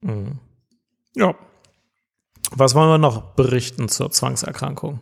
Mhm. 0.00 0.38
Ja. 1.14 1.34
Was 2.50 2.74
wollen 2.74 2.90
wir 2.90 2.98
noch 2.98 3.22
berichten 3.34 3.88
zur 3.88 4.10
Zwangserkrankung? 4.10 4.98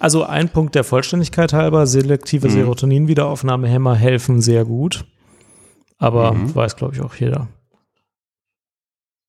Also 0.00 0.24
ein 0.24 0.48
Punkt 0.48 0.74
der 0.74 0.84
Vollständigkeit 0.84 1.52
halber, 1.52 1.86
selektive 1.86 2.48
Mhm. 2.48 2.52
Serotonin-Wiederaufnahmehämmer 2.52 3.94
helfen 3.94 4.40
sehr 4.40 4.64
gut. 4.64 5.04
Aber 5.98 6.32
Mhm. 6.32 6.54
weiß, 6.54 6.76
glaube 6.76 6.94
ich, 6.94 7.00
auch 7.02 7.14
jeder. 7.14 7.48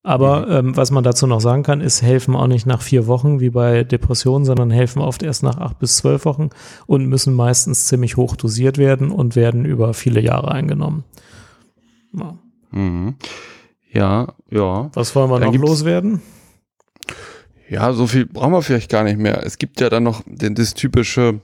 Aber 0.04 0.48
ähm, 0.48 0.76
was 0.76 0.90
man 0.90 1.04
dazu 1.04 1.26
noch 1.26 1.40
sagen 1.40 1.64
kann, 1.64 1.80
ist, 1.80 2.00
helfen 2.02 2.34
auch 2.34 2.46
nicht 2.46 2.66
nach 2.66 2.80
vier 2.80 3.06
Wochen 3.06 3.40
wie 3.40 3.50
bei 3.50 3.84
Depressionen, 3.84 4.44
sondern 4.46 4.70
helfen 4.70 5.02
oft 5.02 5.22
erst 5.22 5.42
nach 5.42 5.58
acht 5.58 5.78
bis 5.80 5.96
zwölf 5.98 6.24
Wochen 6.24 6.48
und 6.86 7.06
müssen 7.06 7.34
meistens 7.34 7.86
ziemlich 7.86 8.16
hoch 8.16 8.36
dosiert 8.36 8.78
werden 8.78 9.10
und 9.10 9.36
werden 9.36 9.64
über 9.64 9.92
viele 9.94 10.20
Jahre 10.20 10.50
eingenommen. 10.52 11.04
Ja. 12.14 12.38
Mhm. 12.70 13.16
Ja, 13.92 14.34
ja. 14.50 14.90
Was 14.94 15.14
wollen 15.14 15.30
wir 15.30 15.40
Dann 15.40 15.52
noch 15.52 15.60
loswerden? 15.60 16.22
Ja, 17.68 17.92
so 17.92 18.06
viel 18.06 18.26
brauchen 18.26 18.52
wir 18.52 18.62
vielleicht 18.62 18.90
gar 18.90 19.04
nicht 19.04 19.18
mehr. 19.18 19.42
Es 19.44 19.58
gibt 19.58 19.80
ja 19.80 19.90
dann 19.90 20.02
noch 20.02 20.22
den, 20.26 20.54
das 20.54 20.74
typische 20.74 21.40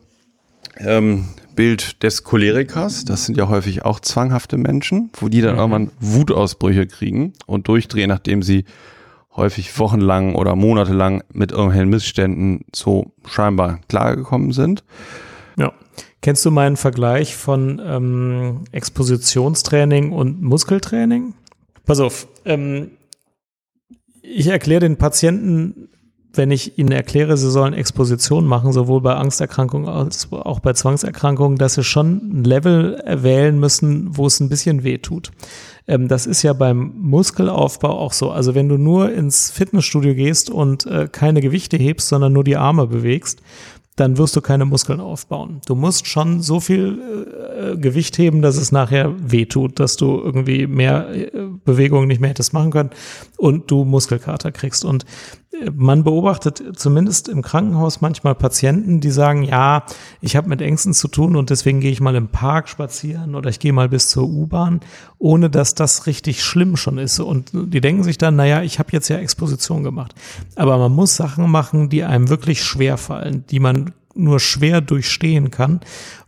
ähm, 0.79 1.27
Bild 1.55 2.03
des 2.03 2.25
Cholerikers. 2.25 3.05
Das 3.05 3.27
sind 3.27 3.37
ja 3.37 3.49
häufig 3.49 3.85
auch 3.85 4.01
zwanghafte 4.01 4.57
Menschen, 4.57 5.11
wo 5.15 5.29
die 5.29 5.41
dann 5.41 5.55
Mhm. 5.55 5.59
irgendwann 5.59 5.91
Wutausbrüche 6.01 6.87
kriegen 6.87 7.33
und 7.47 7.69
durchdrehen, 7.69 8.09
nachdem 8.09 8.43
sie 8.43 8.65
häufig 9.37 9.79
wochenlang 9.79 10.35
oder 10.35 10.55
monatelang 10.57 11.23
mit 11.33 11.53
irgendwelchen 11.53 11.91
Missständen 11.91 12.65
so 12.75 13.13
scheinbar 13.27 13.81
klargekommen 13.89 14.53
sind. 14.53 14.85
Ja. 15.59 15.73
Kennst 16.23 16.45
du 16.47 16.51
meinen 16.51 16.77
Vergleich 16.77 17.37
von 17.37 17.83
ähm, 17.85 18.61
Expositionstraining 18.73 20.11
und 20.13 20.41
Muskeltraining? 20.43 21.35
Pass 21.85 22.01
auf, 22.01 22.27
ähm, 22.47 22.93
ich 24.23 24.47
erkläre 24.47 24.81
den 24.81 24.97
Patienten, 24.97 25.91
wenn 26.37 26.51
ich 26.51 26.79
ihnen 26.79 26.93
erkläre, 26.93 27.37
sie 27.37 27.51
sollen 27.51 27.75
Exposition 27.75 28.47
machen, 28.47 28.73
sowohl 28.73 29.01
bei 29.01 29.15
Angsterkrankungen 29.15 29.89
als 29.89 30.29
auch 30.33 30.61
bei 30.61 30.73
Zwangserkrankungen, 30.73 31.59
dass 31.59 31.75
sie 31.75 31.85
schon 31.85 32.41
ein 32.41 32.45
Level 32.45 33.03
wählen 33.07 33.59
müssen, 33.59 34.17
wo 34.17 34.27
es 34.27 34.41
ein 34.41 34.49
bisschen 34.49 34.85
weh 34.85 34.99
tut. 34.99 35.31
Ähm, 35.87 36.09
das 36.09 36.27
ist 36.27 36.43
ja 36.43 36.53
beim 36.53 36.93
Muskelaufbau 36.97 37.91
auch 37.91 38.13
so. 38.13 38.31
Also 38.31 38.55
wenn 38.55 38.69
du 38.69 38.77
nur 38.77 39.13
ins 39.13 39.51
Fitnessstudio 39.51 40.15
gehst 40.15 40.51
und 40.51 40.87
äh, 40.87 41.09
keine 41.11 41.41
Gewichte 41.41 41.77
hebst, 41.77 42.09
sondern 42.09 42.33
nur 42.33 42.45
die 42.45 42.57
Arme 42.57 42.87
bewegst, 42.87 43.41
dann 43.97 44.19
wirst 44.19 44.35
du 44.35 44.41
keine 44.41 44.65
Muskeln 44.65 44.99
aufbauen. 44.99 45.61
Du 45.67 45.77
musst 45.77 46.09
schon 46.09 46.43
so 46.43 46.59
viel 46.59 46.99
äh, 47.57 47.77
Gewicht 47.77 48.19
heben, 48.19 48.43
dass 48.43 48.57
es 48.57 48.73
nachher 48.73 49.15
wehtut, 49.19 49.79
dass 49.79 49.97
du 49.97 50.21
irgendwie 50.21 50.67
mehr 50.67 51.09
äh, 51.15 51.31
Bewegungen 51.65 52.09
nicht 52.09 52.21
mehr 52.21 52.31
hättest 52.31 52.53
machen 52.53 52.73
können 52.73 52.91
und 53.37 53.71
du 53.71 53.85
Muskelkater 53.85 54.51
kriegst. 54.51 54.85
Und 54.85 55.05
äh, 55.05 55.07
man 55.75 56.05
beobachtet 56.05 56.63
zumindest 56.77 57.29
im 57.29 57.43
Krankenhaus 57.43 58.01
manchmal 58.01 58.35
Patienten, 58.35 59.01
die 59.01 59.11
sagen, 59.11 59.43
ja, 59.43 59.85
ich 60.21 60.37
habe 60.37 60.49
mit 60.49 60.61
Ängsten 60.61 60.95
zu 60.95 61.09
tun 61.09 61.37
und 61.37 61.51
deswegen 61.51 61.81
gehe 61.81 61.93
ich 61.93 62.01
mal 62.01 62.15
im 62.15 62.29
Park 62.29 62.69
spazieren 62.69 63.35
oder 63.35 63.51
ich 63.51 63.61
gehe 63.61 63.73
mal 63.73 63.89
bis 63.89 64.09
zur 64.09 64.25
U-Bahn, 64.25 64.81
ohne 65.19 65.51
dass 65.51 65.75
das 65.75 66.07
richtig 66.07 66.43
schlimm 66.43 66.77
schon 66.77 66.99
ist. 66.99 67.21
Und 67.21 67.51
die 67.53 67.81
denken 67.81 68.03
sich 68.03 68.19
dann, 68.19 68.37
naja, 68.37 68.63
ich 68.63 68.79
habe 68.79 68.91
jetzt 68.93 69.09
ja 69.09 69.19
Exposition 69.19 69.85
gemacht. 69.85 70.15
Aber 70.57 70.79
man 70.79 70.93
muss 70.93 71.17
Sachen 71.17 71.51
machen, 71.51 71.89
die 71.89 72.05
einem 72.05 72.29
wirklich 72.29 72.63
schwer 72.63 72.97
fallen, 72.97 73.45
die 73.51 73.61
man 73.61 73.93
nur 74.17 74.41
schwer 74.41 74.81
durchstehen 74.81 75.51
kann, 75.51 75.81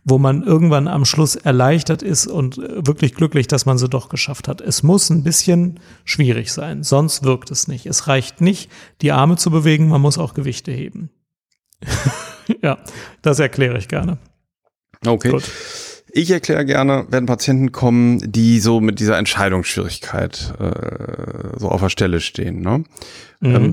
wo 0.07 0.17
man 0.17 0.41
irgendwann 0.41 0.87
am 0.87 1.03
Schluss 1.03 1.35
erleichtert 1.35 2.01
ist 2.01 2.27
und 2.27 2.57
wirklich 2.57 3.13
glücklich, 3.13 3.47
dass 3.47 3.65
man 3.65 3.77
sie 3.77 3.89
doch 3.89 4.07
geschafft 4.07 4.47
hat. 4.47 4.61
Es 4.61 4.81
muss 4.81 5.09
ein 5.09 5.21
bisschen 5.21 5.81
schwierig 6.05 6.53
sein, 6.53 6.83
sonst 6.83 7.23
wirkt 7.23 7.51
es 7.51 7.67
nicht. 7.67 7.85
Es 7.85 8.07
reicht 8.07 8.39
nicht, 8.39 8.71
die 9.01 9.11
Arme 9.11 9.35
zu 9.35 9.51
bewegen, 9.51 9.89
man 9.89 9.99
muss 9.99 10.17
auch 10.17 10.33
Gewichte 10.33 10.71
heben. 10.71 11.09
ja, 12.63 12.77
das 13.21 13.39
erkläre 13.39 13.77
ich 13.77 13.89
gerne. 13.89 14.17
Okay. 15.05 15.31
Gut. 15.31 15.43
Ich 16.09 16.31
erkläre 16.31 16.65
gerne, 16.65 17.05
wenn 17.09 17.25
Patienten 17.25 17.73
kommen, 17.73 18.19
die 18.31 18.61
so 18.61 18.79
mit 18.79 19.01
dieser 19.01 19.17
Entscheidungsschwierigkeit 19.17 20.53
äh, 20.57 21.59
so 21.59 21.67
auf 21.67 21.81
der 21.81 21.89
Stelle 21.89 22.21
stehen. 22.21 22.61
Ne? 22.61 22.85
Mhm. 23.41 23.55
Ähm, 23.55 23.71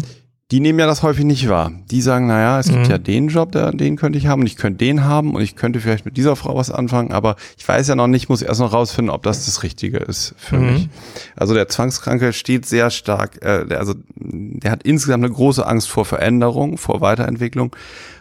die 0.50 0.60
nehmen 0.60 0.78
ja 0.78 0.86
das 0.86 1.02
häufig 1.02 1.24
nicht 1.24 1.48
wahr. 1.48 1.72
Die 1.90 2.02
sagen, 2.02 2.26
naja, 2.26 2.60
es 2.60 2.68
gibt 2.68 2.84
mhm. 2.84 2.90
ja 2.90 2.98
den 2.98 3.28
Job, 3.28 3.52
der, 3.52 3.72
den 3.72 3.96
könnte 3.96 4.18
ich 4.18 4.26
haben 4.26 4.42
und 4.42 4.46
ich 4.46 4.56
könnte 4.56 4.84
den 4.84 5.04
haben 5.04 5.34
und 5.34 5.40
ich 5.40 5.56
könnte 5.56 5.80
vielleicht 5.80 6.04
mit 6.04 6.18
dieser 6.18 6.36
Frau 6.36 6.54
was 6.54 6.70
anfangen, 6.70 7.12
aber 7.12 7.36
ich 7.56 7.66
weiß 7.66 7.88
ja 7.88 7.94
noch 7.94 8.08
nicht, 8.08 8.28
muss 8.28 8.42
erst 8.42 8.60
noch 8.60 8.72
rausfinden, 8.72 9.10
ob 9.10 9.22
das 9.22 9.46
das 9.46 9.62
Richtige 9.62 9.98
ist 9.98 10.34
für 10.36 10.58
mhm. 10.58 10.72
mich. 10.72 10.88
Also 11.34 11.54
der 11.54 11.68
Zwangskranke 11.68 12.34
steht 12.34 12.66
sehr 12.66 12.90
stark, 12.90 13.42
äh, 13.42 13.66
der, 13.66 13.78
also 13.78 13.94
der 14.16 14.70
hat 14.70 14.82
insgesamt 14.82 15.24
eine 15.24 15.32
große 15.32 15.66
Angst 15.66 15.88
vor 15.88 16.04
Veränderung, 16.04 16.76
vor 16.76 17.00
Weiterentwicklung 17.00 17.74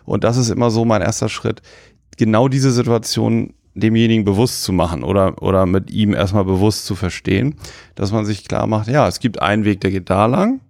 und 0.06 0.24
das 0.24 0.38
ist 0.38 0.50
immer 0.50 0.72
so 0.72 0.86
mein 0.86 1.02
erster 1.02 1.28
Schritt, 1.28 1.62
genau 2.18 2.48
diese 2.48 2.72
Situation 2.72 3.54
demjenigen 3.76 4.24
bewusst 4.24 4.64
zu 4.64 4.72
machen 4.72 5.04
oder, 5.04 5.42
oder 5.42 5.66
mit 5.66 5.92
ihm 5.92 6.14
erstmal 6.14 6.46
bewusst 6.46 6.86
zu 6.86 6.96
verstehen, 6.96 7.56
dass 7.96 8.12
man 8.12 8.24
sich 8.24 8.46
klar 8.48 8.68
macht, 8.68 8.88
ja, 8.88 9.08
es 9.08 9.20
gibt 9.20 9.42
einen 9.42 9.66
Weg, 9.66 9.82
der 9.82 9.92
geht 9.92 10.10
da 10.10 10.26
lang 10.28 10.62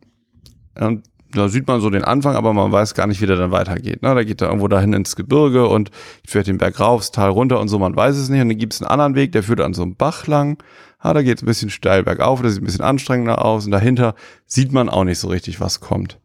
und 0.80 1.04
da 1.34 1.50
sieht 1.50 1.68
man 1.68 1.82
so 1.82 1.90
den 1.90 2.04
Anfang, 2.04 2.36
aber 2.36 2.54
man 2.54 2.72
weiß 2.72 2.94
gar 2.94 3.08
nicht, 3.08 3.22
wie 3.22 3.26
der 3.26 3.36
dann 3.36 3.52
weitergeht. 3.52 4.02
Ne? 4.02 4.14
Da 4.14 4.24
geht 4.24 4.42
er 4.42 4.48
irgendwo 4.48 4.68
dahin 4.68 4.94
ins 4.94 5.16
Gebirge 5.16 5.68
und 5.68 5.92
fährt 6.26 6.48
den 6.48 6.58
Berg 6.58 6.80
rauf, 6.80 7.02
das 7.02 7.12
Tal 7.12 7.30
runter 7.30 7.60
und 7.60 7.68
so, 7.68 7.80
man 7.80 7.96
weiß 7.96 8.16
es 8.16 8.30
nicht. 8.30 8.42
Und 8.42 8.50
dann 8.50 8.58
gibt 8.58 8.74
es 8.74 8.82
einen 8.82 8.92
anderen 8.92 9.16
Weg, 9.16 9.32
der 9.32 9.44
führt 9.44 9.62
an 9.62 9.74
so 9.74 9.82
einem 9.82 9.96
Bach 9.96 10.28
lang. 10.28 10.62
Ah, 11.00 11.14
da 11.14 11.22
geht 11.22 11.38
es 11.38 11.44
ein 11.44 11.48
bisschen 11.48 11.70
steil 11.70 12.04
bergauf, 12.04 12.42
das 12.42 12.54
sieht 12.54 12.62
ein 12.62 12.66
bisschen 12.66 12.86
anstrengender 12.86 13.44
aus 13.44 13.66
und 13.66 13.72
dahinter 13.72 14.16
sieht 14.46 14.72
man 14.72 14.88
auch 14.90 15.04
nicht 15.04 15.20
so 15.20 15.28
richtig, 15.28 15.60
was 15.60 15.82
kommt. 15.82 16.18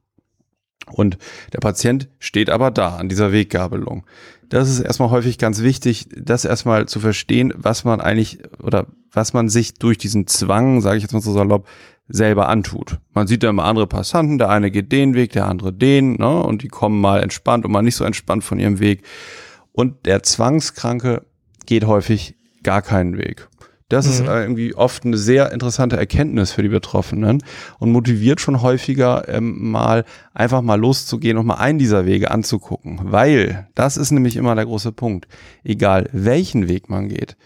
Und 0.86 1.18
der 1.52 1.58
Patient 1.58 2.08
steht 2.18 2.48
aber 2.50 2.70
da 2.70 2.96
an 2.96 3.08
dieser 3.08 3.32
Weggabelung. 3.32 4.04
Das 4.48 4.70
ist 4.70 4.80
erstmal 4.80 5.10
häufig 5.10 5.36
ganz 5.36 5.62
wichtig, 5.62 6.08
das 6.16 6.44
erstmal 6.44 6.86
zu 6.86 7.00
verstehen, 7.00 7.52
was 7.56 7.84
man 7.84 8.00
eigentlich 8.00 8.38
oder 8.62 8.86
was 9.12 9.32
man 9.32 9.48
sich 9.48 9.74
durch 9.74 9.98
diesen 9.98 10.26
Zwang, 10.26 10.80
sage 10.80 10.96
ich 10.96 11.02
jetzt 11.02 11.12
mal 11.12 11.20
so 11.20 11.32
salopp, 11.32 11.66
selber 12.08 12.48
antut. 12.48 12.98
Man 13.12 13.26
sieht 13.26 13.42
da 13.42 13.50
immer 13.50 13.64
andere 13.64 13.86
Passanten, 13.86 14.38
der 14.38 14.48
eine 14.48 14.70
geht 14.70 14.92
den 14.92 15.14
Weg, 15.14 15.32
der 15.32 15.46
andere 15.46 15.72
den, 15.72 16.14
ne? 16.14 16.42
und 16.42 16.62
die 16.62 16.68
kommen 16.68 17.00
mal 17.00 17.22
entspannt 17.22 17.64
und 17.64 17.72
mal 17.72 17.82
nicht 17.82 17.96
so 17.96 18.04
entspannt 18.04 18.44
von 18.44 18.58
ihrem 18.58 18.80
Weg. 18.80 19.02
Und 19.72 20.06
der 20.06 20.22
Zwangskranke 20.22 21.26
geht 21.66 21.86
häufig 21.86 22.34
gar 22.62 22.82
keinen 22.82 23.18
Weg. 23.18 23.48
Das 23.88 24.06
mhm. 24.06 24.12
ist 24.12 24.20
irgendwie 24.20 24.74
oft 24.74 25.04
eine 25.04 25.16
sehr 25.16 25.52
interessante 25.52 25.96
Erkenntnis 25.96 26.52
für 26.52 26.62
die 26.62 26.68
Betroffenen 26.68 27.42
und 27.78 27.92
motiviert 27.92 28.40
schon 28.40 28.60
häufiger 28.60 29.28
ähm, 29.28 29.70
mal 29.70 30.04
einfach 30.34 30.60
mal 30.60 30.78
loszugehen 30.78 31.38
und 31.38 31.46
mal 31.46 31.54
einen 31.54 31.78
dieser 31.78 32.04
Wege 32.04 32.30
anzugucken. 32.30 33.00
Weil 33.04 33.68
das 33.74 33.96
ist 33.96 34.10
nämlich 34.10 34.36
immer 34.36 34.54
der 34.54 34.66
große 34.66 34.92
Punkt. 34.92 35.26
Egal 35.64 36.08
welchen 36.12 36.68
Weg 36.68 36.90
man 36.90 37.08
geht, 37.08 37.36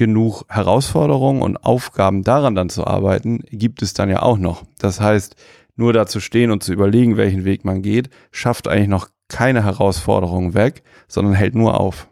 genug 0.00 0.44
Herausforderungen 0.48 1.42
und 1.42 1.58
Aufgaben 1.58 2.24
daran 2.24 2.54
dann 2.54 2.70
zu 2.70 2.86
arbeiten, 2.86 3.40
gibt 3.50 3.82
es 3.82 3.92
dann 3.92 4.08
ja 4.08 4.22
auch 4.22 4.38
noch. 4.38 4.64
Das 4.78 4.98
heißt, 4.98 5.36
nur 5.76 5.92
da 5.92 6.06
zu 6.06 6.20
stehen 6.20 6.50
und 6.50 6.62
zu 6.62 6.72
überlegen, 6.72 7.18
welchen 7.18 7.44
Weg 7.44 7.66
man 7.66 7.82
geht, 7.82 8.08
schafft 8.30 8.66
eigentlich 8.66 8.88
noch 8.88 9.10
keine 9.28 9.62
Herausforderungen 9.62 10.54
weg, 10.54 10.84
sondern 11.06 11.34
hält 11.34 11.54
nur 11.54 11.78
auf. 11.78 12.08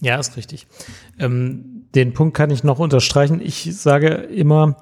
Ja, 0.00 0.18
ist 0.18 0.38
richtig. 0.38 0.68
Ähm, 1.18 1.84
den 1.94 2.14
Punkt 2.14 2.34
kann 2.34 2.48
ich 2.48 2.64
noch 2.64 2.78
unterstreichen. 2.78 3.42
Ich 3.42 3.76
sage 3.76 4.08
immer, 4.08 4.78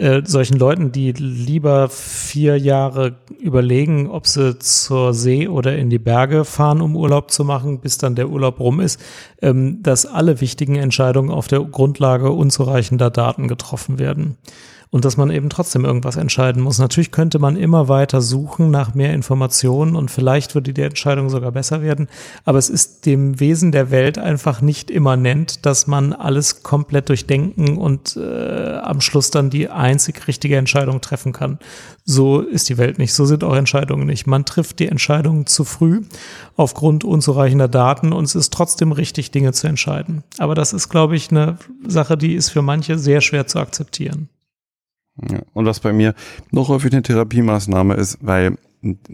äh, 0.00 0.22
solchen 0.24 0.58
Leuten, 0.58 0.92
die 0.92 1.12
lieber 1.12 1.90
vier 1.90 2.56
Jahre 2.56 3.16
überlegen, 3.38 4.08
ob 4.08 4.26
sie 4.26 4.58
zur 4.58 5.12
See 5.12 5.46
oder 5.46 5.76
in 5.76 5.90
die 5.90 5.98
Berge 5.98 6.46
fahren, 6.46 6.80
um 6.80 6.96
Urlaub 6.96 7.30
zu 7.30 7.44
machen, 7.44 7.80
bis 7.80 7.98
dann 7.98 8.14
der 8.14 8.30
Urlaub 8.30 8.60
rum 8.60 8.80
ist, 8.80 8.98
ähm, 9.42 9.82
dass 9.82 10.06
alle 10.06 10.40
wichtigen 10.40 10.76
Entscheidungen 10.76 11.30
auf 11.30 11.48
der 11.48 11.60
Grundlage 11.60 12.30
unzureichender 12.30 13.10
Daten 13.10 13.46
getroffen 13.46 13.98
werden 13.98 14.38
und 14.90 15.04
dass 15.04 15.16
man 15.16 15.30
eben 15.30 15.50
trotzdem 15.50 15.84
irgendwas 15.84 16.16
entscheiden 16.16 16.62
muss. 16.62 16.78
Natürlich 16.78 17.12
könnte 17.12 17.38
man 17.38 17.56
immer 17.56 17.88
weiter 17.88 18.20
suchen 18.20 18.70
nach 18.70 18.94
mehr 18.94 19.14
Informationen 19.14 19.94
und 19.94 20.10
vielleicht 20.10 20.54
würde 20.54 20.72
die 20.72 20.82
Entscheidung 20.82 21.30
sogar 21.30 21.52
besser 21.52 21.82
werden, 21.82 22.08
aber 22.44 22.58
es 22.58 22.68
ist 22.68 23.06
dem 23.06 23.38
Wesen 23.38 23.72
der 23.72 23.90
Welt 23.90 24.18
einfach 24.18 24.60
nicht 24.60 24.90
immanent, 24.90 25.64
dass 25.64 25.86
man 25.86 26.12
alles 26.12 26.62
komplett 26.62 27.08
durchdenken 27.08 27.78
und 27.78 28.16
äh, 28.16 28.78
am 28.78 29.00
Schluss 29.00 29.30
dann 29.30 29.50
die 29.50 29.68
einzig 29.68 30.26
richtige 30.26 30.56
Entscheidung 30.56 31.00
treffen 31.00 31.32
kann. 31.32 31.58
So 32.04 32.40
ist 32.40 32.68
die 32.68 32.78
Welt 32.78 32.98
nicht, 32.98 33.14
so 33.14 33.24
sind 33.24 33.44
auch 33.44 33.54
Entscheidungen 33.54 34.06
nicht. 34.06 34.26
Man 34.26 34.44
trifft 34.44 34.80
die 34.80 34.88
Entscheidungen 34.88 35.46
zu 35.46 35.64
früh 35.64 36.02
aufgrund 36.56 37.04
unzureichender 37.04 37.68
Daten 37.68 38.12
und 38.12 38.24
es 38.24 38.34
ist 38.34 38.52
trotzdem 38.52 38.90
richtig, 38.90 39.30
Dinge 39.30 39.52
zu 39.52 39.68
entscheiden. 39.68 40.24
Aber 40.38 40.54
das 40.56 40.72
ist, 40.72 40.88
glaube 40.88 41.14
ich, 41.14 41.30
eine 41.30 41.56
Sache, 41.86 42.16
die 42.16 42.34
ist 42.34 42.48
für 42.50 42.62
manche 42.62 42.98
sehr 42.98 43.20
schwer 43.20 43.46
zu 43.46 43.60
akzeptieren. 43.60 44.28
Ja. 45.30 45.40
Und 45.52 45.66
was 45.66 45.80
bei 45.80 45.92
mir 45.92 46.14
noch 46.50 46.68
häufig 46.68 46.92
eine 46.92 47.02
Therapiemaßnahme 47.02 47.94
ist, 47.94 48.18
weil 48.20 48.56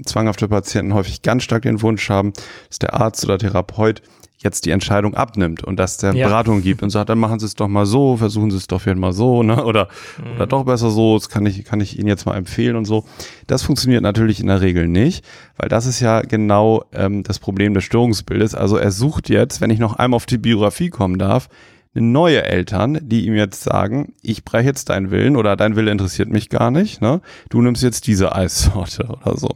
zwanghafte 0.04 0.48
Patienten 0.48 0.94
häufig 0.94 1.22
ganz 1.22 1.42
stark 1.42 1.62
den 1.62 1.82
Wunsch 1.82 2.08
haben, 2.08 2.32
dass 2.68 2.78
der 2.78 2.94
Arzt 2.94 3.24
oder 3.24 3.38
Therapeut 3.38 4.02
jetzt 4.38 4.66
die 4.66 4.70
Entscheidung 4.70 5.14
abnimmt 5.14 5.64
und 5.64 5.78
dass 5.78 5.96
der 5.96 6.14
ja. 6.14 6.28
Beratung 6.28 6.60
gibt 6.62 6.82
und 6.82 6.90
sagt, 6.90 7.08
dann 7.08 7.18
machen 7.18 7.38
Sie 7.38 7.46
es 7.46 7.54
doch 7.54 7.68
mal 7.68 7.86
so, 7.86 8.16
versuchen 8.16 8.50
Sie 8.50 8.58
es 8.58 8.66
doch 8.66 8.80
vielleicht 8.80 8.98
mal 8.98 9.12
so, 9.12 9.42
ne? 9.42 9.64
Oder, 9.64 9.88
mhm. 10.18 10.36
oder 10.36 10.46
doch 10.46 10.64
besser 10.64 10.90
so, 10.90 11.16
das 11.16 11.28
kann 11.28 11.46
ich, 11.46 11.64
kann 11.64 11.80
ich 11.80 11.98
Ihnen 11.98 12.08
jetzt 12.08 12.26
mal 12.26 12.36
empfehlen 12.36 12.76
und 12.76 12.84
so. 12.84 13.04
Das 13.46 13.62
funktioniert 13.62 14.02
natürlich 14.02 14.40
in 14.40 14.46
der 14.48 14.60
Regel 14.60 14.88
nicht, 14.88 15.24
weil 15.56 15.68
das 15.68 15.86
ist 15.86 16.00
ja 16.00 16.20
genau 16.20 16.84
ähm, 16.92 17.22
das 17.22 17.38
Problem 17.38 17.72
des 17.72 17.84
Störungsbildes. 17.84 18.54
Also 18.54 18.76
er 18.76 18.92
sucht 18.92 19.30
jetzt, 19.30 19.60
wenn 19.60 19.70
ich 19.70 19.78
noch 19.78 19.96
einmal 19.96 20.16
auf 20.16 20.26
die 20.26 20.38
Biografie 20.38 20.90
kommen 20.90 21.18
darf, 21.18 21.48
neue 22.00 22.44
Eltern, 22.44 22.98
die 23.02 23.26
ihm 23.26 23.34
jetzt 23.34 23.62
sagen, 23.62 24.14
ich 24.22 24.44
breche 24.44 24.68
jetzt 24.68 24.90
deinen 24.90 25.10
Willen 25.10 25.36
oder 25.36 25.56
dein 25.56 25.76
Wille 25.76 25.90
interessiert 25.90 26.28
mich 26.28 26.48
gar 26.48 26.70
nicht, 26.70 27.00
ne? 27.00 27.20
Du 27.48 27.62
nimmst 27.62 27.82
jetzt 27.82 28.06
diese 28.06 28.34
Eissorte 28.34 29.04
oder 29.22 29.36
so. 29.36 29.48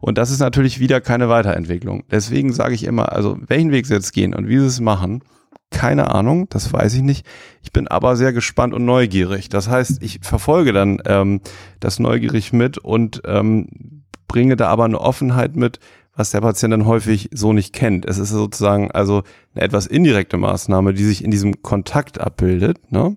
Und 0.00 0.18
das 0.18 0.30
ist 0.30 0.40
natürlich 0.40 0.80
wieder 0.80 1.00
keine 1.00 1.28
Weiterentwicklung. 1.28 2.04
Deswegen 2.10 2.52
sage 2.52 2.74
ich 2.74 2.84
immer, 2.84 3.12
also 3.12 3.38
welchen 3.46 3.70
Weg 3.70 3.86
sie 3.86 3.94
jetzt 3.94 4.12
gehen 4.12 4.34
und 4.34 4.48
wie 4.48 4.58
sie 4.58 4.66
es 4.66 4.80
machen, 4.80 5.22
keine 5.70 6.14
Ahnung, 6.14 6.46
das 6.50 6.72
weiß 6.72 6.94
ich 6.94 7.02
nicht. 7.02 7.26
Ich 7.62 7.72
bin 7.72 7.88
aber 7.88 8.16
sehr 8.16 8.32
gespannt 8.32 8.74
und 8.74 8.84
neugierig. 8.84 9.48
Das 9.48 9.68
heißt, 9.68 10.02
ich 10.02 10.20
verfolge 10.22 10.72
dann 10.72 11.02
ähm, 11.04 11.40
das 11.80 11.98
neugierig 11.98 12.52
mit 12.52 12.78
und 12.78 13.22
ähm, 13.26 14.04
bringe 14.28 14.56
da 14.56 14.68
aber 14.68 14.84
eine 14.84 15.00
Offenheit 15.00 15.56
mit, 15.56 15.80
was 16.16 16.30
der 16.30 16.40
Patient 16.40 16.72
dann 16.72 16.86
häufig 16.86 17.28
so 17.32 17.52
nicht 17.52 17.72
kennt. 17.72 18.06
Es 18.06 18.18
ist 18.18 18.30
sozusagen 18.30 18.90
also 18.90 19.22
eine 19.54 19.64
etwas 19.64 19.86
indirekte 19.86 20.36
Maßnahme, 20.36 20.94
die 20.94 21.04
sich 21.04 21.24
in 21.24 21.30
diesem 21.30 21.62
Kontakt 21.62 22.20
abbildet, 22.20 22.92
ne? 22.92 23.16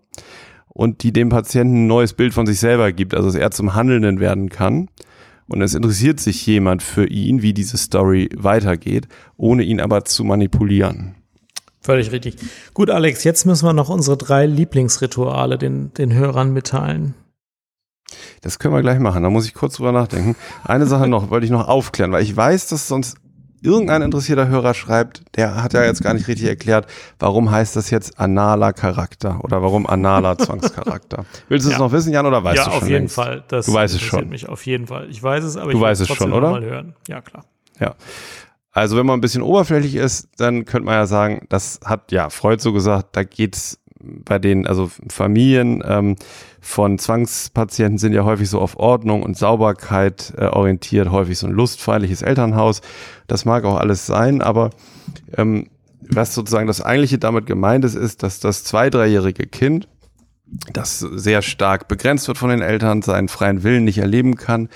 Und 0.69 1.01
die 1.01 1.11
dem 1.11 1.29
Patienten 1.29 1.85
ein 1.85 1.87
neues 1.87 2.13
Bild 2.13 2.33
von 2.33 2.45
sich 2.45 2.59
selber 2.59 2.91
gibt, 2.91 3.15
also 3.15 3.27
dass 3.27 3.35
er 3.35 3.49
zum 3.49 3.73
Handelnden 3.73 4.19
werden 4.19 4.49
kann. 4.49 4.89
Und 5.47 5.61
es 5.61 5.73
interessiert 5.73 6.19
sich 6.19 6.45
jemand 6.45 6.83
für 6.83 7.07
ihn, 7.07 7.41
wie 7.41 7.53
diese 7.53 7.77
Story 7.77 8.29
weitergeht, 8.35 9.07
ohne 9.37 9.63
ihn 9.63 9.79
aber 9.79 10.05
zu 10.05 10.23
manipulieren. 10.23 11.15
Völlig 11.79 12.11
richtig. 12.11 12.35
Gut, 12.73 12.89
Alex, 12.89 13.23
jetzt 13.23 13.45
müssen 13.45 13.65
wir 13.65 13.73
noch 13.73 13.89
unsere 13.89 14.17
drei 14.17 14.45
Lieblingsrituale 14.45 15.57
den, 15.57 15.93
den 15.93 16.13
Hörern 16.13 16.51
mitteilen. 16.51 17.15
Das 18.41 18.59
können 18.59 18.73
wir 18.73 18.81
gleich 18.81 18.99
machen. 18.99 19.23
Da 19.23 19.29
muss 19.29 19.45
ich 19.45 19.53
kurz 19.53 19.75
drüber 19.75 19.91
nachdenken. 19.91 20.35
Eine 20.63 20.85
Sache 20.85 21.07
noch, 21.07 21.29
wollte 21.29 21.45
ich 21.45 21.51
noch 21.51 21.67
aufklären, 21.67 22.11
weil 22.11 22.23
ich 22.23 22.35
weiß, 22.35 22.67
dass 22.67 22.87
sonst 22.87 23.17
irgendein 23.61 24.01
interessierter 24.01 24.47
Hörer 24.47 24.73
schreibt, 24.73 25.23
der 25.35 25.61
hat 25.61 25.73
ja 25.73 25.83
jetzt 25.83 26.03
gar 26.03 26.13
nicht 26.13 26.27
richtig 26.27 26.47
erklärt, 26.47 26.87
warum 27.19 27.51
heißt 27.51 27.75
das 27.75 27.89
jetzt 27.89 28.19
analer 28.19 28.73
Charakter 28.73 29.43
oder 29.43 29.61
warum 29.61 29.87
analer 29.87 30.37
Zwangscharakter. 30.37 31.25
Willst 31.49 31.65
du 31.65 31.71
es 31.71 31.77
ja. 31.77 31.79
noch 31.79 31.91
wissen, 31.91 32.13
Jan, 32.13 32.25
oder 32.25 32.43
weißt 32.43 32.57
ja, 32.57 32.65
du 32.65 32.71
schon? 32.71 32.73
Ja, 32.73 32.77
auf 32.77 32.87
jeden 32.87 32.99
längst? 32.99 33.15
Fall. 33.15 33.43
Das 33.47 33.65
du 33.65 33.73
weißt 33.73 33.95
es 33.95 34.01
schon. 34.01 34.29
mich 34.29 34.47
auf 34.47 34.65
jeden 34.65 34.87
Fall. 34.87 35.09
Ich 35.09 35.21
weiß 35.21 35.43
es, 35.43 35.57
aber 35.57 35.71
du 35.71 35.77
ich 35.77 35.83
weißt 35.83 36.01
es 36.01 36.07
schon, 36.07 36.33
oder? 36.33 36.51
mal 36.51 36.63
hören. 36.63 36.95
Ja, 37.07 37.21
klar. 37.21 37.45
Ja. 37.79 37.95
Also 38.71 38.95
wenn 38.95 39.07
man 39.07 39.17
ein 39.17 39.21
bisschen 39.21 39.41
oberflächlich 39.41 39.95
ist, 39.95 40.29
dann 40.37 40.65
könnte 40.65 40.85
man 40.85 40.93
ja 40.93 41.07
sagen, 41.07 41.47
das 41.49 41.79
hat 41.83 42.11
ja 42.11 42.29
Freud 42.29 42.61
so 42.61 42.73
gesagt, 42.73 43.15
da 43.15 43.23
geht's 43.23 43.79
bei 43.99 44.39
den, 44.39 44.67
also 44.67 44.89
Familien 45.09 45.83
ähm, 45.85 46.15
von 46.61 46.99
Zwangspatienten 46.99 47.97
sind 47.97 48.13
ja 48.13 48.23
häufig 48.23 48.49
so 48.49 48.59
auf 48.59 48.77
Ordnung 48.77 49.23
und 49.23 49.37
Sauberkeit 49.37 50.33
äh, 50.37 50.45
orientiert, 50.45 51.11
häufig 51.11 51.37
so 51.37 51.47
ein 51.47 51.53
lustfeindliches 51.53 52.21
Elternhaus. 52.21 52.81
Das 53.27 53.45
mag 53.45 53.63
auch 53.65 53.77
alles 53.77 54.05
sein, 54.05 54.41
aber 54.41 54.71
ähm, 55.35 55.67
was 56.09 56.33
sozusagen 56.33 56.67
das 56.67 56.81
eigentliche 56.81 57.17
damit 57.17 57.45
gemeint 57.45 57.85
ist, 57.85 57.95
ist, 57.95 58.23
dass 58.23 58.39
das 58.39 58.63
zwei-, 58.63 58.89
dreijährige 58.89 59.47
Kind, 59.47 59.87
das 60.71 60.99
sehr 60.99 61.41
stark 61.41 61.87
begrenzt 61.87 62.27
wird 62.27 62.37
von 62.37 62.49
den 62.49 62.61
Eltern, 62.61 63.01
seinen 63.01 63.27
freien 63.27 63.63
Willen 63.63 63.83
nicht 63.83 63.97
erleben 63.97 64.35
kann, 64.35 64.69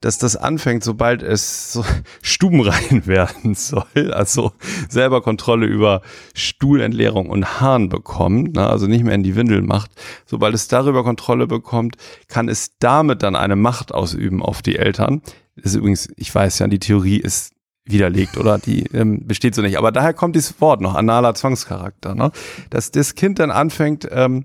dass 0.00 0.18
das 0.18 0.36
anfängt, 0.36 0.84
sobald 0.84 1.22
es 1.22 1.72
so 1.72 1.84
stubenrein 2.22 3.06
werden 3.06 3.54
soll, 3.54 4.12
also 4.12 4.52
selber 4.88 5.22
Kontrolle 5.22 5.66
über 5.66 6.02
Stuhlentleerung 6.34 7.30
und 7.30 7.60
Haaren 7.60 7.88
bekommt, 7.88 8.54
ne, 8.54 8.68
also 8.68 8.86
nicht 8.86 9.04
mehr 9.04 9.14
in 9.14 9.22
die 9.22 9.36
Windel 9.36 9.62
macht, 9.62 9.90
sobald 10.26 10.54
es 10.54 10.68
darüber 10.68 11.04
Kontrolle 11.04 11.46
bekommt, 11.46 11.96
kann 12.28 12.48
es 12.48 12.78
damit 12.78 13.22
dann 13.22 13.36
eine 13.36 13.56
Macht 13.56 13.92
ausüben 13.92 14.42
auf 14.42 14.62
die 14.62 14.76
Eltern. 14.76 15.22
Das 15.56 15.72
ist 15.72 15.76
übrigens, 15.76 16.08
ich 16.16 16.34
weiß 16.34 16.60
ja, 16.60 16.68
die 16.68 16.78
Theorie 16.78 17.18
ist 17.18 17.52
widerlegt 17.84 18.36
oder 18.36 18.58
die 18.58 18.84
ähm, 18.92 19.26
besteht 19.26 19.54
so 19.54 19.62
nicht. 19.62 19.78
Aber 19.78 19.92
daher 19.92 20.12
kommt 20.12 20.36
dieses 20.36 20.60
Wort 20.60 20.80
noch, 20.80 20.94
analer 20.94 21.34
Zwangscharakter, 21.34 22.14
ne? 22.14 22.30
dass 22.70 22.90
das 22.90 23.14
Kind 23.14 23.38
dann 23.38 23.50
anfängt, 23.50 24.06
ähm, 24.10 24.44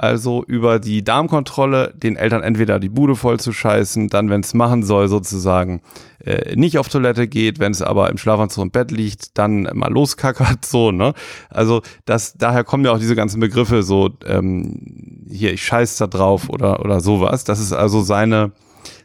also 0.00 0.42
über 0.46 0.78
die 0.78 1.04
Darmkontrolle 1.04 1.92
den 1.94 2.16
Eltern 2.16 2.42
entweder 2.42 2.80
die 2.80 2.88
Bude 2.88 3.16
voll 3.16 3.38
zu 3.38 3.52
scheißen, 3.52 4.08
dann, 4.08 4.30
wenn 4.30 4.40
es 4.40 4.54
machen 4.54 4.82
soll, 4.82 5.08
sozusagen 5.08 5.82
äh, 6.24 6.56
nicht 6.56 6.78
auf 6.78 6.88
Toilette 6.88 7.28
geht, 7.28 7.58
wenn 7.58 7.72
es 7.72 7.82
aber 7.82 8.08
im 8.08 8.16
Schlafanzug 8.16 8.64
im 8.64 8.70
Bett 8.70 8.90
liegt, 8.90 9.36
dann 9.36 9.68
mal 9.74 9.92
loskackert, 9.92 10.64
so, 10.64 10.90
ne? 10.90 11.12
Also 11.50 11.82
das, 12.06 12.32
daher 12.32 12.64
kommen 12.64 12.82
ja 12.86 12.92
auch 12.92 12.98
diese 12.98 13.14
ganzen 13.14 13.40
Begriffe, 13.40 13.82
so, 13.82 14.08
ähm, 14.24 15.26
hier, 15.28 15.52
ich 15.52 15.62
scheiß 15.64 15.98
da 15.98 16.06
drauf 16.06 16.48
oder, 16.48 16.80
oder 16.80 17.00
sowas. 17.00 17.44
Das 17.44 17.60
ist 17.60 17.74
also 17.74 18.00
seine, 18.00 18.52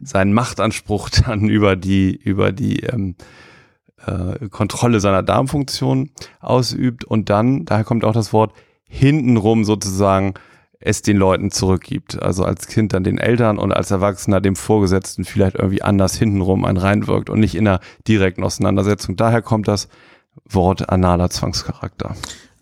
sein 0.01 0.31
Machtanspruch 0.31 1.09
dann 1.25 1.49
über 1.49 1.75
die, 1.75 2.15
über 2.15 2.53
die, 2.53 2.83
ähm, 2.83 3.15
äh, 4.05 4.47
Kontrolle 4.47 5.01
seiner 5.01 5.23
Darmfunktion 5.23 6.11
ausübt 6.39 7.03
und 7.03 7.29
dann, 7.29 7.65
daher 7.65 7.83
kommt 7.83 8.05
auch 8.05 8.13
das 8.13 8.31
Wort, 8.31 8.53
hintenrum 8.87 9.65
sozusagen 9.65 10.35
es 10.79 11.01
den 11.01 11.17
Leuten 11.17 11.51
zurückgibt. 11.51 12.21
Also 12.21 12.43
als 12.43 12.67
Kind 12.67 12.93
dann 12.93 13.03
den 13.03 13.17
Eltern 13.17 13.57
und 13.57 13.71
als 13.71 13.91
Erwachsener 13.91 14.41
dem 14.41 14.55
Vorgesetzten 14.55 15.25
vielleicht 15.25 15.55
irgendwie 15.55 15.81
anders 15.81 16.15
hintenrum 16.15 16.65
ein 16.65 16.77
reinwirkt 16.77 17.29
und 17.29 17.39
nicht 17.39 17.55
in 17.55 17.67
einer 17.67 17.79
direkten 18.07 18.43
Auseinandersetzung. 18.43 19.15
Daher 19.15 19.41
kommt 19.41 19.67
das 19.67 19.87
Wort 20.49 20.89
analer 20.89 21.29
Zwangscharakter. 21.29 22.15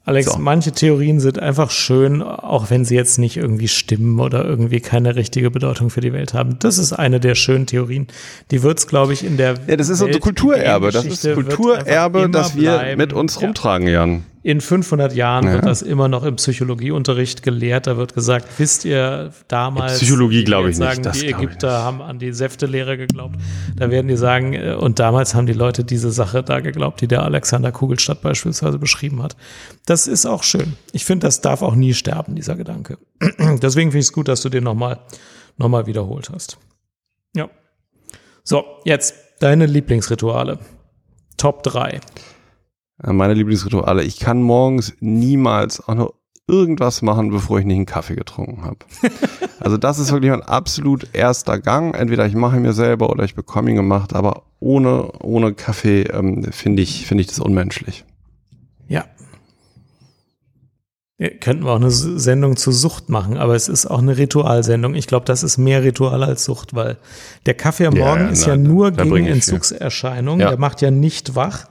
Alex, 0.05 0.33
So. 0.33 0.37
manche 0.37 0.73
Theorien 0.73 1.21
sind 1.21 1.39
einfach 1.39 1.71
schön, 1.71 2.21
auch 2.21 2.69
wenn 2.69 2.83
sie 2.83 2.93
jetzt 2.93 3.19
nicht 3.19 3.37
irgendwie 3.37 3.69
stimmen 3.69 4.19
oder 4.19 4.43
irgendwie 4.43 4.81
keine 4.81 5.15
richtige 5.15 5.49
Bedeutung 5.49 5.89
für 5.89 6.01
die 6.01 6.11
Welt 6.11 6.33
haben. 6.33 6.59
Das 6.59 6.77
ist 6.77 6.91
eine 6.91 7.21
der 7.21 7.35
schönen 7.35 7.67
Theorien. 7.67 8.07
Die 8.51 8.63
wird 8.63 8.79
es, 8.79 8.87
glaube 8.87 9.13
ich, 9.13 9.23
in 9.23 9.37
der 9.37 9.55
Ja, 9.65 9.77
das 9.77 9.87
ist 9.87 10.01
unser 10.01 10.19
Kulturerbe. 10.19 10.91
Das 10.91 11.05
ist 11.05 11.23
Kulturerbe, 11.33 12.29
das 12.29 12.53
wir 12.57 12.71
bleiben. 12.73 12.97
mit 12.97 13.13
uns 13.13 13.35
Ja. 13.39 13.47
rumtragen, 13.47 13.87
Jan. 13.87 14.23
In 14.43 14.59
500 14.59 15.15
Jahren 15.15 15.45
Ja. 15.47 15.53
wird 15.53 15.65
das 15.65 15.81
immer 15.81 16.09
noch 16.09 16.23
im 16.23 16.35
Psychologieunterricht 16.35 17.43
gelehrt. 17.43 17.87
Da 17.87 17.95
wird 17.95 18.13
gesagt, 18.13 18.47
wisst 18.57 18.83
ihr 18.83 19.31
damals. 19.47 19.93
Psychologie 19.99 20.39
die 20.39 20.43
glaube 20.43 20.69
ich 20.69 20.77
nicht, 20.77 20.85
Sagen, 20.85 21.01
das 21.01 21.19
die 21.19 21.27
Ägypter 21.27 21.71
haben 21.81 22.01
an 22.01 22.19
die 22.19 22.33
Säftelehre 22.33 22.97
geglaubt. 22.97 23.37
Da 23.77 23.89
werden 23.89 24.09
die 24.09 24.17
sagen, 24.17 24.53
äh, 24.53 24.73
und 24.73 24.99
damals 24.99 25.33
haben 25.33 25.45
die 25.47 25.53
Leute 25.53 25.85
diese 25.85 26.11
Sache 26.11 26.43
da 26.43 26.59
geglaubt, 26.59 26.99
die 26.99 27.07
der 27.07 27.23
Alexander 27.23 27.71
Kugelstadt 27.71 28.21
beispielsweise 28.21 28.77
beschrieben 28.79 29.23
hat. 29.23 29.37
Das 29.85 30.07
ist 30.07 30.25
auch 30.25 30.43
schön. 30.43 30.73
Ich 30.91 31.05
finde, 31.05 31.25
das 31.27 31.39
darf 31.39 31.61
auch 31.61 31.75
nie 31.75 31.93
sterben, 31.93 32.35
dieser 32.35 32.55
Gedanke. 32.55 32.97
Deswegen 33.39 33.91
finde 33.91 33.99
ich 33.99 34.07
es 34.07 34.13
gut, 34.13 34.27
dass 34.27 34.41
du 34.41 34.49
den 34.49 34.65
nochmal 34.65 34.99
noch 35.57 35.69
mal 35.69 35.85
wiederholt 35.87 36.29
hast. 36.33 36.57
Ja. 37.33 37.49
So, 38.43 38.65
jetzt 38.83 39.15
deine 39.39 39.67
Lieblingsrituale. 39.67 40.59
Top 41.37 41.63
3. 41.63 42.01
Äh, 43.05 43.13
Meine 43.13 43.33
Lieblingsrituale. 43.33 44.03
Ich 44.03 44.19
kann 44.19 44.41
morgens 44.41 44.93
niemals 44.99 45.87
auch 45.87 45.95
nur 45.95 46.13
irgendwas 46.47 47.01
machen, 47.01 47.31
bevor 47.31 47.59
ich 47.59 47.65
nicht 47.65 47.77
einen 47.77 47.85
Kaffee 47.85 48.15
getrunken 48.15 48.63
habe. 48.63 48.77
also 49.59 49.77
das 49.77 49.99
ist 49.99 50.11
wirklich 50.11 50.31
mein 50.31 50.41
absolut 50.41 51.07
erster 51.13 51.59
Gang. 51.59 51.95
Entweder 51.95 52.25
ich 52.25 52.35
mache 52.35 52.57
ihn 52.57 52.63
mir 52.63 52.73
selber 52.73 53.09
oder 53.09 53.23
ich 53.23 53.35
bekomme 53.35 53.69
ihn 53.69 53.75
gemacht, 53.75 54.13
aber 54.13 54.43
ohne, 54.59 55.11
ohne 55.21 55.53
Kaffee 55.53 56.03
ähm, 56.03 56.43
finde 56.51 56.81
ich, 56.81 57.05
finde 57.05 57.21
ich 57.21 57.27
das 57.27 57.39
unmenschlich. 57.39 58.05
Ja. 58.87 59.05
Ja, 61.19 61.29
könnten 61.29 61.63
wir 61.63 61.71
auch 61.71 61.77
eine 61.77 61.91
Sendung 61.91 62.57
zur 62.57 62.73
Sucht 62.73 63.07
machen, 63.07 63.37
aber 63.37 63.55
es 63.55 63.69
ist 63.69 63.85
auch 63.85 63.99
eine 63.99 64.17
Ritualsendung. 64.17 64.95
Ich 64.95 65.07
glaube, 65.07 65.25
das 65.25 65.43
ist 65.43 65.57
mehr 65.57 65.83
Ritual 65.83 66.23
als 66.23 66.43
Sucht, 66.43 66.75
weil 66.75 66.97
der 67.45 67.53
Kaffee 67.53 67.85
am 67.85 67.95
Ja, 67.95 68.05
Morgen 68.05 68.25
ja, 68.25 68.29
ist 68.29 68.47
nein, 68.47 68.65
ja 68.65 68.69
nur 68.69 68.91
gegen. 68.91 69.27
Entzugserscheinungen. 69.27 70.41
Ja. 70.41 70.49
Der 70.49 70.59
macht 70.59 70.81
ja 70.81 70.91
nicht 70.91 71.35
wach. 71.35 71.67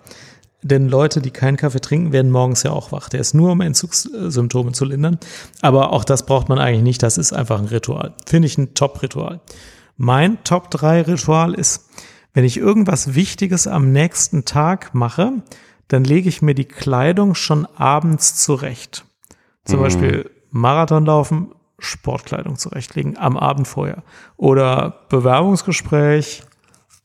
Denn 0.63 0.89
Leute, 0.89 1.21
die 1.21 1.31
keinen 1.31 1.57
Kaffee 1.57 1.81
trinken, 1.81 2.13
werden 2.13 2.31
morgens 2.31 2.63
ja 2.63 2.71
auch 2.71 2.93
wach. 2.93 3.09
Der 3.09 3.21
ist 3.21 3.35
nur, 3.35 3.53
um 3.53 3.61
Entzugssymptome 3.61 4.73
zu 4.73 4.85
lindern. 4.85 5.19
Aber 5.61 5.93
auch 5.93 6.05
das 6.05 6.25
braucht 6.25 6.49
man 6.49 6.59
eigentlich 6.59 6.85
nicht. 6.85 7.03
Das 7.03 7.19
ist 7.19 7.33
einfach 7.33 7.59
ein 7.59 7.67
Ritual. 7.67 8.15
Finde 8.27 8.47
ich 8.47 8.57
ein 8.59 8.75
Top-Ritual. 8.75 9.41
Mein 9.97 10.43
Top-3-Ritual 10.45 11.55
ist, 11.55 11.89
wenn 12.33 12.45
ich 12.45 12.57
irgendwas 12.57 13.15
Wichtiges 13.15 13.67
am 13.67 13.93
nächsten 13.93 14.45
Tag 14.45 14.95
mache, 14.95 15.43
dann 15.89 16.05
lege 16.05 16.29
ich 16.29 16.43
mir 16.43 16.55
die 16.55 16.65
Kleidung 16.65 17.35
schon 17.35 17.67
abends 17.67 18.37
zurecht. 18.37 19.05
Zum 19.65 19.81
Beispiel 19.81 20.31
Marathon 20.51 21.05
laufen, 21.05 21.53
Sportkleidung 21.79 22.57
zurechtlegen 22.57 23.19
am 23.19 23.37
Abend 23.37 23.69
vorher. 23.69 24.03
Oder 24.37 25.01
Bewerbungsgespräch, 25.09 26.45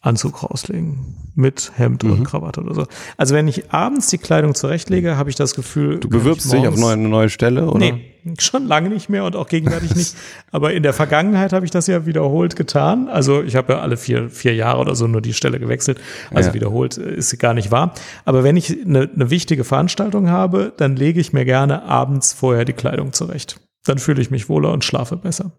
Anzug 0.01 0.43
rauslegen 0.43 1.15
mit 1.35 1.71
Hemd 1.75 2.03
und 2.03 2.23
Krawatte 2.23 2.61
oder 2.61 2.73
so. 2.73 2.85
Also 3.17 3.33
wenn 3.35 3.47
ich 3.47 3.71
abends 3.71 4.07
die 4.07 4.17
Kleidung 4.17 4.55
zurechtlege, 4.55 5.17
habe 5.17 5.29
ich 5.29 5.35
das 5.35 5.53
Gefühl, 5.55 5.99
Du 5.99 6.07
bewirbst 6.09 6.51
dich 6.51 6.67
auf 6.67 6.75
eine 6.81 7.07
neue 7.07 7.29
Stelle, 7.29 7.65
oder? 7.67 7.79
Nee, 7.79 8.13
schon 8.39 8.65
lange 8.67 8.89
nicht 8.89 9.09
mehr 9.09 9.23
und 9.23 9.35
auch 9.35 9.47
gegenwärtig 9.47 9.95
nicht. 9.95 10.15
Aber 10.51 10.73
in 10.73 10.83
der 10.83 10.93
Vergangenheit 10.93 11.53
habe 11.53 11.65
ich 11.65 11.71
das 11.71 11.87
ja 11.87 12.05
wiederholt 12.05 12.55
getan. 12.55 13.07
Also 13.07 13.41
ich 13.43 13.55
habe 13.55 13.73
ja 13.73 13.79
alle 13.79 13.97
vier, 13.97 14.29
vier 14.29 14.55
Jahre 14.55 14.79
oder 14.81 14.95
so 14.95 15.07
nur 15.07 15.21
die 15.21 15.33
Stelle 15.33 15.59
gewechselt. 15.59 15.99
Also 16.33 16.49
Ja. 16.49 16.53
wiederholt 16.55 16.97
ist 16.97 17.37
gar 17.39 17.53
nicht 17.53 17.71
wahr. 17.71 17.93
Aber 18.25 18.43
wenn 18.43 18.55
ich 18.57 18.71
eine, 18.85 19.09
eine 19.13 19.29
wichtige 19.29 19.63
Veranstaltung 19.63 20.29
habe, 20.29 20.73
dann 20.77 20.95
lege 20.95 21.19
ich 21.19 21.33
mir 21.33 21.45
gerne 21.45 21.83
abends 21.83 22.33
vorher 22.33 22.65
die 22.65 22.73
Kleidung 22.73 23.13
zurecht. 23.13 23.59
Dann 23.85 23.97
fühle 23.99 24.21
ich 24.21 24.31
mich 24.31 24.47
wohler 24.49 24.71
und 24.73 24.83
schlafe 24.83 25.17
besser. 25.17 25.51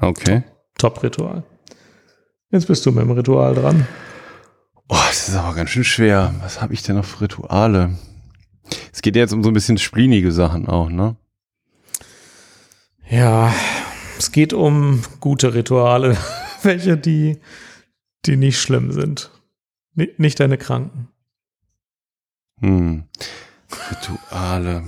Okay. 0.00 0.42
Top-Ritual. 0.78 1.42
Jetzt 2.50 2.66
bist 2.66 2.84
du 2.86 2.92
mit 2.92 3.02
dem 3.02 3.10
Ritual 3.10 3.54
dran. 3.54 3.86
Oh, 4.88 4.96
das 5.08 5.28
ist 5.28 5.34
aber 5.34 5.54
ganz 5.54 5.70
schön 5.70 5.84
schwer. 5.84 6.34
Was 6.40 6.60
habe 6.62 6.72
ich 6.72 6.82
denn 6.82 6.96
noch 6.96 7.04
für 7.04 7.22
Rituale? 7.22 7.96
Es 8.92 9.02
geht 9.02 9.16
ja 9.16 9.22
jetzt 9.22 9.32
um 9.32 9.42
so 9.42 9.50
ein 9.50 9.54
bisschen 9.54 9.78
splinige 9.78 10.32
Sachen 10.32 10.66
auch, 10.68 10.88
ne? 10.88 11.16
Ja, 13.08 13.52
es 14.18 14.32
geht 14.32 14.52
um 14.52 15.02
gute 15.20 15.54
Rituale. 15.54 16.16
Welche, 16.62 16.96
die, 16.96 17.38
die 18.26 18.36
nicht 18.36 18.60
schlimm 18.60 18.92
sind. 18.92 19.30
Ni- 19.94 20.12
Nicht 20.16 20.40
deine 20.40 20.58
Kranken. 20.58 21.08
Hm. 22.60 23.04
Rituale. 23.90 24.84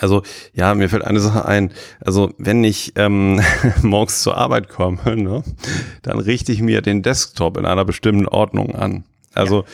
Also, 0.00 0.22
ja, 0.54 0.74
mir 0.74 0.88
fällt 0.88 1.04
eine 1.04 1.20
Sache 1.20 1.44
ein. 1.44 1.70
Also, 2.00 2.32
wenn 2.38 2.64
ich 2.64 2.92
ähm, 2.96 3.40
morgens 3.82 4.22
zur 4.22 4.36
Arbeit 4.36 4.68
komme, 4.68 4.98
ne, 5.16 5.42
dann 6.02 6.18
richte 6.18 6.52
ich 6.52 6.62
mir 6.62 6.80
den 6.82 7.02
Desktop 7.02 7.56
in 7.58 7.66
einer 7.66 7.84
bestimmten 7.84 8.26
Ordnung 8.26 8.74
an. 8.74 9.04
Also, 9.34 9.64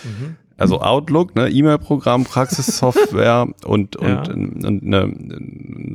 also 0.58 0.80
Outlook, 0.80 1.34
ne, 1.36 1.48
E-Mail-Programm, 1.48 2.24
Praxissoftware 2.24 3.48
und, 3.64 3.96
und, 3.96 4.08
Ja. 4.08 4.22
und 4.32 4.64
eine, 4.64 5.12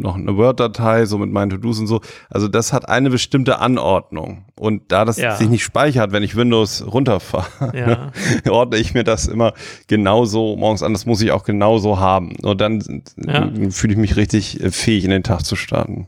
noch 0.02 0.16
eine 0.16 0.36
Word-Datei, 0.38 1.06
so 1.06 1.18
mit 1.18 1.32
meinen 1.32 1.50
To-Dos 1.52 1.80
und 1.80 1.88
so. 1.88 2.02
Also, 2.30 2.48
das 2.48 2.74
hat 2.74 2.90
eine 2.90 3.10
bestimmte 3.10 3.60
Anordnung. 3.60 4.46
Und 4.60 4.92
da 4.92 5.06
das 5.06 5.18
Ja. 5.18 5.36
sich 5.36 5.50
nicht 5.50 5.64
speichert, 5.64 6.12
wenn 6.12 6.24
ich 6.24 6.36
Windows 6.36 6.84
runterfahre, 6.86 7.72
Ja. 7.78 8.12
ordne 8.52 8.78
ich 8.78 8.94
mir 8.94 9.04
das 9.04 9.28
immer 9.28 9.54
genauso 9.88 10.56
morgens 10.56 10.84
an. 10.84 10.94
Das 10.94 11.06
muss 11.06 11.22
ich 11.22 11.32
auch 11.32 11.44
genauso 11.44 12.00
haben. 12.00 12.36
Und 12.44 12.60
dann 12.62 13.04
Ja. 13.18 13.50
fühle 13.70 13.94
ich 13.94 14.00
mich 14.00 14.16
richtig 14.18 14.62
äh, 14.62 14.72
fähig, 14.72 15.04
in 15.06 15.12
den 15.12 15.24
Tag 15.24 15.46
zu 15.46 15.56
starten. 15.56 16.08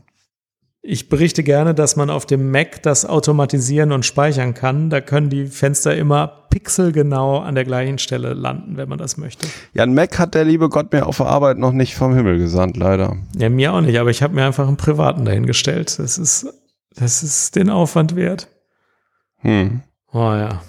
Ich 0.86 1.08
berichte 1.08 1.42
gerne, 1.42 1.72
dass 1.72 1.96
man 1.96 2.10
auf 2.10 2.26
dem 2.26 2.50
Mac 2.50 2.82
das 2.82 3.06
automatisieren 3.06 3.90
und 3.90 4.04
speichern 4.04 4.52
kann. 4.52 4.90
Da 4.90 5.00
können 5.00 5.30
die 5.30 5.46
Fenster 5.46 5.96
immer 5.96 6.46
pixelgenau 6.50 7.38
an 7.38 7.54
der 7.54 7.64
gleichen 7.64 7.96
Stelle 7.96 8.34
landen, 8.34 8.76
wenn 8.76 8.90
man 8.90 8.98
das 8.98 9.16
möchte. 9.16 9.48
Ja, 9.72 9.84
ein 9.84 9.94
Mac 9.94 10.18
hat 10.18 10.34
der 10.34 10.44
liebe 10.44 10.68
Gott 10.68 10.92
mir 10.92 11.06
auf 11.06 11.16
der 11.16 11.26
Arbeit 11.26 11.56
noch 11.56 11.72
nicht 11.72 11.94
vom 11.94 12.14
Himmel 12.14 12.36
gesandt, 12.36 12.76
leider. 12.76 13.16
Ja, 13.34 13.48
mir 13.48 13.72
auch 13.72 13.80
nicht, 13.80 13.98
aber 13.98 14.10
ich 14.10 14.22
habe 14.22 14.34
mir 14.34 14.44
einfach 14.44 14.68
einen 14.68 14.76
privaten 14.76 15.24
dahingestellt. 15.24 15.98
Das 15.98 16.18
ist, 16.18 16.48
das 16.94 17.22
ist 17.22 17.56
den 17.56 17.70
Aufwand 17.70 18.14
wert. 18.14 18.48
Hm. 19.38 19.80
Oh 20.12 20.18
ja. 20.18 20.60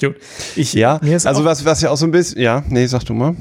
Gut. 0.00 0.16
Ich, 0.56 0.74
Ja, 0.74 0.98
mir 1.00 1.14
ist 1.14 1.26
also 1.28 1.44
was, 1.44 1.64
was 1.64 1.80
ja 1.80 1.90
auch 1.90 1.96
so 1.96 2.06
ein 2.06 2.10
bisschen, 2.10 2.40
ja, 2.40 2.64
nee, 2.68 2.86
sag 2.86 3.04
du 3.04 3.14
mal. 3.14 3.36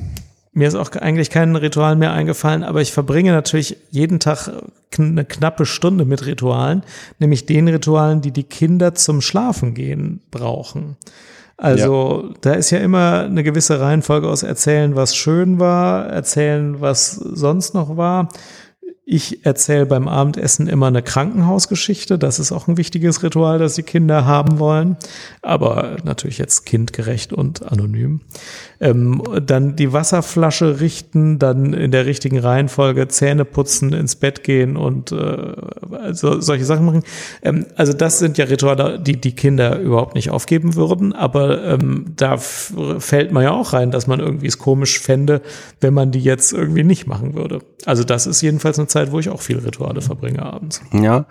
Mir 0.53 0.67
ist 0.67 0.75
auch 0.75 0.91
eigentlich 0.91 1.31
kein 1.31 1.55
Ritual 1.55 1.95
mehr 1.95 2.13
eingefallen, 2.13 2.63
aber 2.63 2.81
ich 2.81 2.91
verbringe 2.91 3.31
natürlich 3.31 3.77
jeden 3.89 4.19
Tag 4.19 4.51
eine 4.97 5.25
knappe 5.25 5.65
Stunde 5.65 6.05
mit 6.05 6.25
Ritualen, 6.25 6.83
nämlich 7.17 7.47
den 7.47 7.67
Ritualen, 7.67 8.21
die 8.21 8.31
die 8.31 8.43
Kinder 8.43 8.93
zum 8.93 9.21
Schlafengehen 9.21 10.21
brauchen. 10.29 10.95
Also 11.57 12.33
da 12.41 12.53
ist 12.53 12.71
ja 12.71 12.79
immer 12.79 13.21
eine 13.21 13.43
gewisse 13.43 13.79
Reihenfolge 13.79 14.27
aus 14.27 14.43
erzählen, 14.43 14.95
was 14.95 15.15
schön 15.15 15.59
war, 15.59 16.07
erzählen, 16.07 16.81
was 16.81 17.11
sonst 17.13 17.73
noch 17.73 17.95
war. 17.95 18.29
Ich 19.05 19.45
erzähle 19.45 19.85
beim 19.85 20.07
Abendessen 20.07 20.67
immer 20.67 20.87
eine 20.87 21.01
Krankenhausgeschichte. 21.01 22.17
Das 22.17 22.39
ist 22.39 22.53
auch 22.53 22.69
ein 22.69 22.77
wichtiges 22.77 23.21
Ritual, 23.21 23.59
das 23.59 23.75
die 23.75 23.83
Kinder 23.83 24.25
haben 24.25 24.59
wollen. 24.59 24.95
Aber 25.41 25.97
natürlich 26.05 26.37
jetzt 26.37 26.65
kindgerecht 26.65 27.33
und 27.33 27.69
anonym. 27.69 28.21
Ähm, 28.79 29.21
dann 29.45 29.75
die 29.75 29.91
Wasserflasche 29.91 30.79
richten, 30.79 31.37
dann 31.37 31.73
in 31.73 31.91
der 31.91 32.05
richtigen 32.05 32.39
Reihenfolge 32.39 33.09
Zähne 33.09 33.43
putzen, 33.43 33.91
ins 33.91 34.15
Bett 34.15 34.45
gehen 34.45 34.77
und 34.77 35.11
äh, 35.11 35.53
also 35.91 36.39
solche 36.39 36.63
Sachen 36.63 36.85
machen. 36.85 37.03
Ähm, 37.41 37.65
also 37.75 37.91
das 37.91 38.19
sind 38.19 38.37
ja 38.37 38.45
Rituale, 38.45 39.01
die 39.01 39.19
die 39.19 39.35
Kinder 39.35 39.79
überhaupt 39.79 40.15
nicht 40.15 40.29
aufgeben 40.29 40.75
würden. 40.75 41.11
Aber 41.11 41.61
ähm, 41.65 42.13
da 42.15 42.37
fällt 42.37 43.33
man 43.33 43.43
ja 43.43 43.51
auch 43.51 43.73
rein, 43.73 43.91
dass 43.91 44.07
man 44.07 44.21
irgendwie 44.21 44.47
es 44.47 44.59
komisch 44.59 44.97
fände, 45.01 45.41
wenn 45.81 45.93
man 45.93 46.11
die 46.11 46.21
jetzt 46.21 46.53
irgendwie 46.53 46.83
nicht 46.83 47.05
machen 47.05 47.33
würde. 47.33 47.59
Also 47.85 48.05
das 48.05 48.27
ist 48.27 48.41
jedenfalls 48.41 48.79
eine 48.79 48.87
Zeit, 48.93 49.11
wo 49.11 49.19
ich 49.19 49.29
auch 49.29 49.41
viele 49.41 49.63
Rituale 49.63 50.01
verbringe 50.01 50.41
abends. 50.43 50.81
Ja. 50.93 51.25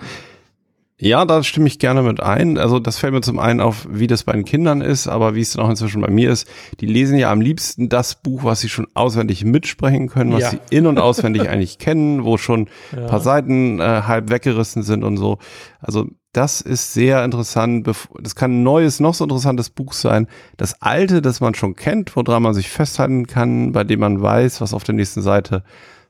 Ja, 1.04 1.24
da 1.24 1.42
stimme 1.42 1.66
ich 1.66 1.80
gerne 1.80 2.00
mit 2.02 2.20
ein. 2.22 2.58
Also 2.58 2.78
das 2.78 2.96
fällt 2.98 3.12
mir 3.12 3.22
zum 3.22 3.40
einen 3.40 3.60
auf, 3.60 3.88
wie 3.90 4.06
das 4.06 4.22
bei 4.22 4.34
den 4.34 4.44
Kindern 4.44 4.80
ist, 4.82 5.08
aber 5.08 5.34
wie 5.34 5.40
es 5.40 5.52
dann 5.54 5.64
auch 5.64 5.70
inzwischen 5.70 6.00
bei 6.00 6.10
mir 6.10 6.30
ist. 6.30 6.46
Die 6.78 6.86
lesen 6.86 7.18
ja 7.18 7.32
am 7.32 7.40
liebsten 7.40 7.88
das 7.88 8.14
Buch, 8.14 8.44
was 8.44 8.60
sie 8.60 8.68
schon 8.68 8.86
auswendig 8.94 9.44
mitsprechen 9.44 10.08
können, 10.08 10.32
was 10.32 10.42
Ja. 10.42 10.50
sie 10.50 10.60
in- 10.70 10.86
und 10.86 11.00
auswendig 11.00 11.42
eigentlich 11.50 11.78
kennen, 11.78 12.22
wo 12.24 12.36
schon 12.38 12.68
ein 12.96 13.06
paar 13.06 13.18
Seiten 13.18 13.80
äh, 13.80 14.02
halb 14.06 14.30
weggerissen 14.30 14.84
sind 14.84 15.02
und 15.02 15.16
so. 15.16 15.38
Also 15.80 16.06
das 16.32 16.60
ist 16.60 16.92
sehr 16.94 17.24
interessant. 17.24 17.84
Das 18.20 18.36
kann 18.36 18.60
ein 18.60 18.62
neues, 18.62 19.00
noch 19.00 19.14
so 19.14 19.24
interessantes 19.24 19.70
Buch 19.70 19.94
sein. 19.94 20.28
Das 20.56 20.80
alte, 20.82 21.20
das 21.20 21.40
man 21.40 21.54
schon 21.56 21.74
kennt, 21.74 22.14
woran 22.14 22.44
man 22.44 22.54
sich 22.54 22.70
festhalten 22.70 23.26
kann, 23.26 23.72
bei 23.72 23.82
dem 23.82 23.98
man 23.98 24.22
weiß, 24.22 24.60
was 24.60 24.72
auf 24.72 24.84
der 24.84 24.94
nächsten 24.94 25.20
Seite 25.20 25.64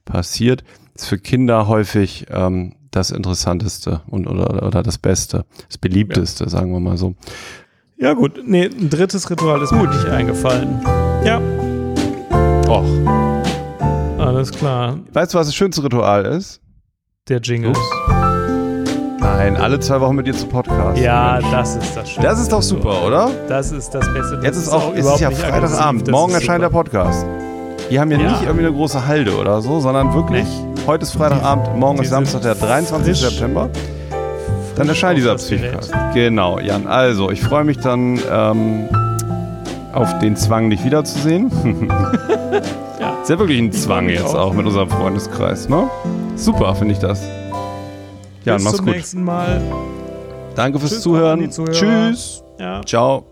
passiert, 0.04 0.64
ist 1.02 1.08
für 1.08 1.18
Kinder 1.18 1.66
häufig 1.68 2.26
ähm, 2.30 2.74
das 2.90 3.10
Interessanteste 3.10 4.02
und 4.06 4.26
oder, 4.26 4.64
oder 4.66 4.82
das 4.82 4.98
Beste, 4.98 5.44
das 5.68 5.78
beliebteste, 5.78 6.48
sagen 6.48 6.72
wir 6.72 6.80
mal 6.80 6.96
so. 6.96 7.14
Ja 7.96 8.12
gut, 8.14 8.40
nee, 8.46 8.64
ein 8.66 8.90
drittes 8.90 9.28
Ritual 9.30 9.60
ist 9.62 9.72
mir 9.72 9.86
nicht 9.88 10.06
eingefallen. 10.06 10.80
Ja, 11.24 11.40
Och. 12.68 12.84
alles 14.18 14.50
klar. 14.50 14.98
Weißt 15.12 15.34
du, 15.34 15.38
was 15.38 15.46
das 15.48 15.54
schönste 15.54 15.82
Ritual 15.84 16.24
ist? 16.24 16.60
Der 17.28 17.40
Jingle. 17.40 17.72
Nein, 19.20 19.56
alle 19.56 19.78
zwei 19.80 20.00
Wochen 20.00 20.16
mit 20.16 20.26
dir 20.26 20.34
zu 20.34 20.46
Podcast. 20.46 21.00
Ja, 21.00 21.38
Mensch. 21.40 21.50
das 21.52 21.76
ist 21.76 21.96
das 21.96 22.10
Schöne. 22.10 22.26
das 22.26 22.40
ist 22.40 22.52
doch 22.52 22.62
super, 22.62 23.04
oder? 23.04 23.30
Das 23.48 23.70
ist 23.72 23.90
das 23.90 24.12
Beste. 24.12 24.36
Das 24.36 24.44
Jetzt 24.44 24.56
ist 24.56 24.68
auch, 24.68 24.90
es 24.92 24.98
ist 24.98 25.00
überhaupt 25.02 25.20
ja 25.20 25.30
Freitagabend. 25.30 26.10
Morgen 26.10 26.32
erscheint 26.34 26.62
der. 26.62 26.68
Podcast. 26.70 27.24
Die 27.90 28.00
haben 28.00 28.10
ja, 28.10 28.18
Ja. 28.18 28.30
nicht 28.32 28.42
irgendwie 28.42 28.66
eine 28.66 28.72
große 28.74 29.06
Halde 29.06 29.36
oder 29.36 29.60
so, 29.60 29.78
sondern 29.80 30.12
wirklich, 30.14 30.46
heute 30.86 31.02
ist 31.04 31.12
Freitagabend, 31.12 31.76
morgen 31.76 32.00
ist 32.02 32.10
Samstag, 32.10 32.42
der 32.42 32.54
sind 32.54 32.68
23. 32.68 33.06
frisch- 33.18 33.30
September. 33.30 33.68
Dann 34.76 34.88
erscheint 34.88 35.18
dieser. 35.18 35.36
Podcast. 35.36 35.92
Genau, 36.14 36.58
Jan. 36.58 36.86
Also, 36.86 37.30
ich 37.30 37.42
freue 37.42 37.64
mich 37.64 37.78
dann 37.78 38.18
ähm, 38.30 38.88
auf 39.92 40.18
den 40.20 40.34
Zwang, 40.36 40.70
dich 40.70 40.84
wiederzusehen. 40.84 41.50
Ja. 43.00 43.14
Ist 43.20 43.30
ja 43.30 43.38
wirklich 43.38 43.58
ein 43.58 43.72
Zwang 43.72 44.08
jetzt 44.08 44.32
auch. 44.36 44.52
mit 44.52 44.64
unserem 44.64 44.88
Freundeskreis, 44.88 45.68
ne? 45.68 45.90
Super, 46.36 46.72
finde 46.76 46.92
ich 46.94 47.00
das. 47.00 47.20
Jan, 48.44 48.56
Bis 48.58 48.64
mach's 48.64 48.76
zum 48.76 48.86
gut. 48.86 48.94
nächsten 48.94 49.24
Mal. 49.24 49.60
Danke 50.54 50.78
fürs 50.78 50.92
Tschüss 50.92 51.02
Zuhören. 51.02 51.50
Tschüss. 51.50 52.44
Ja. 52.60 52.80
Ciao. 52.86 53.31